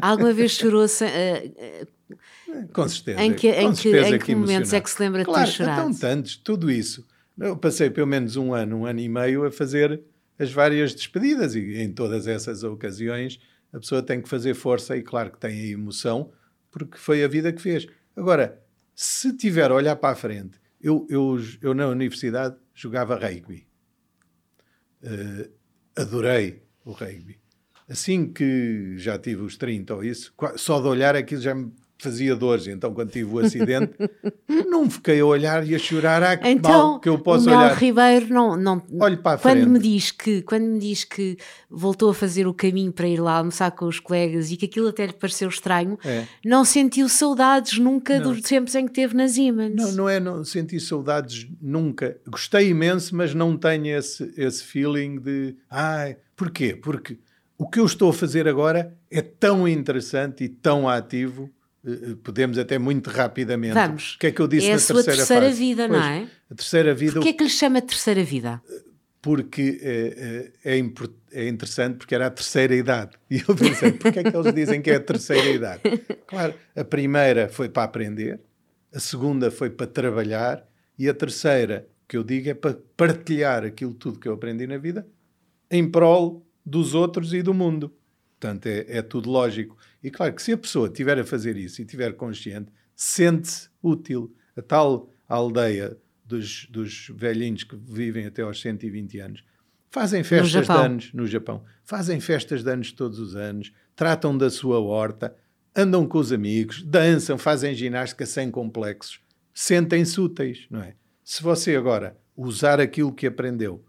alguma 0.00 0.32
vez 0.32 0.52
chorou 0.52 0.86
-se, 0.88 1.04
com 2.72 2.88
certeza. 2.88 3.22
Em 3.22 3.34
que, 3.34 3.48
em 3.48 3.72
que, 3.72 4.00
em 4.00 4.18
que 4.18 4.34
momentos 4.34 4.72
é 4.72 4.80
que 4.80 4.90
se 4.90 5.00
lembra 5.00 5.24
claro, 5.24 5.44
de 5.44 5.50
ter 5.50 5.56
chorado? 5.56 5.90
Então, 5.90 6.00
tantos, 6.00 6.36
tudo 6.36 6.70
isso. 6.70 7.06
Eu 7.38 7.56
passei 7.56 7.90
pelo 7.90 8.06
menos 8.06 8.36
um 8.36 8.52
ano, 8.52 8.78
um 8.78 8.86
ano 8.86 9.00
e 9.00 9.08
meio 9.08 9.44
a 9.44 9.50
fazer 9.50 10.00
as 10.38 10.52
várias 10.52 10.94
despedidas 10.94 11.54
e 11.54 11.76
em 11.76 11.92
todas 11.92 12.26
essas 12.26 12.62
ocasiões 12.62 13.40
a 13.72 13.78
pessoa 13.78 14.02
tem 14.02 14.20
que 14.20 14.28
fazer 14.28 14.54
força 14.54 14.96
e 14.96 15.02
claro 15.02 15.30
que 15.30 15.38
tem 15.38 15.50
a 15.50 15.66
emoção 15.66 16.32
porque 16.70 16.96
foi 16.96 17.24
a 17.24 17.28
vida 17.28 17.52
que 17.52 17.60
fez. 17.60 17.86
Agora, 18.16 18.62
se 18.94 19.36
tiver 19.36 19.70
a 19.70 19.74
olhar 19.74 19.96
para 19.96 20.12
a 20.12 20.16
frente, 20.16 20.60
eu, 20.80 21.06
eu, 21.10 21.38
eu 21.60 21.74
na 21.74 21.86
universidade 21.88 22.56
jogava 22.74 23.16
rugby. 23.16 23.66
Uh, 25.02 25.50
adorei 25.96 26.62
o 26.84 26.92
rugby. 26.92 27.38
Assim 27.88 28.32
que 28.32 28.94
já 28.96 29.18
tive 29.18 29.42
os 29.42 29.56
30 29.56 29.94
ou 29.94 30.04
isso, 30.04 30.32
só 30.56 30.80
de 30.80 30.86
olhar 30.86 31.16
aquilo 31.16 31.40
já 31.40 31.54
me 31.54 31.72
fazia 32.00 32.34
dores. 32.34 32.66
Então, 32.66 32.92
quando 32.92 33.10
tive 33.10 33.34
o 33.34 33.38
acidente, 33.38 33.92
não 34.66 34.88
fiquei 34.88 35.20
a 35.20 35.26
olhar 35.26 35.66
e 35.66 35.74
a 35.74 35.78
chorar. 35.78 36.22
Ah, 36.22 36.36
que 36.36 36.48
então, 36.48 36.70
mal 36.70 37.00
que 37.00 37.08
eu 37.08 37.18
posso 37.18 37.48
o 37.48 37.52
olhar. 37.52 37.76
Ribeiro 37.76 38.32
não, 38.32 38.56
não 38.56 38.82
Olhe 39.00 39.16
para 39.16 39.36
a 39.36 39.38
quando 39.38 39.58
frente. 39.58 39.68
me 39.68 39.78
diz 39.78 40.10
que 40.10 40.42
quando 40.42 40.64
me 40.64 40.78
diz 40.78 41.04
que 41.04 41.36
voltou 41.68 42.10
a 42.10 42.14
fazer 42.14 42.46
o 42.46 42.54
caminho 42.54 42.92
para 42.92 43.08
ir 43.08 43.20
lá 43.20 43.38
almoçar 43.38 43.70
com 43.72 43.86
os 43.86 44.00
colegas 44.00 44.50
e 44.50 44.56
que 44.56 44.66
aquilo 44.66 44.88
até 44.88 45.06
lhe 45.06 45.12
pareceu 45.12 45.48
estranho, 45.48 45.98
é. 46.04 46.24
não 46.44 46.64
sentiu 46.64 47.08
saudades 47.08 47.78
nunca 47.78 48.18
não. 48.18 48.32
dos 48.32 48.42
tempos 48.42 48.74
em 48.74 48.86
que 48.86 48.92
teve 48.92 49.14
nas 49.14 49.32
Siemens. 49.32 49.74
Não, 49.74 49.92
não 49.92 50.08
é, 50.08 50.18
não 50.18 50.44
senti 50.44 50.78
saudades 50.80 51.46
nunca. 51.60 52.16
Gostei 52.26 52.68
imenso, 52.70 53.14
mas 53.14 53.34
não 53.34 53.56
tenho 53.56 53.86
esse, 53.86 54.32
esse 54.36 54.62
feeling 54.64 55.18
de, 55.18 55.56
ai, 55.70 56.16
porquê? 56.36 56.74
Porque 56.74 57.18
o 57.60 57.68
que 57.68 57.78
eu 57.78 57.84
estou 57.84 58.08
a 58.10 58.12
fazer 58.14 58.48
agora 58.48 58.96
é 59.10 59.20
tão 59.20 59.68
interessante 59.68 60.44
e 60.44 60.48
tão 60.48 60.88
ativo 60.88 61.50
podemos 62.22 62.58
até 62.58 62.78
muito 62.78 63.10
rapidamente. 63.10 63.74
Vamos. 63.74 64.14
O 64.14 64.18
que 64.18 64.26
é 64.26 64.32
que 64.32 64.40
eu 64.40 64.46
disse 64.46 64.66
é 64.66 64.74
na 64.74 64.76
terceira, 64.76 65.04
terceira 65.04 65.46
fase? 65.46 65.58
vida, 65.58 65.88
pois, 65.88 66.00
não 66.00 66.06
é? 66.06 66.28
A 66.50 66.54
terceira 66.54 66.94
vida. 66.94 67.12
Porquê 67.14 67.28
é 67.28 67.32
que 67.32 67.44
lhe 67.44 67.50
chama 67.50 67.80
terceira 67.80 68.22
vida? 68.22 68.62
Porque 69.22 69.78
é, 69.82 70.50
é, 70.64 70.74
é, 70.74 71.48
interessante, 71.48 71.98
porque 71.98 72.14
era 72.14 72.26
a 72.26 72.30
terceira 72.30 72.74
idade. 72.74 73.16
E 73.30 73.42
eu 73.46 73.54
pensei, 73.54 73.92
porquê 73.92 74.20
é 74.20 74.24
que 74.24 74.36
eles 74.36 74.54
dizem 74.54 74.82
que 74.82 74.90
é 74.90 74.96
a 74.96 75.00
terceira 75.00 75.48
idade? 75.48 75.82
Claro, 76.26 76.54
a 76.76 76.84
primeira 76.84 77.48
foi 77.48 77.68
para 77.68 77.82
aprender, 77.82 78.40
a 78.94 79.00
segunda 79.00 79.50
foi 79.50 79.68
para 79.68 79.86
trabalhar 79.86 80.64
e 80.96 81.08
a 81.08 81.14
terceira, 81.14 81.88
que 82.06 82.16
eu 82.16 82.22
digo, 82.22 82.48
é 82.48 82.54
para 82.54 82.78
partilhar 82.96 83.64
aquilo 83.64 83.92
tudo 83.94 84.18
que 84.18 84.28
eu 84.28 84.34
aprendi 84.34 84.66
na 84.66 84.78
vida 84.78 85.06
em 85.70 85.88
prol 85.88 86.46
dos 86.64 86.94
outros 86.94 87.32
e 87.32 87.42
do 87.42 87.54
mundo. 87.54 87.92
Portanto, 88.40 88.66
é, 88.66 88.86
é 88.88 89.02
tudo 89.02 89.30
lógico. 89.30 89.76
E 90.02 90.10
claro 90.10 90.32
que 90.32 90.42
se 90.42 90.52
a 90.52 90.56
pessoa 90.56 90.88
estiver 90.88 91.18
a 91.18 91.24
fazer 91.24 91.58
isso 91.58 91.80
e 91.80 91.84
estiver 91.84 92.14
consciente, 92.14 92.72
sente-se 92.96 93.68
útil. 93.82 94.34
A 94.56 94.62
tal 94.62 95.10
aldeia 95.28 95.96
dos, 96.24 96.66
dos 96.70 97.08
velhinhos 97.14 97.64
que 97.64 97.76
vivem 97.76 98.24
até 98.24 98.42
aos 98.42 98.60
120 98.60 99.18
anos 99.20 99.44
fazem 99.90 100.22
festas 100.22 100.66
de 100.66 100.72
anos 100.72 101.12
no 101.12 101.26
Japão, 101.26 101.64
fazem 101.84 102.20
festas 102.20 102.62
de 102.62 102.70
anos 102.70 102.92
todos 102.92 103.18
os 103.18 103.34
anos, 103.34 103.72
tratam 103.94 104.36
da 104.38 104.48
sua 104.48 104.78
horta, 104.78 105.34
andam 105.74 106.06
com 106.06 106.18
os 106.18 106.32
amigos, 106.32 106.82
dançam, 106.82 107.36
fazem 107.36 107.74
ginástica 107.74 108.24
sem 108.24 108.50
complexos, 108.50 109.20
sentem-se 109.52 110.20
úteis, 110.20 110.66
não 110.70 110.80
é? 110.80 110.94
Se 111.24 111.42
você 111.42 111.74
agora 111.74 112.16
usar 112.36 112.80
aquilo 112.80 113.12
que 113.12 113.26
aprendeu 113.26 113.84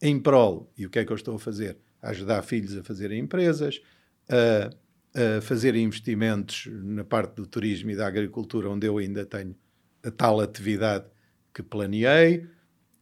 em 0.00 0.18
prol, 0.18 0.70
e 0.76 0.86
o 0.86 0.90
que 0.90 0.98
é 0.98 1.04
que 1.04 1.12
eu 1.12 1.16
estou 1.16 1.36
a 1.36 1.38
fazer? 1.38 1.78
A 2.02 2.10
ajudar 2.10 2.42
filhos 2.42 2.76
a 2.76 2.82
fazerem 2.82 3.20
empresas, 3.20 3.80
a, 4.28 4.70
a 5.38 5.40
fazer 5.40 5.74
investimentos 5.74 6.68
na 6.70 7.04
parte 7.04 7.34
do 7.34 7.46
turismo 7.46 7.90
e 7.90 7.96
da 7.96 8.06
agricultura, 8.06 8.70
onde 8.70 8.86
eu 8.86 8.98
ainda 8.98 9.26
tenho 9.26 9.54
a 10.02 10.10
tal 10.10 10.40
atividade 10.40 11.06
que 11.52 11.62
planeei, 11.62 12.46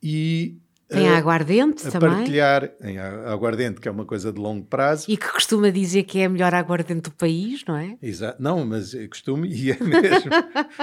e 0.02 0.58
tem 0.88 1.08
a 1.08 1.18
aguardente 1.18 1.86
a 1.88 1.90
também. 1.90 2.10
partilhar 2.10 2.70
em 2.80 2.96
aguardente, 2.98 3.80
que 3.80 3.88
é 3.88 3.90
uma 3.90 4.04
coisa 4.04 4.32
de 4.32 4.40
longo 4.40 4.64
prazo. 4.64 5.10
E 5.10 5.16
que 5.16 5.28
costuma 5.32 5.68
dizer 5.70 6.04
que 6.04 6.20
é 6.20 6.26
a 6.26 6.28
melhor 6.28 6.54
aguardente 6.54 7.02
do 7.02 7.10
país, 7.10 7.64
não 7.66 7.76
é? 7.76 7.98
Exato. 8.00 8.40
Não, 8.40 8.64
mas 8.64 8.94
é 8.94 9.06
costume 9.08 9.48
e 9.48 9.72
é 9.72 9.78
mesmo. 9.82 10.30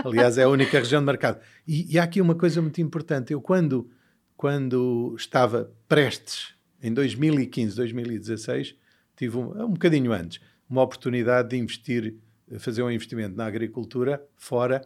Aliás, 0.04 0.38
é 0.38 0.44
a 0.44 0.50
única 0.50 0.78
região 0.78 1.02
de 1.02 1.06
mercado. 1.06 1.40
E, 1.66 1.94
e 1.94 1.98
há 1.98 2.04
aqui 2.04 2.20
uma 2.20 2.36
coisa 2.36 2.62
muito 2.62 2.82
importante. 2.82 3.32
Eu, 3.32 3.40
quando, 3.40 3.90
quando 4.36 5.16
estava 5.18 5.72
prestes, 5.88 6.53
em 6.84 6.94
2015, 6.94 7.76
2016, 7.78 8.76
tive 9.16 9.38
um, 9.38 9.64
um 9.64 9.70
bocadinho 9.70 10.12
antes, 10.12 10.42
uma 10.70 10.82
oportunidade 10.82 11.50
de 11.50 11.58
investir, 11.58 12.16
fazer 12.60 12.84
um 12.84 12.92
investimento 12.92 13.38
na 13.38 13.46
agricultura 13.46 14.22
fora 14.36 14.86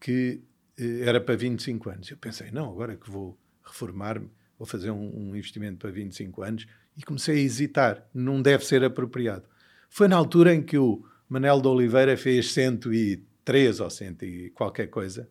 que 0.00 0.42
eh, 0.76 1.02
era 1.02 1.20
para 1.20 1.36
25 1.36 1.88
anos. 1.88 2.10
Eu 2.10 2.16
pensei, 2.16 2.50
não, 2.50 2.70
agora 2.70 2.96
que 2.96 3.08
vou 3.08 3.38
reformar-me, 3.62 4.28
vou 4.58 4.66
fazer 4.66 4.90
um, 4.90 5.30
um 5.30 5.36
investimento 5.36 5.78
para 5.78 5.90
25 5.90 6.42
anos 6.42 6.66
e 6.96 7.02
comecei 7.02 7.36
a 7.36 7.40
hesitar. 7.40 8.08
Não 8.12 8.42
deve 8.42 8.64
ser 8.64 8.82
apropriado. 8.82 9.44
Foi 9.88 10.08
na 10.08 10.16
altura 10.16 10.52
em 10.52 10.62
que 10.62 10.76
o 10.76 11.04
Manel 11.28 11.60
de 11.60 11.68
Oliveira 11.68 12.16
fez 12.16 12.52
103 12.52 13.80
ou 13.80 13.88
100 13.90 14.16
e 14.22 14.50
qualquer 14.50 14.88
coisa 14.88 15.28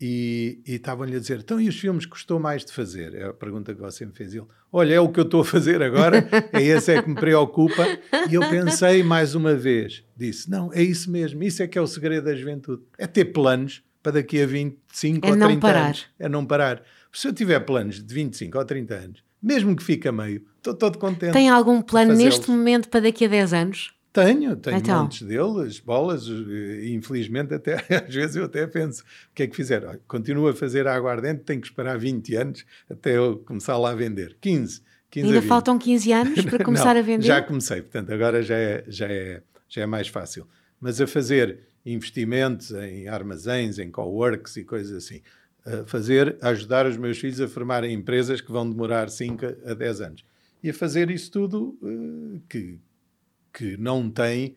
e 0.00 0.60
e 0.66 0.74
estavam-lhe 0.76 1.16
a 1.16 1.18
dizer, 1.20 1.40
então 1.40 1.60
e 1.60 1.68
os 1.68 1.78
filmes 1.78 2.04
que 2.04 2.12
custou 2.12 2.38
mais 2.40 2.64
de 2.64 2.72
fazer? 2.72 3.14
É 3.14 3.24
a 3.24 3.32
pergunta 3.32 3.74
que 3.74 3.80
você 3.80 4.06
me 4.06 4.12
fez. 4.12 4.32
Ele, 4.34 4.44
olha, 4.72 4.94
é 4.94 5.00
o 5.00 5.08
que 5.08 5.20
eu 5.20 5.24
estou 5.24 5.42
a 5.42 5.44
fazer 5.44 5.82
agora, 5.82 6.26
é 6.52 6.62
esse 6.62 6.92
é 6.92 7.02
que 7.02 7.08
me 7.08 7.14
preocupa. 7.14 7.86
E 8.30 8.34
eu 8.34 8.40
pensei 8.48 9.02
mais 9.02 9.34
uma 9.34 9.54
vez, 9.54 10.04
disse, 10.16 10.50
não, 10.50 10.72
é 10.72 10.82
isso 10.82 11.10
mesmo, 11.10 11.42
isso 11.42 11.62
é 11.62 11.66
que 11.68 11.78
é 11.78 11.80
o 11.82 11.86
segredo 11.86 12.24
da 12.24 12.34
juventude. 12.34 12.82
É 12.96 13.06
ter 13.06 13.26
planos 13.26 13.82
para 14.02 14.12
daqui 14.12 14.40
a 14.40 14.46
25 14.46 15.26
É 15.26 15.30
ou 15.30 15.36
não 15.36 15.46
30 15.48 15.60
parar. 15.60 15.84
anos. 15.86 16.06
É 16.18 16.28
não 16.28 16.46
parar. 16.46 16.82
Se 17.12 17.28
eu 17.28 17.32
tiver 17.32 17.60
planos 17.60 18.02
de 18.02 18.14
25 18.14 18.56
ou 18.56 18.64
30 18.64 18.94
anos, 18.94 19.22
mesmo 19.42 19.74
que 19.74 19.82
fique 19.82 20.06
a 20.08 20.12
meio, 20.12 20.42
estou 20.56 20.74
todo 20.74 20.98
contente. 20.98 21.32
Tem 21.32 21.48
algum 21.48 21.82
plano 21.82 22.14
neste 22.14 22.50
momento 22.50 22.88
para 22.88 23.00
daqui 23.00 23.24
a 23.24 23.28
10 23.28 23.52
anos? 23.52 23.92
Tenho, 24.12 24.56
tenho 24.56 24.76
Então. 24.78 25.02
montes 25.02 25.22
deles, 25.22 25.78
bolas, 25.78 26.26
e 26.26 26.92
infelizmente 26.94 27.54
até 27.54 27.74
às 28.06 28.12
vezes 28.14 28.36
eu 28.36 28.44
até 28.44 28.66
penso, 28.66 29.02
o 29.02 29.34
que 29.34 29.44
é 29.44 29.46
que 29.46 29.54
fizer? 29.54 29.84
Olha, 29.84 30.00
continuo 30.08 30.48
a 30.48 30.54
fazer 30.54 30.86
a 30.88 30.94
aguardente, 30.94 31.42
tenho 31.44 31.60
que 31.60 31.68
esperar 31.68 31.96
20 31.98 32.34
anos 32.36 32.64
até 32.90 33.16
eu 33.16 33.38
começar 33.38 33.76
lá 33.78 33.90
a 33.90 33.94
vender. 33.94 34.36
15, 34.40 34.82
15 35.10 35.26
a 35.26 35.28
Ainda 35.28 35.40
20. 35.40 35.48
faltam 35.48 35.78
15 35.78 36.12
anos 36.12 36.44
para 36.44 36.58
começar 36.64 36.94
Não, 36.94 37.00
a 37.00 37.04
vender? 37.04 37.26
Já 37.26 37.40
comecei, 37.40 37.82
portanto 37.82 38.12
agora 38.12 38.42
já 38.42 38.56
é, 38.56 38.84
já, 38.88 39.06
é, 39.06 39.42
já 39.68 39.82
é 39.82 39.86
mais 39.86 40.08
fácil. 40.08 40.46
Mas 40.80 41.00
a 41.00 41.06
fazer 41.06 41.60
investimentos 41.86 42.72
em 42.72 43.06
armazéns, 43.08 43.78
em 43.78 43.90
coworks 43.90 44.56
e 44.56 44.64
coisas 44.64 45.04
assim. 45.04 45.20
A 45.64 45.84
fazer, 45.84 46.36
a 46.40 46.48
ajudar 46.48 46.86
os 46.86 46.96
meus 46.96 47.18
filhos 47.18 47.40
a 47.40 47.46
formarem 47.46 47.92
empresas 47.94 48.40
que 48.40 48.50
vão 48.50 48.68
demorar 48.68 49.08
5 49.10 49.44
a 49.66 49.74
10 49.74 50.00
anos. 50.00 50.24
E 50.62 50.70
a 50.70 50.74
fazer 50.74 51.10
isso 51.10 51.30
tudo 51.30 51.78
eh, 51.82 52.40
que, 52.48 52.78
que 53.52 53.76
não 53.76 54.10
tem 54.10 54.56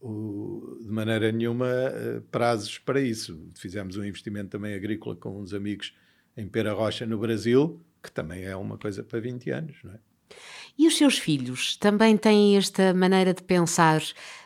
o- 0.00 0.78
de 0.82 0.90
maneira 0.90 1.30
nenhuma 1.30 1.66
eh, 1.68 2.20
prazos 2.30 2.78
para 2.78 3.00
isso. 3.00 3.40
Fizemos 3.54 3.96
um 3.96 4.04
investimento 4.04 4.50
também 4.50 4.74
agrícola 4.74 5.14
com 5.16 5.40
uns 5.40 5.54
amigos 5.54 5.94
em 6.36 6.48
Pera 6.48 6.72
Rocha, 6.72 7.06
no 7.06 7.18
Brasil, 7.18 7.80
que 8.02 8.10
também 8.10 8.42
é 8.44 8.56
uma 8.56 8.76
coisa 8.78 9.02
para 9.04 9.20
20 9.20 9.50
anos, 9.50 9.76
não 9.84 9.92
é? 9.92 9.98
E 10.78 10.88
os 10.88 10.96
seus 10.96 11.18
filhos 11.18 11.76
também 11.76 12.16
têm 12.16 12.56
esta 12.56 12.92
maneira 12.94 13.34
de 13.34 13.42
pensar, 13.42 14.02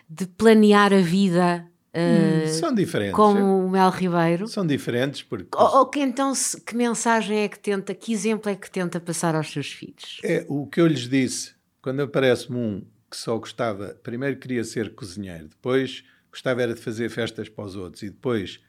de 0.09 0.27
planear 0.27 0.93
a 0.93 1.01
vida 1.01 1.67
eh, 1.95 2.45
São 2.49 2.75
diferentes. 2.75 3.15
como 3.15 3.65
o 3.67 3.71
Mel 3.71 3.89
Ribeiro? 3.91 4.47
São 4.49 4.67
diferentes 4.67 5.23
porque 5.23 5.57
Ou, 5.57 5.79
ou 5.79 5.87
que 5.87 6.01
então, 6.01 6.33
que 6.67 6.77
mensagem 6.77 7.39
é 7.45 7.49
que 7.49 7.59
tenta, 7.59 7.95
que 7.95 8.13
exemplo 8.13 8.51
é 8.51 8.57
que 8.57 8.71
tenta 8.71 9.01
passar 9.01 9.35
aos 9.35 9.51
seus 9.51 9.69
filhos? 9.73 10.21
é 10.23 10.45
o 10.49 10.67
que 10.67 10.81
eu 10.81 10.87
lhes 10.87 11.09
disse 11.09 11.55
quando 11.81 12.01
aparece-me 12.03 12.59
um 12.59 12.83
que 13.17 13.23
só 13.23 13.39
gostava, 13.39 13.99
primeiro 14.03 14.39
queria 14.39 14.63
ser 14.63 14.95
cozinheiro, 14.95 15.49
depois 15.49 16.05
gostava 16.31 16.61
era 16.61 16.75
de 16.75 16.81
fazer 16.81 17.09
festas 17.09 17.49
para 17.49 17.65
os 17.65 17.75
outros 17.75 18.03
e 18.03 18.11
depois 18.11 18.63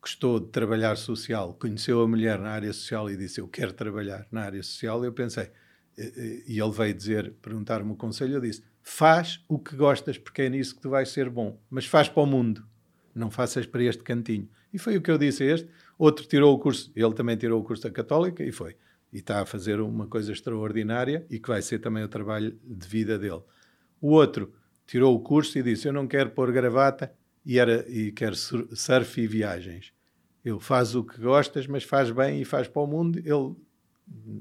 gostou 0.00 0.40
de 0.40 0.48
trabalhar 0.48 0.96
social, 0.96 1.52
conheceu 1.52 2.00
a 2.00 2.08
mulher 2.08 2.38
na 2.38 2.48
área 2.48 2.72
social 2.72 3.10
e 3.10 3.16
disse 3.16 3.42
eu 3.42 3.46
quero 3.46 3.74
trabalhar 3.74 4.26
na 4.32 4.40
área 4.40 4.62
social, 4.62 5.04
eu 5.04 5.12
pensei, 5.12 5.50
e 5.98 6.58
ele 6.58 6.70
veio 6.70 6.94
dizer, 6.94 7.34
perguntar-me 7.42 7.92
o 7.92 7.94
conselho, 7.94 8.36
eu 8.36 8.40
disse, 8.40 8.62
faz 8.82 9.44
o 9.46 9.58
que 9.58 9.76
gostas 9.76 10.16
porque 10.16 10.42
é 10.42 10.48
nisso 10.48 10.76
que 10.76 10.80
tu 10.80 10.88
vais 10.88 11.10
ser 11.10 11.28
bom, 11.28 11.60
mas 11.68 11.84
faz 11.84 12.08
para 12.08 12.22
o 12.22 12.26
mundo, 12.26 12.66
não 13.14 13.30
faças 13.30 13.66
para 13.66 13.82
este 13.82 14.02
cantinho. 14.02 14.48
E 14.72 14.78
foi 14.78 14.96
o 14.96 15.02
que 15.02 15.10
eu 15.10 15.18
disse 15.18 15.42
a 15.42 15.46
este. 15.54 15.68
Outro 15.98 16.24
tirou 16.24 16.54
o 16.54 16.58
curso, 16.58 16.90
ele 16.96 17.12
também 17.12 17.36
tirou 17.36 17.60
o 17.60 17.64
curso 17.64 17.82
da 17.82 17.90
Católica 17.90 18.42
e 18.42 18.50
foi. 18.50 18.76
E 19.12 19.18
está 19.18 19.42
a 19.42 19.44
fazer 19.44 19.80
uma 19.80 20.06
coisa 20.06 20.32
extraordinária 20.32 21.26
e 21.28 21.38
que 21.38 21.48
vai 21.48 21.60
ser 21.60 21.80
também 21.80 22.04
o 22.04 22.08
trabalho 22.08 22.58
de 22.64 22.86
vida 22.86 23.18
dele. 23.18 23.42
O 24.00 24.10
outro 24.10 24.52
tirou 24.86 25.14
o 25.14 25.20
curso 25.20 25.58
e 25.58 25.62
disse: 25.62 25.86
Eu 25.88 25.92
não 25.92 26.06
quero 26.06 26.30
pôr 26.30 26.50
gravata 26.52 27.12
e, 27.44 27.58
era, 27.58 27.84
e 27.88 28.12
quero 28.12 28.34
sur- 28.36 28.68
surf 28.74 29.20
e 29.20 29.26
viagens. 29.26 29.92
Eu 30.44 30.58
faz 30.58 30.94
o 30.94 31.04
que 31.04 31.20
gostas, 31.20 31.66
mas 31.66 31.84
faz 31.84 32.10
bem 32.10 32.40
e 32.40 32.44
faz 32.44 32.66
para 32.66 32.80
o 32.82 32.86
mundo. 32.86 33.18
Ele, 33.18 33.54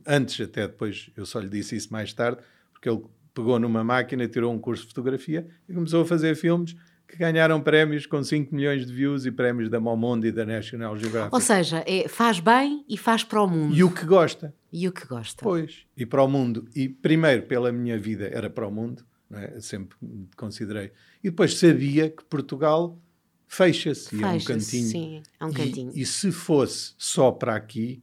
antes, 0.07 0.39
até 0.45 0.67
depois, 0.67 1.09
eu 1.15 1.25
só 1.25 1.39
lhe 1.39 1.49
disse 1.49 1.75
isso 1.75 1.91
mais 1.91 2.13
tarde, 2.13 2.41
porque 2.71 2.89
ele 2.89 3.01
pegou 3.33 3.59
numa 3.59 3.83
máquina, 3.83 4.27
tirou 4.27 4.53
um 4.53 4.59
curso 4.59 4.83
de 4.83 4.89
fotografia 4.89 5.47
e 5.67 5.73
começou 5.73 6.01
a 6.01 6.05
fazer 6.05 6.35
filmes 6.35 6.75
que 7.07 7.17
ganharam 7.17 7.59
prémios 7.59 8.05
com 8.05 8.23
5 8.23 8.53
milhões 8.53 8.85
de 8.85 8.93
views 8.93 9.25
e 9.25 9.31
prémios 9.31 9.69
da 9.69 9.79
Momondo 9.79 10.27
e 10.27 10.31
da 10.31 10.45
National 10.45 10.95
Geographic. 10.95 11.33
Ou 11.33 11.41
seja, 11.41 11.83
é, 11.87 12.07
faz 12.07 12.39
bem 12.39 12.85
e 12.87 12.97
faz 12.97 13.23
para 13.23 13.41
o 13.41 13.47
mundo. 13.47 13.75
e 13.75 13.83
o 13.83 13.91
que 13.91 14.05
gosta. 14.05 14.53
E 14.71 14.87
o 14.87 14.91
que 14.91 15.05
gosta. 15.07 15.41
Pois, 15.43 15.85
e 15.97 16.05
para 16.05 16.21
o 16.23 16.27
mundo. 16.27 16.67
E 16.75 16.87
primeiro, 16.87 17.43
pela 17.43 17.71
minha 17.71 17.97
vida, 17.97 18.29
era 18.31 18.47
para 18.49 18.67
o 18.67 18.71
mundo, 18.71 19.03
é? 19.37 19.59
Sempre 19.61 19.97
considerei. 20.35 20.91
E 21.23 21.29
depois 21.29 21.57
sabia 21.57 22.09
que 22.09 22.23
Portugal 22.23 22.97
fecha-se, 23.47 24.15
e 24.15 24.23
é 24.23 24.27
um 24.27 24.39
cantinho. 24.39 24.61
sim, 24.87 25.23
é 25.39 25.45
um 25.45 25.49
E- 25.49 25.53
cantinho. 25.53 25.91
E, 25.95 26.05
se 26.05 26.31
fosse 26.31 26.93
só 26.97 27.31
para 27.31 27.55
aqui, 27.55 28.01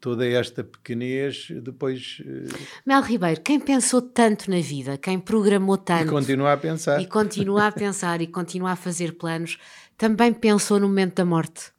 toda 0.00 0.26
esta 0.26 0.62
pequenez, 0.62 1.48
depois. 1.62 2.18
eh, 2.24 2.44
Mel 2.84 3.02
Ribeiro, 3.02 3.40
quem 3.40 3.58
pensou 3.58 4.00
tanto 4.02 4.50
na 4.50 4.60
vida, 4.60 4.96
quem 4.98 5.18
programou 5.18 5.76
E 5.76 5.78
tanto 5.78 6.10
continua 6.10 6.52
a 6.52 6.56
pensar. 6.56 7.00
e 7.00 7.06
continua 7.06 7.66
a 7.66 7.72
pensar 7.72 8.20
e 8.20 8.26
continua 8.26 8.72
a 8.72 8.76
fazer 8.76 9.12
planos, 9.16 9.58
também 9.96 10.32
pensou 10.32 10.78
no 10.78 10.88
momento 10.88 11.16
da 11.16 11.24
morte. 11.24 11.72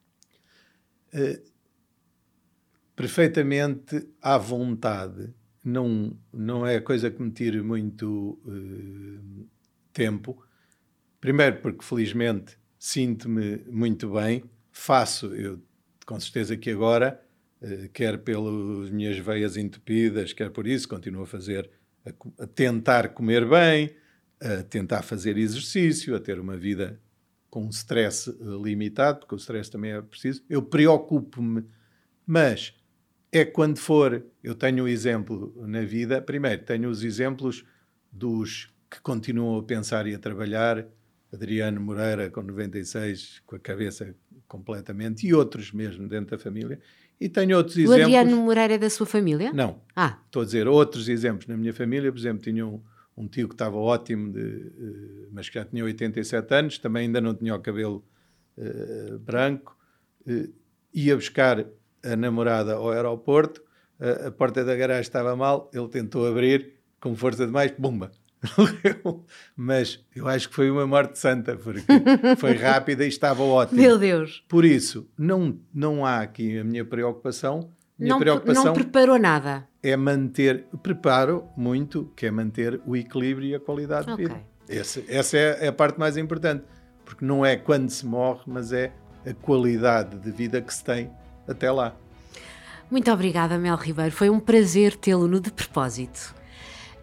perfeitamente 2.96 4.08
à 4.22 4.38
vontade. 4.38 5.34
Não, 5.68 6.18
não 6.32 6.66
é 6.66 6.80
coisa 6.80 7.12
que 7.12 7.22
me 7.22 7.30
tire 7.30 7.62
muito 7.62 8.40
eh, 8.48 9.46
tempo. 9.92 10.42
Primeiro, 11.20 11.58
porque 11.58 11.84
felizmente 11.84 12.58
sinto-me 12.80 13.58
muito 13.70 14.10
bem, 14.14 14.46
faço, 14.72 15.36
eu 15.36 15.62
com 16.06 16.18
certeza 16.22 16.56
que 16.56 16.70
agora, 16.70 17.22
eh, 17.62 17.90
quer 17.92 18.18
pelas 18.20 18.90
minhas 18.92 19.18
veias 19.18 19.58
entupidas, 19.58 20.32
quer 20.32 20.52
por 20.52 20.66
isso, 20.66 20.88
continuo 20.88 21.24
a 21.24 21.28
fazer, 21.28 21.70
a, 22.06 22.44
a 22.44 22.48
tentar 22.48 23.10
comer 23.10 23.46
bem, 23.46 23.94
a 24.40 24.64
tentar 24.64 25.02
fazer 25.02 25.38
exercício, 25.38 26.16
a 26.16 26.20
ter 26.22 26.40
uma 26.40 26.56
vida 26.56 26.98
com 27.50 27.66
um 27.66 27.70
stress 27.70 28.30
eh, 28.30 28.34
limitado, 28.64 29.20
porque 29.20 29.36
o 29.36 29.38
stress 29.38 29.70
também 29.70 29.92
é 29.92 30.02
preciso. 30.02 30.46
Eu 30.50 30.62
preocupo-me, 30.62 31.66
mas 32.26 32.74
é 33.32 33.46
quando 33.46 33.78
for, 33.78 34.24
eu 34.44 34.56
tenho 34.56 34.86
o 34.86 34.88
exemplo 34.88 35.54
na 35.68 35.82
vida, 35.82 36.22
primeiro 36.22 36.64
tenho 36.64 36.90
os 36.90 37.04
exemplos 37.04 37.66
dos 38.12 38.74
que 38.90 39.02
continuam 39.02 39.58
a 39.60 39.64
pensar 39.64 40.08
e 40.08 40.16
a 40.16 40.20
trabalhar, 40.20 40.86
Adriano 41.32 41.82
Moreira 41.82 42.30
com 42.30 42.42
96, 42.42 43.42
com 43.46 43.56
a 43.58 43.60
cabeça 43.60 44.16
completamente, 44.48 45.28
e 45.28 45.34
outros 45.34 45.74
mesmo 45.74 46.08
dentro 46.08 46.38
da 46.38 46.42
família, 46.42 46.80
e 47.20 47.28
tenho 47.28 47.58
outros 47.58 47.76
O 47.76 47.80
exemplos... 47.82 48.04
Adriano 48.04 48.38
Moreira 48.38 48.76
é 48.76 48.78
da 48.78 48.90
sua 48.90 49.06
família? 49.06 49.52
Não, 49.52 49.82
Ah, 49.96 50.20
Estou 50.26 50.44
a 50.44 50.46
dizer 50.46 50.68
outros 50.68 51.10
exemplos. 51.10 51.48
Na 51.48 51.58
minha 51.58 51.74
família, 51.74 52.12
por 52.12 52.18
exemplo, 52.20 52.44
tinha 52.44 52.66
um, 52.66 52.82
um 53.18 53.28
tio 53.28 53.48
que 53.50 53.56
estava 53.56 53.76
ótimo, 53.76 54.32
de, 54.32 54.40
eh, 54.40 55.28
mas 55.32 55.50
que 55.50 55.56
já 55.56 55.66
tinha 55.66 55.84
87 55.84 56.54
anos, 56.54 56.78
também 56.78 57.08
ainda 57.08 57.20
não 57.20 57.34
tinha 57.34 57.54
o 57.56 57.60
cabelo 57.60 58.06
eh, 58.58 59.18
branco, 59.20 59.76
eh, 60.26 60.48
ia 60.94 61.16
buscar 61.16 61.66
a 62.04 62.16
namorada 62.16 62.74
ao 62.76 62.90
aeroporto, 62.92 63.62
a, 64.00 64.28
a 64.28 64.32
porta 64.32 64.64
da 64.64 64.76
garagem 64.76 65.02
estava 65.02 65.36
mal, 65.36 65.70
ele 65.74 65.88
tentou 65.88 66.28
abrir 66.28 66.74
com 67.00 67.16
força 67.16 67.46
demais! 67.46 67.74
Morreu. 68.58 69.26
mas 69.56 70.00
eu 70.16 70.28
acho 70.28 70.48
que 70.50 70.56
foi 70.56 70.70
uma 70.70 70.86
morte 70.86 71.18
santa, 71.18 71.56
porque 71.56 71.82
foi 72.38 72.54
rápida 72.58 73.04
e 73.04 73.08
estava 73.08 73.42
ótimo. 73.44 73.82
meu 73.82 73.98
Deus. 73.98 74.44
Por 74.48 74.64
isso, 74.64 75.10
não, 75.18 75.60
não 75.74 76.06
há 76.06 76.22
aqui 76.22 76.60
a 76.60 76.64
minha 76.64 76.86
preocupação 76.86 77.72
Minha 77.98 78.12
não, 78.12 78.20
preocupação 78.20 78.66
não 78.66 78.74
preparou 78.74 79.18
nada. 79.18 79.68
é 79.82 79.98
manter, 79.98 80.66
preparo 80.84 81.46
muito, 81.58 82.12
que 82.16 82.28
é 82.28 82.32
manter 82.32 82.80
o 82.86 82.96
equilíbrio 82.96 83.48
e 83.50 83.56
a 83.56 83.60
qualidade 83.60 84.10
Ok. 84.12 84.24
de 84.28 84.32
vida. 84.34 84.44
Essa 85.10 85.38
é, 85.38 85.66
é 85.66 85.68
a 85.70 85.74
parte 85.74 85.98
mais 86.00 86.16
importante, 86.16 86.64
porque 87.04 87.26
não 87.26 87.44
é 87.44 87.56
quando 87.56 87.90
se 87.90 88.06
morre, 88.06 88.42
mas 88.46 88.72
é 88.72 88.94
a 89.26 89.34
qualidade 89.34 90.20
de 90.20 90.32
vida 90.32 90.62
que 90.62 90.72
se 90.74 90.84
tem 90.84 91.10
até 91.48 91.72
lá. 91.72 91.96
Muito 92.90 93.12
obrigada, 93.12 93.58
Mel 93.58 93.76
Ribeiro. 93.76 94.12
Foi 94.12 94.30
um 94.30 94.40
prazer 94.40 94.96
tê-lo 94.96 95.28
no 95.28 95.40
De 95.40 95.52
Propósito. 95.52 96.36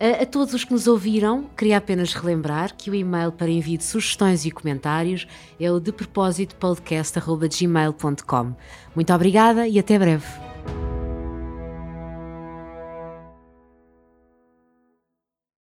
A, 0.00 0.22
a 0.22 0.26
todos 0.26 0.54
os 0.54 0.64
que 0.64 0.72
nos 0.72 0.86
ouviram, 0.86 1.44
queria 1.56 1.76
apenas 1.76 2.14
relembrar 2.14 2.74
que 2.76 2.90
o 2.90 2.94
e-mail 2.94 3.32
para 3.32 3.50
envio 3.50 3.78
de 3.78 3.84
sugestões 3.84 4.44
e 4.44 4.50
comentários 4.50 5.26
é 5.60 5.70
o 5.70 5.78
depropósitopodcast.gmail.com. 5.78 8.54
Muito 8.94 9.12
obrigada 9.12 9.68
e 9.68 9.78
até 9.78 9.98
breve. 9.98 10.26